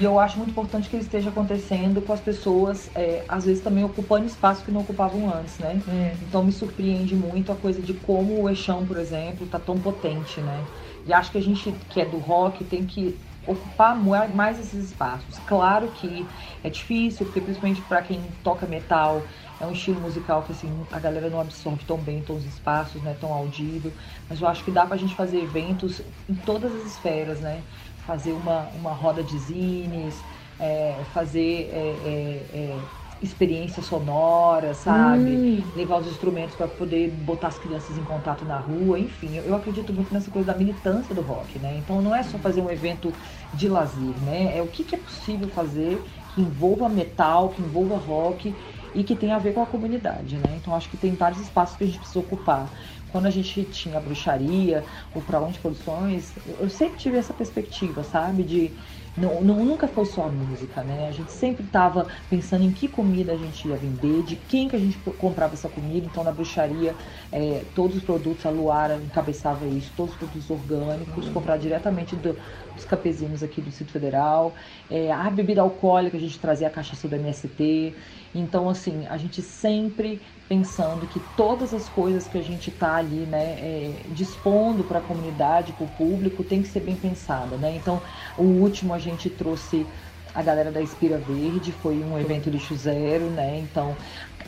E 0.00 0.04
eu 0.04 0.18
acho 0.18 0.38
muito 0.38 0.50
importante 0.50 0.88
que 0.88 0.96
ele 0.96 1.04
esteja 1.04 1.28
acontecendo 1.28 2.00
com 2.00 2.14
as 2.14 2.20
pessoas, 2.20 2.90
é, 2.94 3.24
às 3.28 3.44
vezes 3.44 3.62
também 3.62 3.84
ocupando 3.84 4.24
espaço 4.24 4.64
que 4.64 4.70
não 4.70 4.80
ocupavam 4.80 5.32
antes, 5.32 5.58
né? 5.58 5.80
É. 5.86 6.16
Então 6.22 6.42
me 6.42 6.50
surpreende 6.50 7.14
muito 7.14 7.52
a 7.52 7.54
coisa 7.54 7.80
de 7.80 7.92
como 7.92 8.40
o 8.40 8.48
Eixão, 8.48 8.86
por 8.86 8.96
exemplo, 8.96 9.46
tá 9.46 9.58
tão 9.58 9.78
potente, 9.78 10.40
né? 10.40 10.64
E 11.06 11.12
acho 11.12 11.30
que 11.30 11.38
a 11.38 11.42
gente 11.42 11.70
que 11.90 12.00
é 12.00 12.06
do 12.06 12.16
rock 12.16 12.64
tem 12.64 12.86
que 12.86 13.18
ocupar 13.46 13.96
mais 13.96 14.58
esses 14.58 14.84
espaços. 14.84 15.38
Claro 15.46 15.88
que 15.88 16.26
é 16.62 16.70
difícil, 16.70 17.26
porque 17.26 17.40
principalmente 17.40 17.82
para 17.82 18.02
quem 18.02 18.22
toca 18.42 18.66
metal, 18.66 19.26
é 19.62 19.66
um 19.66 19.72
estilo 19.72 20.00
musical 20.00 20.42
que 20.42 20.50
assim, 20.50 20.68
a 20.90 20.98
galera 20.98 21.30
não 21.30 21.40
absorve 21.40 21.84
tão 21.84 21.96
bem 21.96 22.20
todos 22.20 22.44
os 22.44 22.52
espaços, 22.52 23.00
né? 23.00 23.16
Tão 23.20 23.32
audível. 23.32 23.92
Mas 24.28 24.40
eu 24.40 24.48
acho 24.48 24.64
que 24.64 24.72
dá 24.72 24.84
pra 24.84 24.96
gente 24.96 25.14
fazer 25.14 25.40
eventos 25.40 26.02
em 26.28 26.34
todas 26.34 26.74
as 26.74 26.84
esferas, 26.84 27.40
né? 27.40 27.62
Fazer 28.04 28.32
uma, 28.32 28.66
uma 28.74 28.92
roda 28.92 29.22
de 29.22 29.38
zines, 29.38 30.20
é, 30.58 31.04
fazer 31.14 31.70
é, 31.72 31.96
é, 32.04 32.58
é 32.58 32.78
experiências 33.22 33.86
sonoras, 33.86 34.78
sabe? 34.78 35.30
Hum. 35.30 35.62
Levar 35.76 35.98
os 35.98 36.08
instrumentos 36.08 36.56
para 36.56 36.66
poder 36.66 37.08
botar 37.08 37.46
as 37.48 37.58
crianças 37.58 37.96
em 37.96 38.02
contato 38.02 38.44
na 38.44 38.58
rua, 38.58 38.98
enfim. 38.98 39.36
Eu 39.36 39.54
acredito 39.54 39.92
muito 39.92 40.12
nessa 40.12 40.28
coisa 40.28 40.52
da 40.52 40.58
militância 40.58 41.14
do 41.14 41.20
rock, 41.22 41.56
né? 41.60 41.76
Então 41.78 42.02
não 42.02 42.16
é 42.16 42.24
só 42.24 42.36
fazer 42.36 42.60
um 42.60 42.68
evento 42.68 43.14
de 43.54 43.68
lazer, 43.68 44.20
né? 44.20 44.58
É 44.58 44.60
o 44.60 44.66
que, 44.66 44.82
que 44.82 44.96
é 44.96 44.98
possível 44.98 45.48
fazer 45.48 46.04
que 46.34 46.40
envolva 46.40 46.88
metal, 46.88 47.50
que 47.50 47.62
envolva 47.62 47.96
rock 47.96 48.56
e 48.94 49.02
que 49.04 49.14
tem 49.16 49.32
a 49.32 49.38
ver 49.38 49.54
com 49.54 49.62
a 49.62 49.66
comunidade, 49.66 50.36
né? 50.36 50.56
Então 50.56 50.74
acho 50.74 50.88
que 50.88 50.96
tem 50.96 51.14
vários 51.14 51.40
espaços 51.40 51.76
que 51.76 51.84
a 51.84 51.86
gente 51.86 51.98
precisa 51.98 52.18
ocupar. 52.20 52.68
Quando 53.10 53.26
a 53.26 53.30
gente 53.30 53.62
tinha 53.64 53.98
a 53.98 54.00
bruxaria, 54.00 54.82
o 55.14 55.20
Pra 55.20 55.38
Onde 55.38 55.58
Produções, 55.58 56.32
eu 56.58 56.70
sempre 56.70 56.98
tive 56.98 57.18
essa 57.18 57.34
perspectiva, 57.34 58.02
sabe? 58.02 58.42
De, 58.42 58.70
não, 59.14 59.42
não, 59.42 59.62
nunca 59.62 59.86
foi 59.86 60.06
só 60.06 60.24
a 60.24 60.28
música, 60.28 60.82
né? 60.82 61.08
A 61.08 61.12
gente 61.12 61.30
sempre 61.30 61.62
estava 61.62 62.06
pensando 62.30 62.64
em 62.64 62.72
que 62.72 62.88
comida 62.88 63.32
a 63.32 63.36
gente 63.36 63.68
ia 63.68 63.76
vender, 63.76 64.22
de 64.22 64.36
quem 64.36 64.66
que 64.66 64.76
a 64.76 64.78
gente 64.78 64.96
comprava 65.18 65.52
essa 65.52 65.68
comida. 65.68 66.06
Então, 66.06 66.24
na 66.24 66.32
bruxaria, 66.32 66.94
é, 67.30 67.62
todos 67.74 67.98
os 67.98 68.02
produtos, 68.02 68.46
a 68.46 68.50
Luara 68.50 68.96
encabeçava 68.96 69.66
isso, 69.66 69.92
todos 69.94 70.12
os 70.14 70.18
produtos 70.18 70.48
orgânicos, 70.48 71.26
uhum. 71.26 71.32
comprar 71.34 71.58
diretamente 71.58 72.16
do, 72.16 72.34
dos 72.74 72.86
campesinos 72.86 73.42
aqui 73.42 73.60
do 73.60 73.68
Distrito 73.68 73.92
Federal. 73.92 74.54
É, 74.90 75.12
a 75.12 75.28
bebida 75.28 75.60
alcoólica, 75.60 76.16
a 76.16 76.20
gente 76.20 76.38
trazia 76.38 76.68
a 76.68 76.70
cachaça 76.70 77.06
do 77.06 77.14
MST. 77.14 77.94
Então, 78.34 78.68
assim, 78.68 79.06
a 79.06 79.16
gente 79.18 79.42
sempre 79.42 80.22
pensando 80.48 81.06
que 81.06 81.20
todas 81.20 81.74
as 81.74 81.88
coisas 81.88 82.26
que 82.28 82.38
a 82.38 82.42
gente 82.42 82.70
está 82.70 82.96
ali, 82.96 83.26
né, 83.26 84.04
é, 84.04 84.08
dispondo 84.10 84.84
para 84.84 84.98
a 85.00 85.02
comunidade, 85.02 85.72
para 85.74 85.84
o 85.84 85.88
público, 85.88 86.44
tem 86.44 86.62
que 86.62 86.68
ser 86.68 86.80
bem 86.80 86.96
pensada, 86.98 87.58
né? 87.58 87.72
Então, 87.74 88.02
o 88.36 88.44
último 88.44 88.94
a 88.94 88.98
gente 88.98 89.28
trouxe 89.30 89.90
a 90.34 90.42
galera 90.42 90.72
da 90.72 90.80
Espira 90.82 91.18
Verde, 91.18 91.72
foi 91.72 92.02
um 92.02 92.18
evento 92.18 92.48
lixo 92.48 92.74
zero, 92.74 93.30
né? 93.30 93.58
Então, 93.58 93.98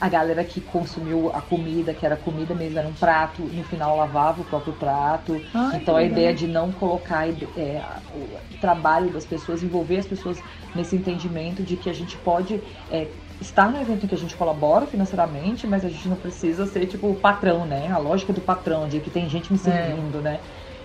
a 0.01 0.09
galera 0.09 0.45
que 0.45 0.61
consumiu 0.61 1.31
a 1.31 1.41
comida, 1.43 1.95
que 1.95 2.05
era 2.05 2.17
comida 2.17 2.55
mesmo, 2.55 2.79
era 2.79 2.89
um 2.89 2.95
prato, 2.95 3.49
no 3.51 3.63
final 3.63 3.97
lavava 3.97 4.43
o 4.43 4.45
próprio 4.45 4.75
prato. 4.75 5.43
Ai, 5.53 5.79
então, 5.79 5.97
a 5.97 6.03
ideia 6.05 6.35
de 6.35 6.47
não 6.47 6.73
colocar 6.73 7.29
é, 7.29 7.83
o 8.11 8.39
trabalho 8.59 9.11
das 9.11 9.25
pessoas, 9.27 9.63
envolver 9.63 9.99
as 9.99 10.07
pessoas 10.07 10.43
nesse 10.73 10.97
entendimento 10.97 11.63
de 11.63 11.77
que 11.77 11.89
a 11.89 11.93
gente 11.93 12.19
pode 12.19 12.63
é, 12.89 13.15
estar 13.41 13.71
no 13.71 13.81
evento 13.81 14.05
em 14.05 14.09
que 14.09 14.15
a 14.15 14.19
gente 14.19 14.37
colabora 14.37 14.87
financeiramente, 14.87 15.67
mas 15.67 15.85
a 15.85 15.89
gente 15.89 16.09
não 16.09 16.17
precisa 16.17 16.67
ser 16.67 16.87
tipo 16.87 17.09
o 17.09 17.15
patrão, 17.15 17.67
né? 17.67 17.91
A 17.91 17.99
lógica 17.99 18.33
do 18.33 18.41
patrão, 18.41 18.89
de 18.89 19.01
que 19.01 19.11
tem 19.11 19.29
gente 19.29 19.53
me 19.53 19.59
é. 19.59 19.63
servindo, 19.63 20.19
é. 20.19 20.23
né? 20.23 20.41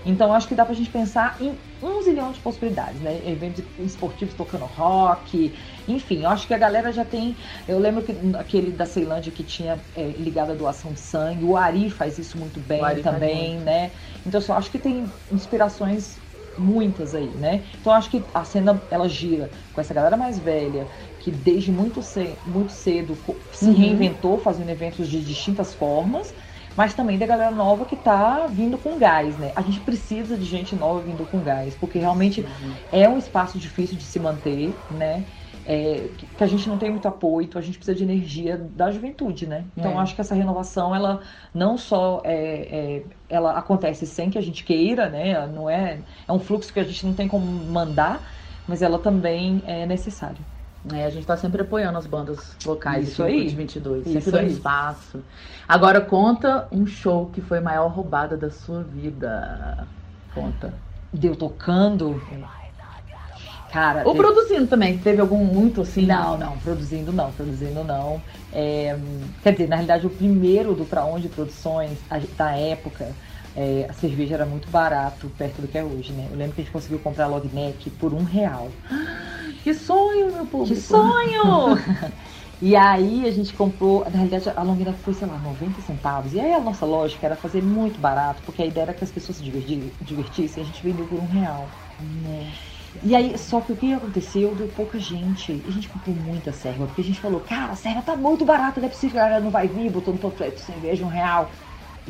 Então 0.06 0.34
acho 0.34 0.48
que 0.48 0.56
dá 0.56 0.66
pra 0.66 0.74
gente 0.74 0.90
pensar 0.90 1.38
em 1.42 1.58
um 1.84 2.02
zilhão 2.02 2.32
de 2.32 2.40
possibilidades, 2.40 3.02
né? 3.02 3.22
Eventos 3.26 3.64
esportivos 3.80 4.34
tocando 4.34 4.66
rock, 4.66 5.54
enfim, 5.88 6.24
eu 6.24 6.30
acho 6.30 6.48
que 6.48 6.54
a 6.54 6.58
galera 6.58 6.92
já 6.92 7.04
tem. 7.04 7.36
Eu 7.68 7.80
lembro 7.80 8.02
que 8.02 8.16
aquele 8.38 8.72
da 8.72 8.86
Ceilândia 8.86 9.32
que 9.32 9.44
tinha 9.44 9.78
é, 9.96 10.04
ligado 10.18 10.52
à 10.52 10.56
doação 10.56 10.94
de 10.94 11.00
sangue, 11.00 11.44
o 11.44 11.58
Ari 11.58 11.90
faz 11.90 12.18
isso 12.18 12.38
muito 12.38 12.60
bem 12.60 12.82
também, 13.04 13.58
né? 13.60 13.92
Então 14.26 14.42
eu 14.48 14.56
acho 14.56 14.72
que 14.72 14.80
tem 14.80 15.06
inspirações 15.32 16.18
muitas 16.58 17.16
aí, 17.16 17.30
né? 17.36 17.64
Então 17.80 17.94
acho 17.94 18.10
que 18.10 18.24
a 18.34 18.44
cena 18.44 18.82
ela 18.92 19.08
gira 19.08 19.50
com 19.74 19.82
essa 19.82 19.94
galera 19.94 20.18
mais 20.18 20.38
velha, 20.38 20.88
que 21.20 21.32
desde 21.32 21.72
muito, 21.72 22.02
cedo, 22.02 22.38
muito 22.46 22.72
cedo 22.72 23.18
se 23.52 23.66
uhum. 23.66 23.76
reinventou 23.76 24.40
fazendo 24.40 24.70
eventos 24.70 25.08
de 25.08 25.22
distintas 25.22 25.74
formas, 25.74 26.34
mas 26.76 26.94
também 26.94 27.18
da 27.18 27.26
galera 27.26 27.52
nova 27.52 27.86
que 27.86 27.96
está 27.96 28.48
vindo 28.48 28.78
com 28.78 28.98
gás, 28.98 29.38
né? 29.38 29.52
A 29.56 29.62
gente 29.62 29.82
precisa 29.82 30.38
de 30.38 30.46
gente 30.46 30.76
nova 30.76 31.02
vindo 31.02 31.30
com 31.30 31.40
gás, 31.40 31.76
porque 31.76 32.00
realmente 32.00 32.42
uhum. 32.42 32.74
é 32.92 33.10
um 33.10 33.18
espaço 33.18 33.58
difícil 33.60 33.98
de 33.98 34.04
se 34.04 34.20
manter, 34.20 34.74
né? 34.92 35.26
É, 35.66 36.08
que 36.38 36.44
a 36.44 36.48
gente 36.48 36.68
não 36.68 36.78
tem 36.78 36.90
muito 36.90 37.08
apoio, 37.08 37.46
então 37.46 37.60
a 37.60 37.64
gente 37.64 37.78
precisa 37.78 37.96
de 37.96 38.04
energia 38.04 38.58
da 38.58 38.90
juventude, 38.90 39.46
né? 39.46 39.66
Então 39.78 39.92
é. 39.92 39.98
acho 39.98 40.16
que 40.16 40.22
essa 40.22 40.34
renovação, 40.34 40.96
ela 40.96 41.20
não 41.54 41.78
só 41.78 42.22
é, 42.24 42.34
é, 42.34 43.04
ela 43.30 43.52
acontece 43.52 44.08
sem 44.08 44.32
que 44.32 44.38
a 44.38 44.42
gente 44.42 44.64
queira, 44.64 45.10
né? 45.10 45.46
Não 45.48 45.70
é, 45.70 46.00
é 46.28 46.32
um 46.32 46.40
fluxo 46.40 46.74
que 46.74 46.80
a 46.80 46.84
gente 46.84 47.06
não 47.06 47.14
tem 47.14 47.28
como 47.28 47.46
mandar, 47.46 48.20
mas 48.68 48.82
ela 48.82 48.98
também 48.98 49.62
é 49.68 49.86
necessária. 49.86 50.40
É, 50.94 51.06
a 51.06 51.10
gente 51.10 51.22
está 51.22 51.36
sempre 51.36 51.62
apoiando 51.62 51.98
as 51.98 52.08
bandas 52.08 52.56
locais 52.66 53.10
Isso 53.10 53.24
aí. 53.24 53.50
de 53.50 53.56
22, 53.56 54.08
Isso 54.08 54.14
sempre 54.14 54.32
dando 54.32 54.52
espaço. 54.52 55.20
Agora 55.68 56.00
conta 56.00 56.68
um 56.72 56.86
show 56.86 57.30
que 57.34 57.42
foi 57.42 57.58
a 57.58 57.62
maior 57.62 57.88
roubada 57.90 58.38
da 58.38 58.50
sua 58.50 58.82
vida. 58.82 59.88
Conta. 60.34 60.74
Deu 61.12 61.36
tocando. 61.36 62.22
Cara, 63.72 64.02
Ou 64.04 64.16
teve... 64.16 64.24
produzindo 64.24 64.68
também, 64.68 64.98
teve 64.98 65.22
algum 65.22 65.46
muito 65.46 65.82
assim? 65.82 66.06
Não, 66.06 66.38
não, 66.38 66.58
produzindo 66.58 67.12
não, 67.12 67.32
produzindo 67.32 67.84
não. 67.84 68.20
É, 68.52 68.98
quer 69.44 69.52
dizer, 69.52 69.68
na 69.68 69.76
realidade, 69.76 70.08
o 70.08 70.10
primeiro 70.10 70.74
do 70.74 70.86
Pra 70.86 71.06
Onde 71.06 71.30
Produções, 71.30 72.00
da 72.36 72.52
época, 72.52 73.12
é, 73.60 73.86
a 73.90 73.94
cerveja 73.94 74.36
era 74.36 74.46
muito 74.46 74.70
barato 74.70 75.30
perto 75.38 75.62
do 75.62 75.68
que 75.68 75.78
é 75.78 75.84
hoje, 75.84 76.14
né? 76.14 76.30
Eu 76.32 76.38
lembro 76.38 76.56
que 76.56 76.62
a 76.62 76.64
gente 76.64 76.72
conseguiu 76.72 76.98
comprar 77.00 77.26
a 77.26 77.28
Logneck 77.28 77.90
por 77.92 78.14
um 78.14 78.24
real. 78.24 78.70
Que 79.62 79.74
sonho, 79.74 80.32
meu 80.32 80.46
povo! 80.46 80.66
Que 80.66 80.76
sonho! 80.78 81.78
e 82.62 82.78
aí 82.78 83.28
a 83.28 83.32
gente 83.32 83.54
comprou, 83.54 84.06
na 84.06 84.12
realidade 84.12 84.50
a 84.56 84.64
Longneck 84.64 84.98
foi, 85.00 85.14
sei 85.14 85.28
lá, 85.28 85.38
90 85.38 85.82
centavos. 85.82 86.34
E 86.34 86.40
aí 86.40 86.54
a 86.54 86.62
nossa 86.62 86.86
lógica 86.86 87.26
era 87.26 87.36
fazer 87.36 87.62
muito 87.62 88.00
barato, 88.00 88.42
porque 88.44 88.62
a 88.62 88.66
ideia 88.66 88.84
era 88.84 88.94
que 88.94 89.04
as 89.04 89.12
pessoas 89.12 89.38
se 89.38 89.44
divertissem, 89.44 90.64
a 90.64 90.66
gente 90.66 90.82
vendeu 90.82 91.06
por 91.06 91.20
um 91.20 91.26
real. 91.26 91.68
Né? 92.24 92.50
E 93.04 93.14
aí, 93.14 93.38
só 93.38 93.60
que 93.60 93.74
o 93.74 93.76
que 93.76 93.94
aconteceu? 93.94 94.56
Deu 94.56 94.70
pouca 94.70 94.98
gente. 94.98 95.52
E 95.52 95.66
a 95.68 95.72
gente 95.72 95.90
comprou 95.90 96.16
muita 96.16 96.54
serva, 96.54 96.86
porque 96.86 97.02
a 97.02 97.04
gente 97.04 97.20
falou, 97.20 97.42
cara, 97.42 97.74
a 97.74 97.76
serva 97.76 98.02
tá 98.02 98.16
muito 98.16 98.46
barata, 98.46 98.80
não 98.80 98.88
é 98.88 98.92
possível 98.92 99.16
que 99.16 99.20
a 99.20 99.24
galera 99.24 99.44
não 99.44 99.52
vai 99.52 99.68
vir 99.68 99.92
botando 99.92 100.20
panfleto 100.20 100.62
cerveja 100.62 101.04
um 101.04 101.10
real 101.10 101.52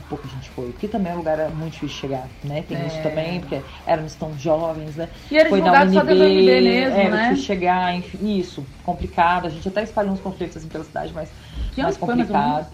pouca 0.01 0.27
gente 0.27 0.49
foi. 0.49 0.71
Porque 0.71 0.87
também 0.87 1.13
o 1.13 1.17
lugar 1.17 1.39
era 1.39 1.49
muito 1.49 1.73
difícil 1.73 1.97
chegar, 1.97 2.27
né? 2.43 2.63
Tem 2.67 2.77
é. 2.77 2.87
isso 2.87 3.01
também, 3.01 3.39
porque 3.39 3.61
éramos 3.85 4.15
tão 4.15 4.37
jovens, 4.37 4.95
né? 4.95 5.09
E 5.29 5.37
era 5.37 5.49
foi 5.49 5.61
na 5.61 5.83
UNB, 5.83 5.93
só 5.93 6.01
UNB 6.01 6.15
mesmo, 6.15 6.97
é, 6.97 7.09
né? 7.09 7.23
difícil 7.23 7.45
chegar, 7.45 7.95
enfim, 7.95 8.37
isso, 8.37 8.65
complicado. 8.83 9.47
A 9.47 9.49
gente 9.49 9.67
até 9.67 9.83
espalhou 9.83 10.13
uns 10.13 10.21
conflitos 10.21 10.57
assim 10.57 10.67
pela 10.67 10.83
cidade, 10.83 11.11
mas 11.13 11.29
que 11.73 11.81
mais 11.81 11.97
complicado. 11.97 12.67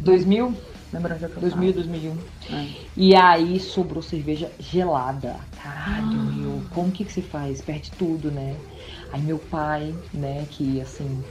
2000? 0.00 0.54
Lembra 0.92 1.18
já 1.18 1.26
2000, 1.26 1.72
2001. 1.72 2.16
É. 2.52 2.66
E 2.96 3.16
aí 3.16 3.58
sobrou 3.58 4.00
cerveja 4.00 4.50
gelada. 4.60 5.36
Caralho, 5.60 6.06
ah. 6.06 6.32
meu, 6.32 6.62
como 6.72 6.92
que, 6.92 7.04
que 7.04 7.12
se 7.12 7.20
faz? 7.20 7.60
Perde 7.60 7.90
tudo, 7.92 8.30
né? 8.30 8.54
Aí 9.12 9.20
meu 9.20 9.38
pai, 9.38 9.94
né, 10.12 10.46
que 10.50 10.80
assim, 10.80 11.22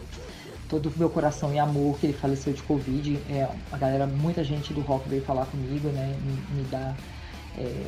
todo 0.80 0.88
o 0.88 0.94
meu 0.98 1.10
coração 1.10 1.54
e 1.54 1.60
amor 1.60 2.00
que 2.00 2.08
ele 2.08 2.14
faleceu 2.14 2.52
de 2.52 2.64
Covid. 2.64 3.20
É, 3.30 3.48
a 3.72 3.78
galera, 3.78 4.08
muita 4.08 4.44
gente 4.44 4.74
do 4.74 4.82
rock 4.82 5.08
veio 5.08 5.22
falar 5.22 5.46
comigo, 5.46 5.90
né? 5.90 6.16
Me, 6.24 6.58
me 6.58 6.64
dar 6.70 6.96
é, 7.58 7.86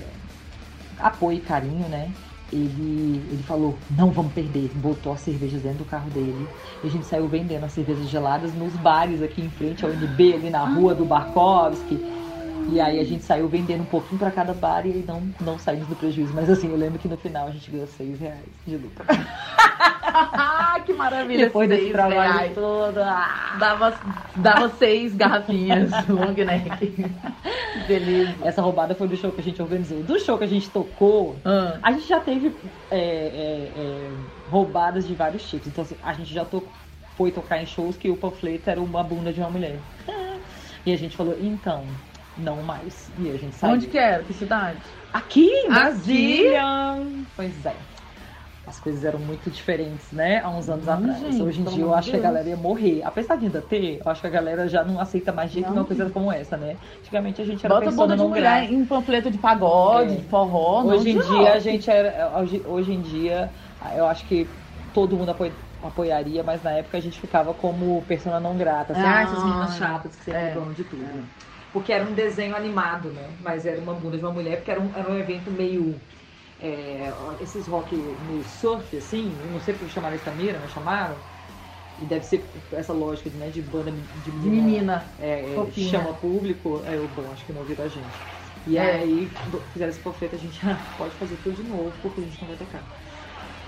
apoio 0.99 1.39
e 1.39 1.41
carinho, 1.41 1.87
né? 1.89 2.11
Ele, 2.53 3.23
ele 3.31 3.43
falou, 3.47 3.75
não 3.89 4.11
vamos 4.11 4.31
perder, 4.33 4.69
botou 4.75 5.13
as 5.13 5.21
cervejas 5.21 5.63
dentro 5.63 5.79
do 5.79 5.85
carro 5.85 6.11
dele. 6.11 6.47
E 6.83 6.87
a 6.87 6.89
gente 6.91 7.07
saiu 7.07 7.27
vendendo 7.27 7.63
as 7.63 7.71
cervejas 7.71 8.07
geladas 8.07 8.53
nos 8.53 8.73
bares 8.73 9.21
aqui 9.23 9.41
em 9.41 9.49
frente 9.49 9.83
ao 9.83 9.91
NB, 9.91 10.33
ali 10.35 10.49
na 10.51 10.63
rua 10.63 10.93
do 10.93 11.05
Barkovski. 11.05 11.95
E 12.71 12.79
aí 12.79 12.99
a 12.99 13.03
gente 13.03 13.23
saiu 13.23 13.47
vendendo 13.47 13.81
um 13.81 13.85
pouquinho 13.85 14.19
para 14.19 14.31
cada 14.31 14.53
bar 14.53 14.85
e 14.85 15.03
não, 15.07 15.21
não 15.39 15.59
saímos 15.59 15.87
do 15.87 15.95
prejuízo. 15.95 16.33
Mas 16.33 16.49
assim, 16.49 16.69
eu 16.69 16.77
lembro 16.77 16.99
que 16.99 17.07
no 17.07 17.17
final 17.17 17.47
a 17.47 17.51
gente 17.51 17.69
ganhou 17.69 17.87
seis 17.87 18.19
reais 18.19 18.39
de 18.65 18.77
lucro. 18.77 19.05
que 20.85 20.93
maravilha. 20.93 21.45
Depois 21.45 21.69
desse 21.69 21.91
trabalho 21.91 22.33
reais. 22.33 22.53
todo. 22.53 22.97
Ah. 22.99 23.55
Dava, 23.59 23.99
dava 24.35 24.69
seis 24.69 25.15
garrafinhas 25.15 25.91
long 26.07 26.33
neck. 26.33 27.05
Beleza. 27.87 28.35
Essa 28.43 28.61
roubada 28.61 28.95
foi 28.95 29.07
do 29.07 29.15
show 29.15 29.31
que 29.31 29.41
a 29.41 29.43
gente 29.43 29.61
organizou. 29.61 30.01
Do 30.03 30.19
show 30.19 30.37
que 30.37 30.43
a 30.43 30.47
gente 30.47 30.69
tocou, 30.69 31.35
ah. 31.45 31.77
a 31.81 31.91
gente 31.91 32.07
já 32.07 32.19
teve 32.19 32.55
é, 32.89 32.97
é, 32.97 33.71
é, 33.77 34.09
roubadas 34.49 35.07
de 35.07 35.13
vários 35.13 35.47
tipos. 35.49 35.67
Então 35.67 35.83
assim, 35.83 35.95
a 36.03 36.13
gente 36.13 36.33
já 36.33 36.45
foi 37.15 37.31
tocar 37.31 37.61
em 37.61 37.65
shows 37.65 37.95
que 37.95 38.09
o 38.09 38.17
panfleto 38.17 38.69
era 38.69 38.81
uma 38.81 39.03
bunda 39.03 39.31
de 39.31 39.39
uma 39.39 39.49
mulher. 39.49 39.77
E 40.85 40.93
a 40.93 40.97
gente 40.97 41.17
falou, 41.17 41.35
então, 41.41 41.83
não 42.37 42.61
mais. 42.61 43.09
E 43.17 43.29
a 43.29 43.37
gente 43.37 43.55
saiu. 43.55 43.73
Onde 43.73 43.87
que 43.87 43.97
era? 43.97 44.23
Que 44.23 44.33
cidade? 44.33 44.77
Aqui 45.13 45.49
em 45.49 45.69
Brasília. 45.69 46.61
Aqui? 46.61 47.25
Pois 47.35 47.65
é. 47.65 47.75
As 48.67 48.79
coisas 48.79 49.05
eram 49.05 49.19
muito 49.19 49.49
diferentes, 49.51 50.11
né? 50.11 50.41
Há 50.43 50.49
uns 50.49 50.67
anos 50.67 50.87
hum, 50.87 50.91
atrás. 50.91 51.19
Gente, 51.19 51.41
Hoje 51.41 51.61
em 51.61 51.65
dia 51.65 51.83
eu 51.83 51.93
acho 51.93 52.09
Deus. 52.09 52.19
que 52.19 52.25
a 52.25 52.29
galera 52.29 52.49
ia 52.49 52.57
morrer. 52.57 53.01
Apesar 53.03 53.35
de 53.35 53.45
ainda 53.45 53.61
ter, 53.61 54.01
eu 54.03 54.11
acho 54.11 54.21
que 54.21 54.27
a 54.27 54.29
galera 54.29 54.67
já 54.67 54.83
não 54.83 54.99
aceita 54.99 55.31
mais 55.31 55.51
jeito 55.51 55.71
uma 55.71 55.85
coisa 55.85 56.09
como 56.09 56.31
essa, 56.31 56.57
né? 56.57 56.75
Antigamente 56.99 57.41
a 57.41 57.45
gente 57.45 57.63
era 57.63 57.75
Bota 57.75 57.91
bunda 57.91 58.17
de 58.17 58.23
mulher 58.23 58.71
em 58.71 58.83
panfleto 58.83 59.29
de 59.29 59.37
pagode, 59.37 60.13
é. 60.13 60.15
de 60.15 60.23
forró. 60.23 60.83
Hoje 60.83 61.11
em 61.11 61.19
dia 61.19 61.53
a 61.53 61.59
gente 61.59 61.89
era. 61.89 62.39
Hoje, 62.39 62.63
hoje 62.65 62.91
em 62.91 63.01
dia, 63.01 63.51
eu 63.95 64.07
acho 64.07 64.25
que 64.25 64.47
todo 64.93 65.15
mundo 65.15 65.29
apoia 65.29 65.51
apoiaria, 65.83 66.41
mas 66.41 66.63
na 66.63 66.71
época 66.71 66.97
a 66.97 66.99
gente 66.99 67.19
ficava 67.19 67.53
como 67.53 68.03
persona 68.07 68.39
não 68.39 68.57
grata. 68.57 68.93
Assim, 68.93 69.03
ah, 69.03 69.17
ah 69.17 69.21
essas 69.21 69.43
meninas 69.43 69.77
chatas 69.77 70.15
que 70.15 70.23
sempre 70.23 70.41
é. 70.41 70.73
de 70.75 70.83
tudo. 70.83 71.03
É 71.03 71.54
porque 71.75 71.91
era 71.91 72.05
um 72.09 72.13
desenho 72.13 72.55
animado, 72.55 73.09
né? 73.09 73.27
Mas 73.43 73.65
era 73.65 73.81
uma 73.81 73.93
bunda 73.93 74.17
de 74.17 74.23
uma 74.23 74.31
mulher, 74.31 74.55
porque 74.55 74.71
era 74.71 74.79
um, 74.79 74.95
era 74.95 75.11
um 75.11 75.17
evento 75.17 75.51
meio. 75.51 75.93
É, 76.57 77.11
esses 77.41 77.67
rock 77.67 77.93
no 77.97 78.41
surf, 78.45 78.95
assim, 78.95 79.35
não 79.51 79.59
sei 79.59 79.73
porque 79.73 79.89
chamaram 79.89 80.15
essa 80.15 80.31
mira, 80.31 80.57
mas 80.57 80.71
chamaram. 80.71 81.17
E 82.01 82.05
deve 82.05 82.23
ser 82.23 82.49
essa 82.71 82.93
lógica 82.93 83.29
né, 83.31 83.49
de 83.49 83.61
banda 83.61 83.91
de 83.91 84.31
menina, 84.31 84.61
menina 84.61 85.05
é, 85.19 85.53
é 85.53 85.71
chama 85.71 86.13
público. 86.13 86.81
É, 86.85 86.95
eu 86.95 87.09
bom, 87.09 87.29
acho 87.29 87.45
que 87.45 87.51
não 87.51 87.59
ouviram 87.59 87.83
a 87.83 87.89
gente. 87.89 88.15
E 88.65 88.77
é. 88.77 88.95
aí 88.95 89.29
fizeram 89.73 89.89
esse 89.89 89.99
panfleto, 89.99 90.35
a 90.35 90.39
gente 90.39 90.65
ah, 90.65 90.79
pode 90.97 91.13
fazer 91.15 91.35
tudo 91.43 91.57
de 91.57 91.63
novo, 91.63 91.91
porque 92.01 92.21
a 92.21 92.23
gente 92.23 92.39
não 92.39 92.47
vai 92.47 92.57
tocar. 92.57 92.83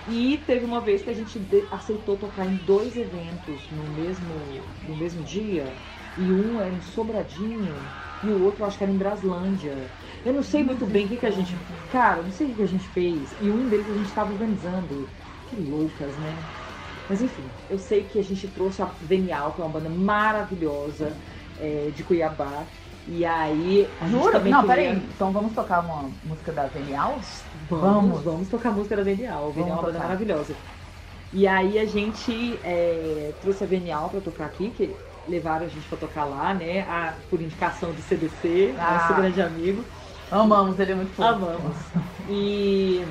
E 0.08 0.38
teve 0.48 0.64
uma 0.64 0.80
vez 0.80 1.02
que 1.02 1.10
a 1.10 1.14
gente 1.14 1.42
aceitou 1.70 2.16
tocar 2.16 2.46
em 2.46 2.56
dois 2.56 2.96
eventos 2.96 3.70
no 3.70 3.84
mesmo, 3.84 4.62
no 4.88 4.96
mesmo 4.96 5.22
dia. 5.24 5.66
E 6.18 6.34
um 6.34 6.60
era 6.62 6.74
em 6.76 6.82
Sobradinho 6.82 7.94
e 8.22 8.32
o 8.32 8.42
outro 8.42 8.66
acho 8.66 8.78
que 8.78 8.84
era 8.84 8.92
em 8.92 8.98
Braslândia. 8.98 9.96
Eu 10.26 10.34
não 10.34 10.44
sei 10.44 10.64
muito 10.64 10.88
bem 10.88 11.06
o 11.06 11.10
que, 11.10 11.18
que 11.18 11.26
a 11.26 11.32
gente. 11.32 11.56
Cara, 11.90 12.24
não 12.24 12.32
sei 12.32 12.52
o 12.54 12.56
que 12.56 12.62
a 12.64 12.68
gente 12.68 12.90
fez. 12.90 13.36
E 13.40 13.52
um 13.52 13.70
deles 13.70 13.90
a 13.90 13.94
gente 13.96 14.08
estava 14.08 14.32
organizando. 14.34 15.16
Que 15.46 15.56
loucas, 15.56 16.18
né? 16.18 16.50
Mas 17.08 17.22
enfim, 17.22 17.58
eu 17.70 17.78
sei 17.80 18.08
que 18.08 18.20
a 18.20 18.24
gente 18.24 18.48
trouxe 18.52 18.82
a 18.82 18.86
Venial, 19.02 19.54
que 19.54 19.62
é 19.62 19.64
uma 19.64 19.72
banda 19.72 19.90
maravilhosa 19.90 21.22
é, 21.56 21.92
de 21.92 22.04
Cuiabá. 22.04 22.74
E 23.06 23.24
aí. 23.26 23.96
A 24.00 24.10
gente 24.10 24.22
Jura? 24.24 24.40
Não, 24.44 24.66
queria- 24.68 24.68
peraí. 24.68 25.10
Então 25.14 25.32
vamos 25.32 25.54
tocar 25.54 25.82
uma 25.86 26.20
música 26.24 26.52
da 26.52 26.68
Venial? 26.68 27.22
Vamos, 27.54 28.22
vamos 28.24 28.50
tocar 28.50 28.70
a 28.70 28.74
música 28.74 28.96
da 28.96 29.04
Venial. 29.04 29.52
Venial 29.54 29.78
é 29.78 29.80
uma 29.80 29.84
banda 29.84 29.94
tocar. 29.94 30.08
maravilhosa. 30.08 30.62
E 31.32 31.48
aí 31.48 31.78
a 31.78 31.86
gente 31.86 32.60
é, 32.64 33.34
trouxe 33.42 33.64
a 33.64 33.68
Venial 33.68 34.10
pra 34.10 34.22
tocar 34.22 34.46
aqui, 34.46 34.72
que 34.72 35.07
levaram 35.28 35.66
a 35.66 35.70
gente 35.70 35.88
pra 35.88 35.98
tocar 35.98 36.26
lá, 36.26 36.54
né? 36.54 36.82
A, 36.82 37.14
por 37.30 37.42
indicação 37.42 37.92
do 37.92 38.02
CDC, 38.02 38.76
Ah. 38.80 38.94
nosso 38.94 39.14
grande 39.22 39.42
amigo. 39.42 39.84
Amamos, 40.32 40.80
ele 40.80 40.92
é 40.92 40.96
muito 40.96 41.14
fofo. 41.16 41.30
Amamos. 41.30 41.78
E 42.30 43.06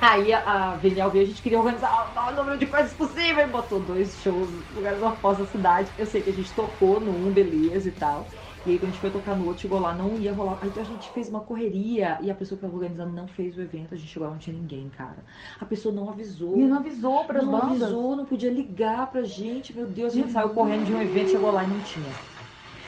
aí 0.00 0.32
a, 0.32 0.40
a 0.72 0.76
Venial 0.76 1.10
veio, 1.10 1.24
a 1.24 1.28
gente 1.28 1.42
queria 1.42 1.58
organizar 1.58 2.10
o 2.10 2.14
maior 2.14 2.34
número 2.34 2.58
de 2.58 2.66
coisas 2.66 2.92
possível 2.92 3.44
e 3.44 3.48
botou 3.50 3.80
dois 3.80 4.16
shows 4.22 4.48
lugares 4.74 5.02
opostos 5.02 5.46
da 5.46 5.52
cidade. 5.52 5.88
Eu 5.98 6.06
sei 6.06 6.22
que 6.22 6.30
a 6.30 6.32
gente 6.32 6.52
tocou 6.52 7.00
no 7.00 7.10
um, 7.10 7.32
beleza 7.32 7.88
e 7.88 7.92
tal. 7.92 8.26
E 8.66 8.70
aí 8.72 8.78
quando 8.78 8.88
a 8.88 8.92
gente 8.92 9.00
foi 9.00 9.10
tocar 9.10 9.36
no 9.36 9.46
outro, 9.46 9.62
chegou 9.62 9.78
lá, 9.78 9.94
não 9.94 10.16
ia 10.18 10.32
rolar. 10.32 10.58
Aí, 10.60 10.68
Então 10.68 10.82
a 10.82 10.86
gente 10.86 11.08
fez 11.10 11.28
uma 11.28 11.40
correria 11.40 12.18
e 12.20 12.30
a 12.30 12.34
pessoa 12.34 12.56
que 12.58 12.62
tava 12.62 12.74
organizando 12.74 13.12
não 13.12 13.28
fez 13.28 13.56
o 13.56 13.60
evento. 13.62 13.94
A 13.94 13.96
gente 13.96 14.08
chegou 14.08 14.26
lá, 14.26 14.34
não 14.34 14.40
tinha 14.40 14.56
ninguém, 14.56 14.90
cara. 14.96 15.18
A 15.60 15.64
pessoa 15.64 15.94
não 15.94 16.08
avisou. 16.08 16.56
E 16.58 16.62
não 16.64 16.78
avisou 16.78 17.24
para 17.24 17.38
as 17.38 17.44
não 17.44 17.52
bandas. 17.52 17.82
avisou, 17.84 18.16
não 18.16 18.24
podia 18.24 18.50
ligar 18.50 19.06
pra 19.06 19.22
gente. 19.22 19.72
Meu 19.72 19.86
Deus, 19.86 20.12
a 20.12 20.16
gente 20.16 20.32
saiu 20.32 20.48
correndo 20.50 20.84
de 20.84 20.92
um 20.94 21.00
evento, 21.00 21.30
chegou 21.30 21.52
lá 21.52 21.62
e 21.62 21.68
não 21.68 21.80
tinha. 21.80 22.10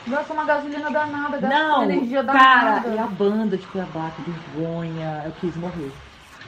Gasta 0.09 0.33
uma 0.33 0.45
gasolina 0.45 0.91
danada, 0.91 1.39
gasta 1.39 1.59
Não, 1.59 1.75
uma 1.77 1.85
energia 1.85 2.25
cara, 2.25 2.81
danada. 2.81 2.89
e 2.95 2.99
a 2.99 3.07
banda 3.07 3.57
de 3.57 3.67
Cuiabá, 3.67 4.11
que 4.11 4.23
vergonha. 4.23 5.23
Eu 5.27 5.33
quis 5.33 5.55
morrer. 5.57 5.93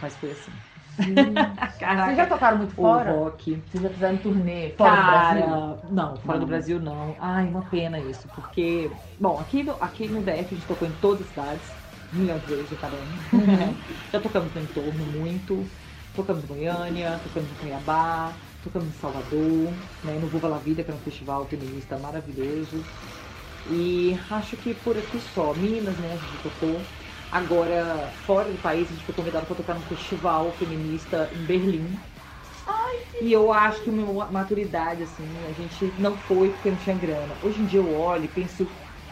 Mas 0.02 0.16
foi 0.16 0.30
assim. 0.30 0.52
Vocês 2.02 2.16
já 2.16 2.26
tocaram 2.26 2.58
muito 2.58 2.74
O 2.76 2.96
fora? 2.96 2.98
rock. 2.98 3.62
Vocês 3.68 3.82
já 3.82 3.90
fizeram 3.90 4.18
turnê 4.20 4.74
fora 4.76 4.96
do 4.96 5.02
Brasil? 5.04 5.46
Cara, 5.46 5.82
não, 5.90 6.22
fora 6.22 6.38
Não. 6.38 6.40
do 6.40 6.46
Brasil 6.46 6.80
não. 6.80 7.16
Ai, 7.20 7.48
uma 7.48 7.68
pena 7.68 8.00
isso, 8.00 8.28
porque, 8.30 8.98
bom, 9.18 9.38
aqui 9.38 9.62
no, 9.62 9.72
aqui 9.82 10.08
no 10.08 10.22
DF 10.22 10.54
a 10.54 10.58
gente 10.58 10.66
tocou 10.66 10.88
em 10.88 10.98
todas 10.98 11.22
as 11.22 11.28
cidades, 11.28 11.76
milhão 12.10 12.38
de 12.38 12.46
vezes 12.46 12.78
cada 12.78 12.98
um. 12.98 13.18
Já 14.10 14.20
tocamos 14.20 14.54
no 14.54 14.60
entorno 14.60 15.06
muito, 15.06 15.70
tocamos 16.14 16.44
em 16.44 16.46
Goiânia, 16.46 17.20
tocamos 17.20 17.52
em 17.52 17.56
Cuiabá, 17.56 18.40
tocamos 18.62 18.88
em 18.88 18.92
Salvador, 18.92 19.78
né, 20.02 20.18
no 20.18 20.28
Vuva 20.30 20.48
La 20.48 20.58
Vida, 20.58 20.82
que 20.82 20.90
é 20.90 20.94
um 20.94 21.00
festival 21.00 21.46
feminista 21.46 21.98
maravilhoso. 21.98 22.90
E 23.64 24.14
acho 24.30 24.56
que 24.56 24.74
por 24.74 24.96
aqui 24.98 25.20
só, 25.20 25.54
Minas, 25.54 25.98
né, 25.98 26.14
a 26.14 26.18
gente 26.18 26.38
tocou. 26.38 26.90
Agora, 27.30 28.12
fora 28.12 28.52
do 28.52 28.58
país, 28.58 28.88
a 28.88 28.92
gente 28.92 29.04
foi 29.04 29.14
convidado 29.14 29.46
para 29.46 29.56
tocar 29.56 29.74
num 29.74 29.84
festival 29.84 30.52
feminista 30.52 31.30
em 31.34 31.44
Berlim. 31.46 32.04
E 33.20 33.32
eu 33.32 33.52
acho 33.52 33.82
que 33.82 33.90
uma 33.90 34.30
maturidade, 34.30 35.02
assim, 35.02 35.44
a 35.44 35.52
gente 35.52 35.94
não 35.98 36.16
foi 36.16 36.50
porque 36.52 36.70
não 36.70 36.78
tinha 36.78 36.96
grana. 36.96 37.38
Hoje 37.42 37.60
em 37.62 37.66
dia 37.66 37.78
eu 37.78 37.90
olho 37.92 38.24
e 38.24 38.28
penso, 38.28 38.66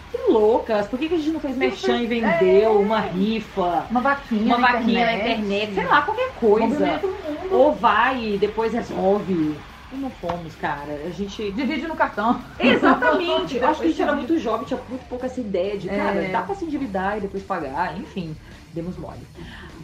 que 0.09 0.19
loucas, 0.31 0.89
por 0.89 0.99
que, 0.99 1.09
que 1.09 1.15
a 1.15 1.19
gente 1.19 1.33
não 1.33 1.41
fez 1.41 1.57
merchan 1.57 2.01
e 2.03 2.07
vendeu 2.07 2.81
uma 2.81 3.01
rifa, 3.01 3.91
Uma 3.91 4.01
vaquinha 4.03 4.55
uma 4.55 4.57
na 4.57 4.63
vaquinha 4.63 5.05
na 5.05 5.15
internet. 5.15 5.15
internet, 5.15 5.75
sei 5.75 5.87
lá, 5.87 6.03
qualquer 6.03 6.35
coisa. 6.35 7.07
Ou 7.49 7.75
vai 7.75 8.35
e 8.35 8.39
depois 8.39 8.73
resolve. 8.73 9.68
E 9.93 9.97
não 9.97 10.11
fomos, 10.11 10.55
cara. 10.57 10.93
A 11.07 11.11
gente. 11.11 11.51
Divide 11.53 11.87
no 11.89 11.97
cartão. 11.97 12.43
Exatamente. 12.61 13.57
Eu 13.57 13.69
acho 13.69 13.81
que 13.81 13.87
a 13.87 13.91
gente 13.91 14.03
era 14.03 14.13
muito 14.15 14.39
jovem, 14.39 14.67
tinha 14.67 14.81
muito 14.89 15.07
pouca 15.07 15.27
essa 15.27 15.41
ideia 15.41 15.79
de, 15.79 15.89
cara, 15.89 16.23
É. 16.23 16.31
dá 16.31 16.43
pra 16.43 16.55
se 16.55 16.65
endividar 16.65 17.17
e 17.19 17.21
depois 17.23 17.43
pagar, 17.43 17.99
enfim, 17.99 18.37
demos 18.75 18.97
mole. 18.99 19.21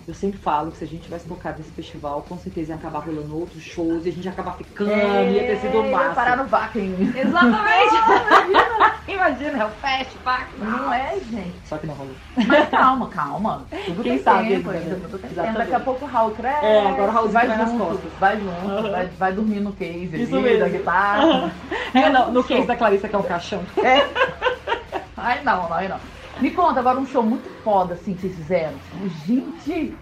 Eu 0.07 0.12
sempre 0.12 0.38
falo 0.38 0.70
que 0.70 0.76
se 0.76 0.84
a 0.84 0.86
gente 0.86 1.02
tivesse 1.05 1.26
tocado 1.26 1.59
nesse 1.59 1.70
festival, 1.70 2.24
com 2.28 2.36
certeza 2.36 2.72
ia 2.72 2.76
acabar 2.76 2.98
rolando 2.98 3.38
outros 3.38 3.62
shows 3.62 4.05
e 4.05 4.11
a 4.11 4.12
gente 4.12 4.24
ia 4.26 4.30
acabar 4.32 4.52
ficando, 4.52 4.90
ia 4.90 5.46
ter 5.46 5.57
sido 5.61 5.78
o 5.80 5.84
É, 5.86 5.90
Ia 5.90 6.11
parar 6.11 6.36
no 6.36 6.44
Vaquinho. 6.44 7.11
Exatamente! 7.16 7.94
Imagina, 9.09 9.62
é 9.62 9.66
o 9.66 9.70
fest, 9.70 10.11
pack. 10.22 10.46
Não 10.59 10.92
é, 10.92 11.14
gente. 11.30 11.55
Só 11.66 11.78
que 11.78 11.86
não 11.86 11.94
rolou. 11.94 12.14
Mas 12.46 12.68
calma, 12.68 13.09
calma. 13.09 13.64
Tudo 13.86 14.02
Quem 14.02 14.14
tem 14.14 14.22
sabe 14.22 14.48
tempo, 14.48 14.70
né? 14.70 14.80
tudo 14.80 15.18
tem 15.18 15.20
tempo. 15.20 15.26
Exatamente. 15.32 15.59
Daqui 15.59 15.74
a 15.74 15.80
pouco 15.80 16.05
o 16.05 16.09
Raul 16.09 16.30
cresce. 16.32 16.64
É, 16.64 16.86
agora 16.86 17.11
o 17.11 17.14
Raulzinho 17.14 17.32
vai 17.32 17.46
vai 17.46 17.57
nas 17.59 17.70
junto, 17.70 17.84
costas. 17.84 18.12
Vai 18.18 18.40
junto, 18.40 18.90
vai, 18.90 19.07
vai 19.07 19.32
dormir 19.32 19.61
no 19.61 19.72
case 19.72 20.22
Isso 20.22 20.34
ali, 20.34 20.42
mesmo. 20.44 20.59
da 20.61 20.68
guitarra. 20.68 21.52
É, 21.94 22.11
não, 22.11 22.32
no 22.32 22.42
case 22.42 22.66
da 22.66 22.74
Clarissa, 22.76 23.09
que 23.09 23.14
é 23.14 23.18
um 23.18 23.22
caixão. 23.22 23.62
Ai 25.16 25.42
não, 25.44 25.62
não, 25.68 25.72
ai 25.72 25.86
não. 25.86 25.98
Me 26.41 26.51
conta 26.53 26.80
agora 26.80 27.01
um 27.01 27.07
show 27.07 27.22
muito 27.24 27.51
foda 27.51 27.95
assim 27.95 28.14
que 28.14 28.20
vocês 28.20 28.35
fizeram. 28.37 28.80
Gente, 29.07 29.99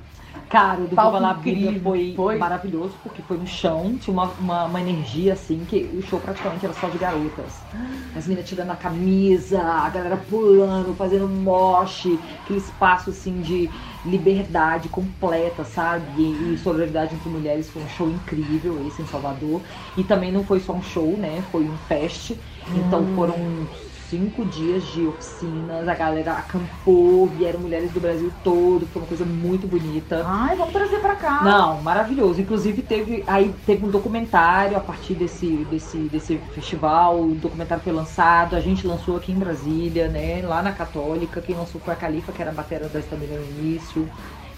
Cara, 0.48 0.82
o 0.82 0.88
do 0.88 0.96
Viva 0.96 1.18
La 1.18 1.32
Vida 1.34 1.72
foi, 1.72 2.12
foi? 2.14 2.36
maravilhoso, 2.36 2.98
porque 3.02 3.22
foi 3.22 3.38
no 3.38 3.46
chão, 3.46 3.96
tinha 3.98 4.12
uma, 4.12 4.32
uma, 4.34 4.64
uma 4.66 4.80
energia 4.80 5.32
assim, 5.32 5.64
que 5.64 5.90
o 5.94 6.02
show 6.02 6.20
praticamente 6.20 6.64
era 6.64 6.74
só 6.74 6.90
de 6.90 6.98
garotas. 6.98 7.66
As 8.14 8.26
meninas 8.26 8.48
tirando 8.48 8.70
a 8.70 8.76
camisa, 8.76 9.62
a 9.62 9.88
galera 9.88 10.18
pulando, 10.18 10.94
fazendo 10.94 11.26
moche, 11.28 12.22
aquele 12.42 12.58
espaço 12.58 13.08
assim 13.10 13.40
de 13.40 13.72
liberdade 14.04 14.90
completa, 14.90 15.64
sabe? 15.64 16.22
E, 16.22 16.52
e 16.54 16.58
solidariedade 16.58 17.14
entre 17.14 17.30
mulheres 17.30 17.70
foi 17.70 17.82
um 17.82 17.88
show 17.88 18.10
incrível 18.10 18.78
esse 18.78 19.00
em 19.00 19.06
Salvador. 19.06 19.64
E 19.96 20.04
também 20.04 20.30
não 20.30 20.44
foi 20.44 20.60
só 20.60 20.74
um 20.74 20.82
show, 20.82 21.16
né? 21.16 21.42
Foi 21.50 21.66
um 21.68 21.78
fest. 21.78 22.32
Então 22.74 23.06
foram 23.08 23.68
cinco 24.12 24.44
dias 24.44 24.84
de 24.88 25.06
oficinas, 25.06 25.88
a 25.88 25.94
galera 25.94 26.32
acampou, 26.32 27.26
vieram 27.28 27.60
mulheres 27.60 27.90
do 27.92 27.98
Brasil 27.98 28.30
todo, 28.44 28.86
foi 28.92 29.00
uma 29.00 29.08
coisa 29.08 29.24
muito 29.24 29.66
bonita. 29.66 30.22
ai, 30.26 30.54
vamos 30.54 30.74
trazer 30.74 30.98
pra 30.98 31.16
cá. 31.16 31.40
Não, 31.42 31.80
maravilhoso. 31.80 32.38
Inclusive 32.38 32.82
teve 32.82 33.24
aí 33.26 33.54
teve 33.64 33.86
um 33.86 33.88
documentário 33.88 34.76
a 34.76 34.80
partir 34.80 35.14
desse, 35.14 35.66
desse, 35.70 35.96
desse 35.96 36.36
festival. 36.54 37.22
O 37.22 37.34
documentário 37.34 37.82
foi 37.82 37.92
lançado, 37.92 38.54
a 38.54 38.60
gente 38.60 38.86
lançou 38.86 39.16
aqui 39.16 39.32
em 39.32 39.38
Brasília, 39.38 40.08
né? 40.08 40.42
Lá 40.44 40.62
na 40.62 40.72
Católica. 40.72 41.40
Quem 41.40 41.56
lançou 41.56 41.80
foi 41.80 41.94
a 41.94 41.96
Califa, 41.96 42.32
que 42.32 42.42
era 42.42 42.50
a 42.50 42.54
batera 42.54 42.88
da 42.90 42.98
Estamina 42.98 43.34
no 43.34 43.44
início. 43.60 44.06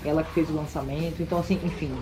Ela 0.04 0.24
que 0.24 0.32
fez 0.32 0.50
o 0.50 0.54
lançamento. 0.54 1.22
Então, 1.22 1.38
assim, 1.38 1.60
enfim, 1.62 1.92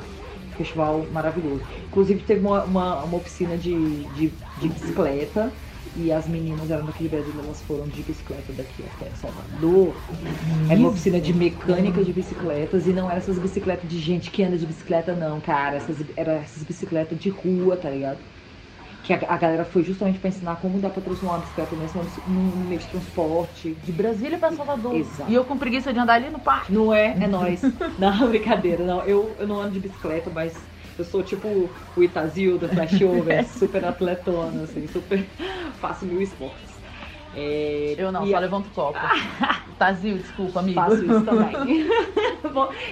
festival 0.56 1.04
maravilhoso. 1.12 1.60
Inclusive 1.86 2.22
teve 2.22 2.40
uma, 2.46 2.64
uma, 2.64 3.04
uma 3.04 3.16
oficina 3.18 3.58
de, 3.58 4.04
de, 4.14 4.32
de 4.58 4.68
bicicleta. 4.68 5.52
E 5.94 6.10
as 6.10 6.26
meninas 6.26 6.70
eram 6.70 6.86
daqui 6.86 7.02
de 7.02 7.08
Brasília, 7.10 7.42
elas 7.42 7.60
foram 7.62 7.86
de 7.88 8.02
bicicleta 8.02 8.52
daqui 8.52 8.86
até 8.86 9.14
Salvador. 9.14 10.02
Era 10.66 10.80
uma 10.80 10.88
oficina 10.88 11.20
de 11.20 11.34
mecânica 11.34 12.02
de 12.02 12.12
bicicletas 12.14 12.86
e 12.86 12.94
não 12.94 13.10
era 13.10 13.18
essas 13.18 13.38
bicicletas 13.38 13.88
de 13.88 13.98
gente 13.98 14.30
que 14.30 14.42
anda 14.42 14.56
de 14.56 14.66
bicicleta, 14.66 15.14
não, 15.14 15.40
cara. 15.40 15.76
Essas, 15.76 15.98
era 16.16 16.32
essas 16.34 16.62
bicicletas 16.62 17.18
de 17.18 17.28
rua, 17.28 17.76
tá 17.76 17.90
ligado? 17.90 18.20
Que 19.02 19.12
a, 19.12 19.16
a 19.28 19.36
galera 19.36 19.64
foi 19.64 19.82
justamente 19.82 20.18
pra 20.18 20.28
ensinar 20.28 20.56
como 20.56 20.80
dá 20.80 20.88
pra 20.88 21.02
transformar 21.02 21.34
uma 21.34 21.40
bicicleta 21.40 21.76
num 22.26 22.66
meio 22.66 22.80
de 22.80 22.88
transporte. 22.88 23.74
De 23.74 23.92
Brasília 23.92 24.38
pra 24.38 24.52
Salvador. 24.52 24.94
Exato. 24.96 25.30
E 25.30 25.34
eu 25.34 25.44
com 25.44 25.58
preguiça 25.58 25.92
de 25.92 25.98
andar 25.98 26.14
ali 26.14 26.30
no 26.30 26.38
parque. 26.38 26.72
Não 26.72 26.94
é? 26.94 27.08
É 27.08 27.26
nóis. 27.26 27.60
Não, 27.98 28.28
brincadeira, 28.28 28.84
não. 28.84 29.02
Eu, 29.04 29.36
eu 29.38 29.46
não 29.46 29.60
ando 29.60 29.72
de 29.72 29.80
bicicleta, 29.80 30.30
mas 30.30 30.54
eu 30.98 31.04
sou 31.04 31.22
tipo 31.22 31.70
o 31.96 32.02
Itazil 32.02 32.58
do 32.58 32.68
Flashover, 32.68 33.46
super 33.48 33.84
atletona, 33.84 34.62
assim, 34.64 34.86
super. 34.88 35.24
faço 35.80 36.04
mil 36.06 36.20
esportes. 36.20 36.72
É, 37.34 37.94
Eu 37.96 38.12
não, 38.12 38.26
e 38.26 38.30
só 38.30 38.38
levanto 38.38 38.66
o 38.66 38.70
copo. 38.70 38.98
Tazil, 39.78 40.18
desculpa, 40.18 40.60
amigo. 40.60 40.78
faço 40.78 41.02
isso 41.02 41.20
também. 41.24 41.86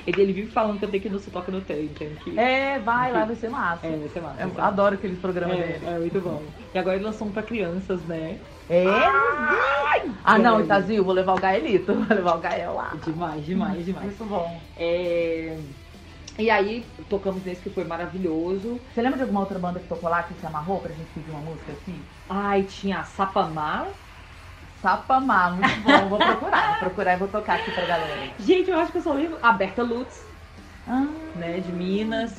Ele, 0.07 0.23
ele 0.23 0.33
vive 0.33 0.51
falando 0.51 0.79
que 0.79 0.85
eu 0.87 0.89
tenho 0.89 1.03
que 1.03 1.09
ir 1.09 1.13
no 1.13 1.19
Se 1.19 1.31
Toca 1.31 1.53
no 1.53 1.61
Trem, 1.61 1.89
que. 1.89 2.39
É, 2.39 2.79
vai 2.79 3.13
lá, 3.13 3.27
vai 3.27 3.37
ser 3.37 3.51
massa. 3.51 3.87
É, 3.87 3.97
vai 3.99 4.09
ser 4.09 4.21
massa. 4.23 4.43
Eu 4.43 4.65
adoro 4.65 4.95
aqueles 4.95 5.19
programas 5.19 5.59
É, 5.59 5.63
dele. 5.63 5.87
é 5.87 5.99
muito 5.99 6.21
bom. 6.23 6.43
E 6.75 6.79
agora 6.79 6.97
ele 6.97 7.05
lançou 7.05 7.29
um 7.29 7.31
pra 7.31 7.43
crianças, 7.43 8.01
né? 8.05 8.39
É? 8.71 8.85
Ah, 10.25 10.39
não, 10.39 10.53
Gael. 10.55 10.65
Itazil, 10.65 11.05
vou 11.05 11.13
levar 11.13 11.35
o 11.35 11.41
Gaelito. 11.41 11.93
Vou 11.93 12.17
levar 12.17 12.37
o 12.37 12.41
Gael 12.41 12.75
lá. 12.75 12.93
Demais, 13.05 13.45
demais, 13.45 13.85
demais. 13.85 14.07
Muito 14.07 14.25
bom. 14.25 14.59
É, 14.79 15.57
E 16.41 16.49
aí, 16.51 16.87
tocamos 17.11 17.45
nesse 17.45 17.61
que 17.61 17.69
foi 17.71 17.85
maravilhoso. 17.85 18.81
Você 18.95 19.03
lembra 19.03 19.19
de 19.19 19.23
alguma 19.25 19.41
outra 19.41 19.59
banda 19.59 19.79
que 19.79 19.87
tocou 19.87 20.09
lá 20.09 20.23
que 20.23 20.33
se 20.33 20.47
amarrou 20.47 20.81
pra 20.81 20.91
gente 20.91 21.07
pedir 21.15 21.31
uma 21.31 21.41
música 21.41 21.71
assim? 21.73 22.01
Ai, 22.31 22.63
tinha 22.63 23.05
Sapamar. 23.05 23.89
Sapamar, 24.81 25.53
muito 25.55 25.81
bom. 25.83 26.09
Vou 26.09 26.19
procurar, 26.19 26.67
vou 26.71 26.79
procurar 26.79 27.13
e 27.13 27.17
vou 27.19 27.29
tocar 27.29 27.57
aqui 27.57 27.71
pra 27.73 27.85
galera. 27.85 28.31
Gente, 28.39 28.71
eu 28.71 28.81
acho 28.81 28.91
que 28.91 28.99
eu 28.99 29.03
só 29.03 29.13
lembro. 29.13 29.39
A 29.43 29.53
Berta 29.53 29.83
Lutz, 29.83 30.25
Ah, 30.89 31.07
né, 31.37 31.61
de 31.61 31.71
Minas. 31.73 32.33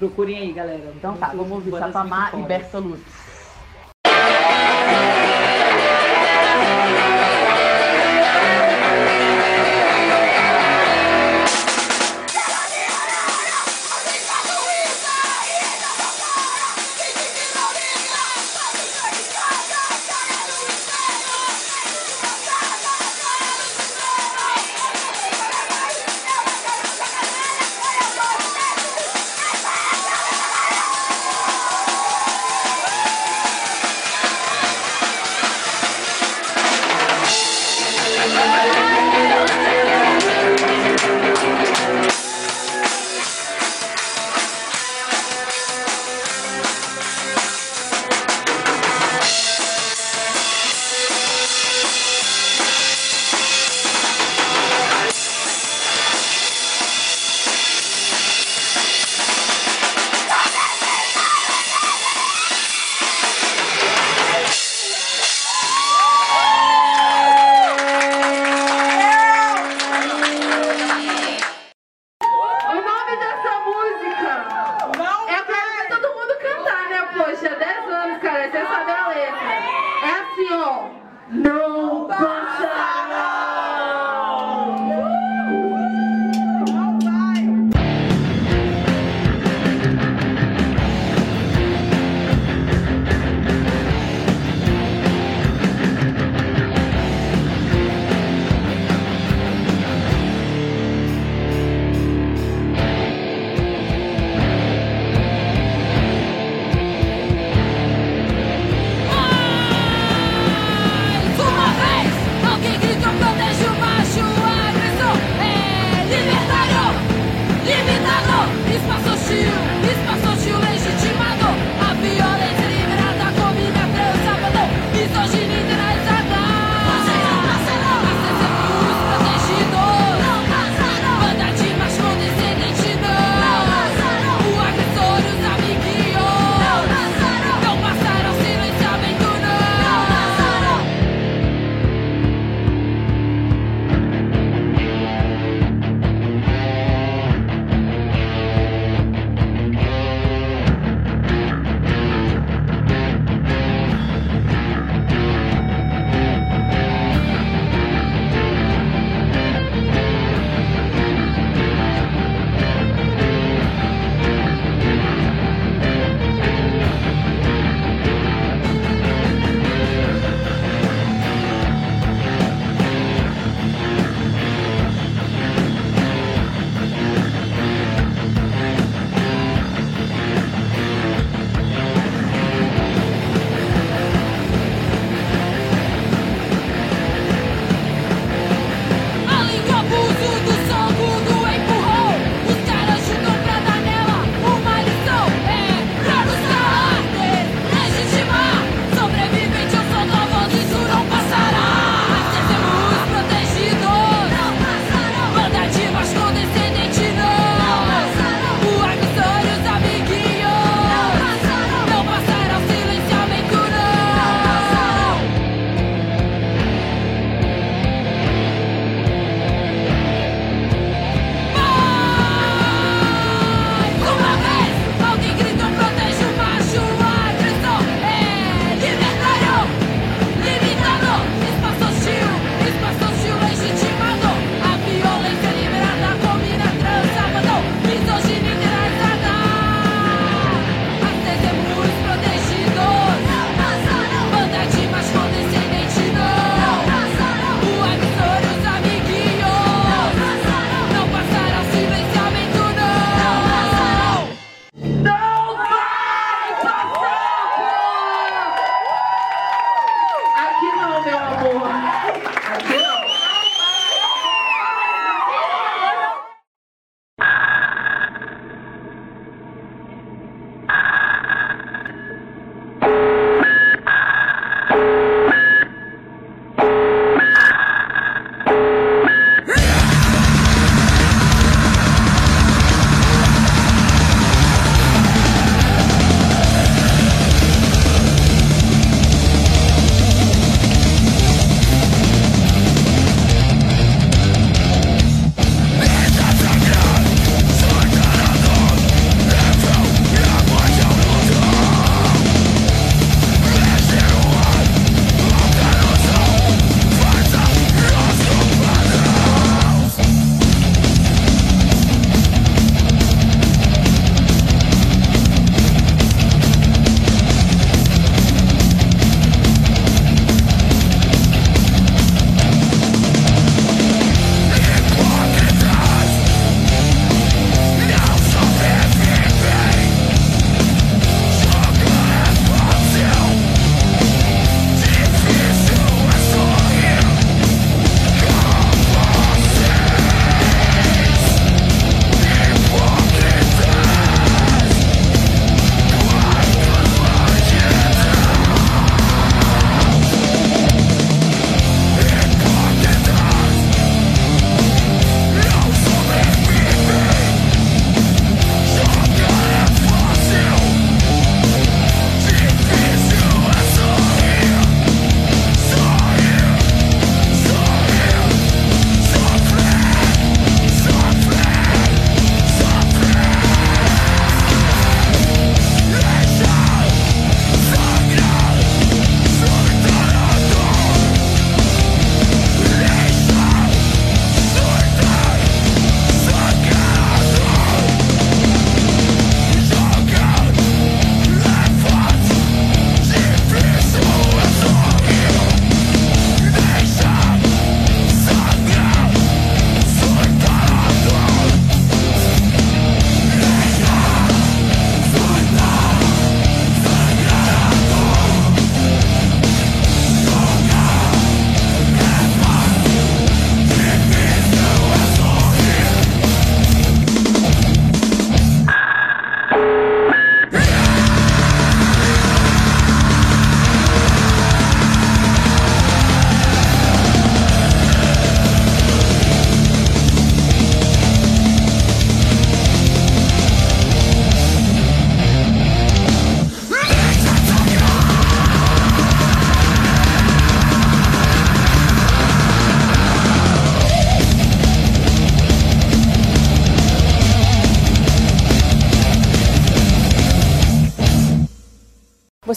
Procurem 0.00 0.38
aí, 0.38 0.52
galera. 0.52 0.92
então 0.96 1.16
tá, 1.16 1.28
vamos 1.28 1.50
ouvir 1.52 1.70
Sapamar 1.70 2.36
e. 2.36 2.42
Berta 2.42 2.78
Lutz. 2.78 3.04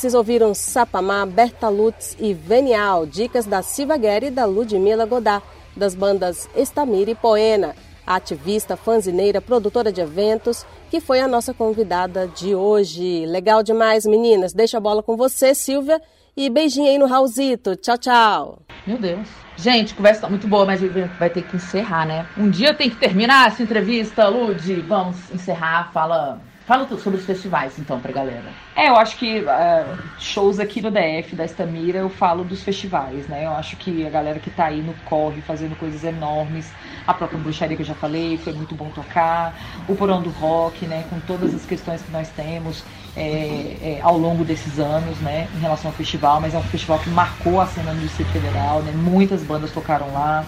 Vocês 0.02 0.16
ouviram 0.16 0.52
Sapamá, 0.56 1.28
Bertalutz 1.28 2.18
e 2.20 2.34
Venial, 2.34 3.06
dicas 3.06 3.46
da 3.46 3.62
Silva 3.62 3.98
Guerra 3.98 4.26
e 4.26 4.32
da 4.32 4.46
Ludmila 4.46 5.06
Godard, 5.06 5.46
das 5.78 5.94
bandas 5.94 6.50
Estamira 6.56 7.12
e 7.12 7.14
Poena, 7.14 7.76
ativista, 8.06 8.76
fanzineira, 8.76 9.40
produtora 9.40 9.92
de 9.92 10.02
eventos, 10.02 10.66
que 10.90 11.00
foi 11.00 11.20
a 11.20 11.28
nossa 11.28 11.54
convidada 11.54 12.28
de 12.28 12.56
hoje. 12.56 13.28
Legal 13.28 13.62
demais, 13.62 14.04
meninas. 14.04 14.54
Deixa 14.54 14.80
a 14.80 14.82
bola 14.82 15.04
com 15.04 15.16
você, 15.16 15.54
Silvia, 15.54 16.02
e 16.36 16.50
beijinho 16.50 16.90
aí 16.90 16.98
no 16.98 17.06
Raulzito. 17.06 17.76
Tchau, 17.76 17.98
tchau. 18.00 18.60
Meu 18.88 18.98
Deus. 18.98 19.28
Gente, 19.56 19.94
conversa 19.94 20.22
tá 20.22 20.30
muito 20.30 20.48
boa, 20.48 20.66
mas 20.66 20.82
vai 21.20 21.30
ter 21.30 21.44
que 21.44 21.58
encerrar, 21.58 22.08
né? 22.08 22.26
Um 22.36 22.50
dia 22.50 22.74
tem 22.74 22.90
que 22.90 22.96
terminar 22.96 23.50
essa 23.50 23.62
entrevista, 23.62 24.28
Lud. 24.28 24.82
Vamos 24.82 25.30
encerrar. 25.32 25.92
Fala 25.94 26.42
Fala 26.72 26.88
sobre 26.98 27.20
os 27.20 27.26
festivais, 27.26 27.78
então, 27.78 28.00
pra 28.00 28.14
galera. 28.14 28.46
É, 28.78 28.88
eu 28.88 28.96
acho 28.96 29.18
que 29.18 29.42
uh, 29.42 29.98
shows 30.18 30.58
aqui 30.58 30.82
no 30.82 30.90
DF, 30.90 31.36
da 31.36 31.44
Estamira, 31.44 32.00
eu 32.00 32.10
falo 32.10 32.46
dos 32.46 32.64
festivais, 32.64 33.28
né? 33.28 33.46
Eu 33.46 33.52
acho 33.52 33.76
que 33.76 34.08
a 34.08 34.10
galera 34.10 34.40
que 34.40 34.50
tá 34.50 34.68
aí 34.68 34.82
no 34.82 34.94
corre, 35.04 35.42
fazendo 35.42 35.76
coisas 35.76 36.06
enormes, 36.06 36.72
a 37.06 37.14
própria 37.14 37.38
bruxaria 37.38 37.76
que 37.76 37.82
eu 37.82 37.86
já 37.86 37.94
falei, 37.94 38.38
foi 38.38 38.54
muito 38.54 38.74
bom 38.74 38.90
tocar, 38.90 39.54
o 39.86 39.96
Porão 39.98 40.22
do 40.22 40.30
Rock, 40.30 40.88
né? 40.88 41.04
Com 41.10 41.20
todas 41.20 41.54
as 41.54 41.66
questões 41.66 42.04
que 42.04 42.10
nós 42.10 42.30
temos 42.30 42.86
é, 43.18 43.98
é, 43.98 44.02
ao 44.02 44.18
longo 44.18 44.46
desses 44.46 44.80
anos, 44.80 45.20
né? 45.20 45.50
Em 45.54 45.60
relação 45.60 45.92
ao 45.92 45.98
festival, 45.98 46.40
mas 46.40 46.54
é 46.54 46.58
um 46.58 46.64
festival 46.64 47.00
que 47.00 47.10
marcou 47.10 47.60
a 47.60 47.66
cena 47.66 47.94
no 47.94 48.00
Distrito 48.00 48.32
Federal, 48.32 48.82
né? 48.82 48.94
Muitas 48.94 49.44
bandas 49.44 49.74
tocaram 49.74 50.14
lá. 50.14 50.48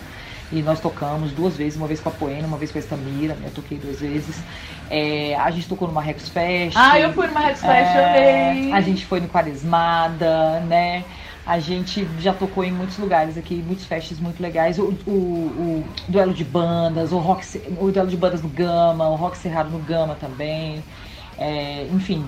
E 0.53 0.61
nós 0.61 0.80
tocamos 0.80 1.31
duas 1.31 1.57
vezes, 1.57 1.75
uma 1.75 1.88
vez 1.88 1.99
com 1.99 2.09
a 2.09 2.11
Poena, 2.11 2.45
uma 2.45 2.57
vez 2.57 2.71
com 2.71 2.77
a 2.77 2.81
Estamira, 2.81 3.34
né? 3.34 3.47
eu 3.47 3.51
toquei 3.51 3.75
duas 3.75 3.99
vezes. 3.99 4.39
É, 4.88 5.35
a 5.35 5.49
gente 5.49 5.67
tocou 5.67 5.88
no 5.88 5.93
Marrecos 5.95 6.30
Fest. 6.30 6.77
Ah, 6.77 6.99
eu 6.99 7.11
fui 7.11 7.25
no 7.25 7.34
Marrecos 7.34 7.61
Fest, 7.61 7.73
é, 7.73 8.51
amei! 8.51 8.71
A 8.71 8.80
gente 8.80 9.03
foi 9.03 9.19
no 9.19 9.27
Quaresmada, 9.27 10.59
né? 10.59 11.03
A 11.43 11.57
gente 11.57 12.07
já 12.19 12.34
tocou 12.34 12.63
em 12.63 12.71
muitos 12.71 12.99
lugares 12.99 13.35
aqui, 13.35 13.55
muitos 13.65 13.85
festes 13.85 14.19
muito 14.19 14.43
legais. 14.43 14.77
O, 14.77 14.93
o, 15.07 15.11
o, 15.11 15.85
duelo 16.07 16.35
de 16.35 16.43
bandas, 16.43 17.11
o, 17.11 17.17
rock, 17.17 17.59
o 17.80 17.91
duelo 17.91 18.07
de 18.07 18.15
bandas 18.15 18.43
no 18.43 18.49
Gama, 18.49 19.09
o 19.09 19.15
Rock 19.15 19.35
Cerrado 19.39 19.71
no 19.71 19.80
Gama 19.80 20.15
também. 20.21 20.84
É, 21.35 21.88
enfim, 21.91 22.23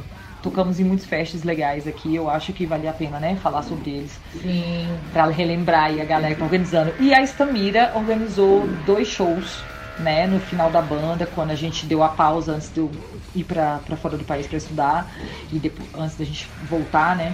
tocamos 0.45 0.80
em 0.80 0.84
muitos 0.84 1.07
festes 1.07 1.43
legais 1.43 1.88
aqui. 1.88 2.15
Eu 2.15 2.30
acho 2.30 2.53
que 2.53 2.67
vale 2.67 2.88
a 2.88 2.93
pena, 2.93 3.19
né, 3.19 3.35
falar 3.41 3.63
sobre 3.63 3.89
eles. 3.89 4.11
Sim. 4.31 4.88
Pra 5.11 5.26
relembrar 5.26 5.85
aí 5.85 5.99
a 5.99 6.05
galera 6.05 6.35
que 6.35 6.39
tá 6.39 6.45
organizando. 6.45 6.93
E 6.99 7.13
a 7.15 7.22
Estamira 7.22 7.91
organizou 7.95 8.67
dois 8.85 9.07
shows, 9.07 9.63
né, 9.97 10.27
no 10.27 10.39
final 10.39 10.69
da 10.69 10.84
banda, 10.84 11.27
quando 11.34 11.49
a 11.49 11.55
gente 11.55 11.88
deu 11.88 12.03
a 12.03 12.09
pausa 12.09 12.53
antes 12.53 12.69
de 12.72 12.80
eu 12.80 12.91
ir 13.35 13.43
pra, 13.43 13.80
pra 13.84 13.97
fora 13.97 14.17
do 14.17 14.23
país 14.23 14.45
para 14.45 14.57
estudar 14.57 15.11
e 15.51 15.57
depois, 15.57 15.89
antes 15.97 16.15
da 16.15 16.23
gente 16.23 16.47
voltar, 16.69 17.15
né. 17.15 17.34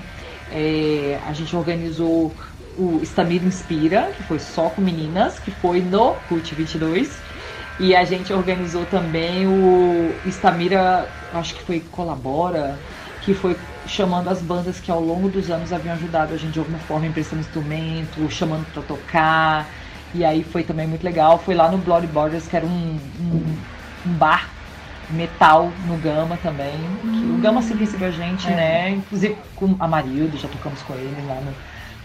É, 0.54 1.20
a 1.28 1.34
gente 1.34 1.54
organizou 1.54 2.34
o 2.78 3.00
Estamira 3.04 3.44
Inspira, 3.44 4.12
que 4.16 4.24
foi 4.24 4.40
só 4.40 4.70
com 4.70 4.82
meninas, 4.82 5.38
que 5.38 5.52
foi 5.52 5.82
no 5.82 6.14
CUT 6.30 6.56
22. 6.56 7.20
E 7.80 7.96
a 7.96 8.06
gente 8.06 8.32
organizou 8.32 8.86
também 8.86 9.48
o 9.48 10.14
Estamira, 10.26 11.08
acho 11.34 11.56
que 11.56 11.64
foi 11.64 11.80
Colabora, 11.92 12.78
que 13.22 13.34
foi 13.34 13.56
chamando 13.88 14.30
as 14.30 14.42
bandas 14.42 14.80
que 14.80 14.92
ao 14.92 15.02
longo 15.02 15.30
dos 15.30 15.50
anos 15.50 15.72
haviam 15.72 15.94
ajudado 15.94 16.34
a 16.34 16.38
gente 16.38 16.54
de 16.54 16.60
alguma 16.60 16.80
forma 16.80 17.06
emprestando 17.06 17.42
instrumento, 17.42 18.30
chamando 18.30 18.66
para 18.74 18.82
tocar. 18.84 19.68
E 20.14 20.26
aí 20.26 20.44
foi 20.44 20.64
também 20.64 20.88
muito 20.88 21.04
legal. 21.04 21.38
Foi 21.38 21.56
lá 21.56 21.70
no 21.70 21.78
Bloody 21.78 22.08
Borders, 22.08 22.48
que 22.48 22.56
era 22.56 22.66
um, 22.66 23.00
um, 23.20 23.56
um 24.06 24.14
bar 24.14 24.50
metal 25.10 25.72
no 25.86 25.98
Gama 25.98 26.38
também. 26.42 26.74
o 27.04 27.38
Gama 27.42 27.62
sempre 27.62 27.86
recebeu 27.86 28.08
a 28.08 28.12
gente, 28.12 28.48
é. 28.48 28.56
né? 28.56 28.90
Inclusive 28.92 29.38
com 29.56 29.76
a 29.80 29.88
Marildo, 29.88 30.38
já 30.38 30.48
tocamos 30.48 30.82
com 30.82 30.94
ele 30.94 31.24
lá 31.28 31.36
no, 31.36 31.54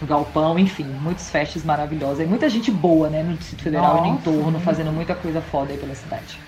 no 0.00 0.06
Galpão, 0.06 0.58
enfim, 0.58 0.84
muitos 0.84 1.30
festas 1.30 1.64
maravilhosos. 1.64 2.20
E 2.20 2.26
muita 2.26 2.48
gente 2.48 2.70
boa, 2.70 3.08
né, 3.08 3.22
no 3.22 3.34
Distrito 3.34 3.62
Federal 3.62 3.96
Nossa, 3.96 4.06
e 4.06 4.10
no 4.10 4.16
entorno, 4.16 4.60
fazendo 4.60 4.92
muita 4.92 5.14
coisa 5.14 5.40
foda 5.40 5.72
aí 5.72 5.78
pela 5.78 5.94
cidade. 5.94 6.38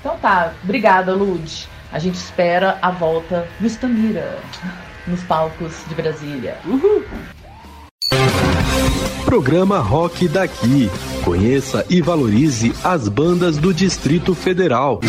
Então 0.00 0.16
tá, 0.18 0.52
obrigada, 0.62 1.14
Lud. 1.14 1.68
A 1.92 1.98
gente 1.98 2.14
espera 2.14 2.78
a 2.80 2.90
volta 2.90 3.48
no 3.60 3.66
Estamira, 3.66 4.38
nos 5.06 5.22
palcos 5.24 5.72
de 5.88 5.94
Brasília. 5.94 6.56
Uhul! 6.64 7.04
Programa 9.24 9.78
Rock 9.78 10.26
Daqui. 10.28 10.90
Conheça 11.24 11.84
e 11.88 12.00
valorize 12.00 12.72
as 12.82 13.08
bandas 13.08 13.58
do 13.58 13.72
Distrito 13.72 14.34
Federal. 14.34 15.00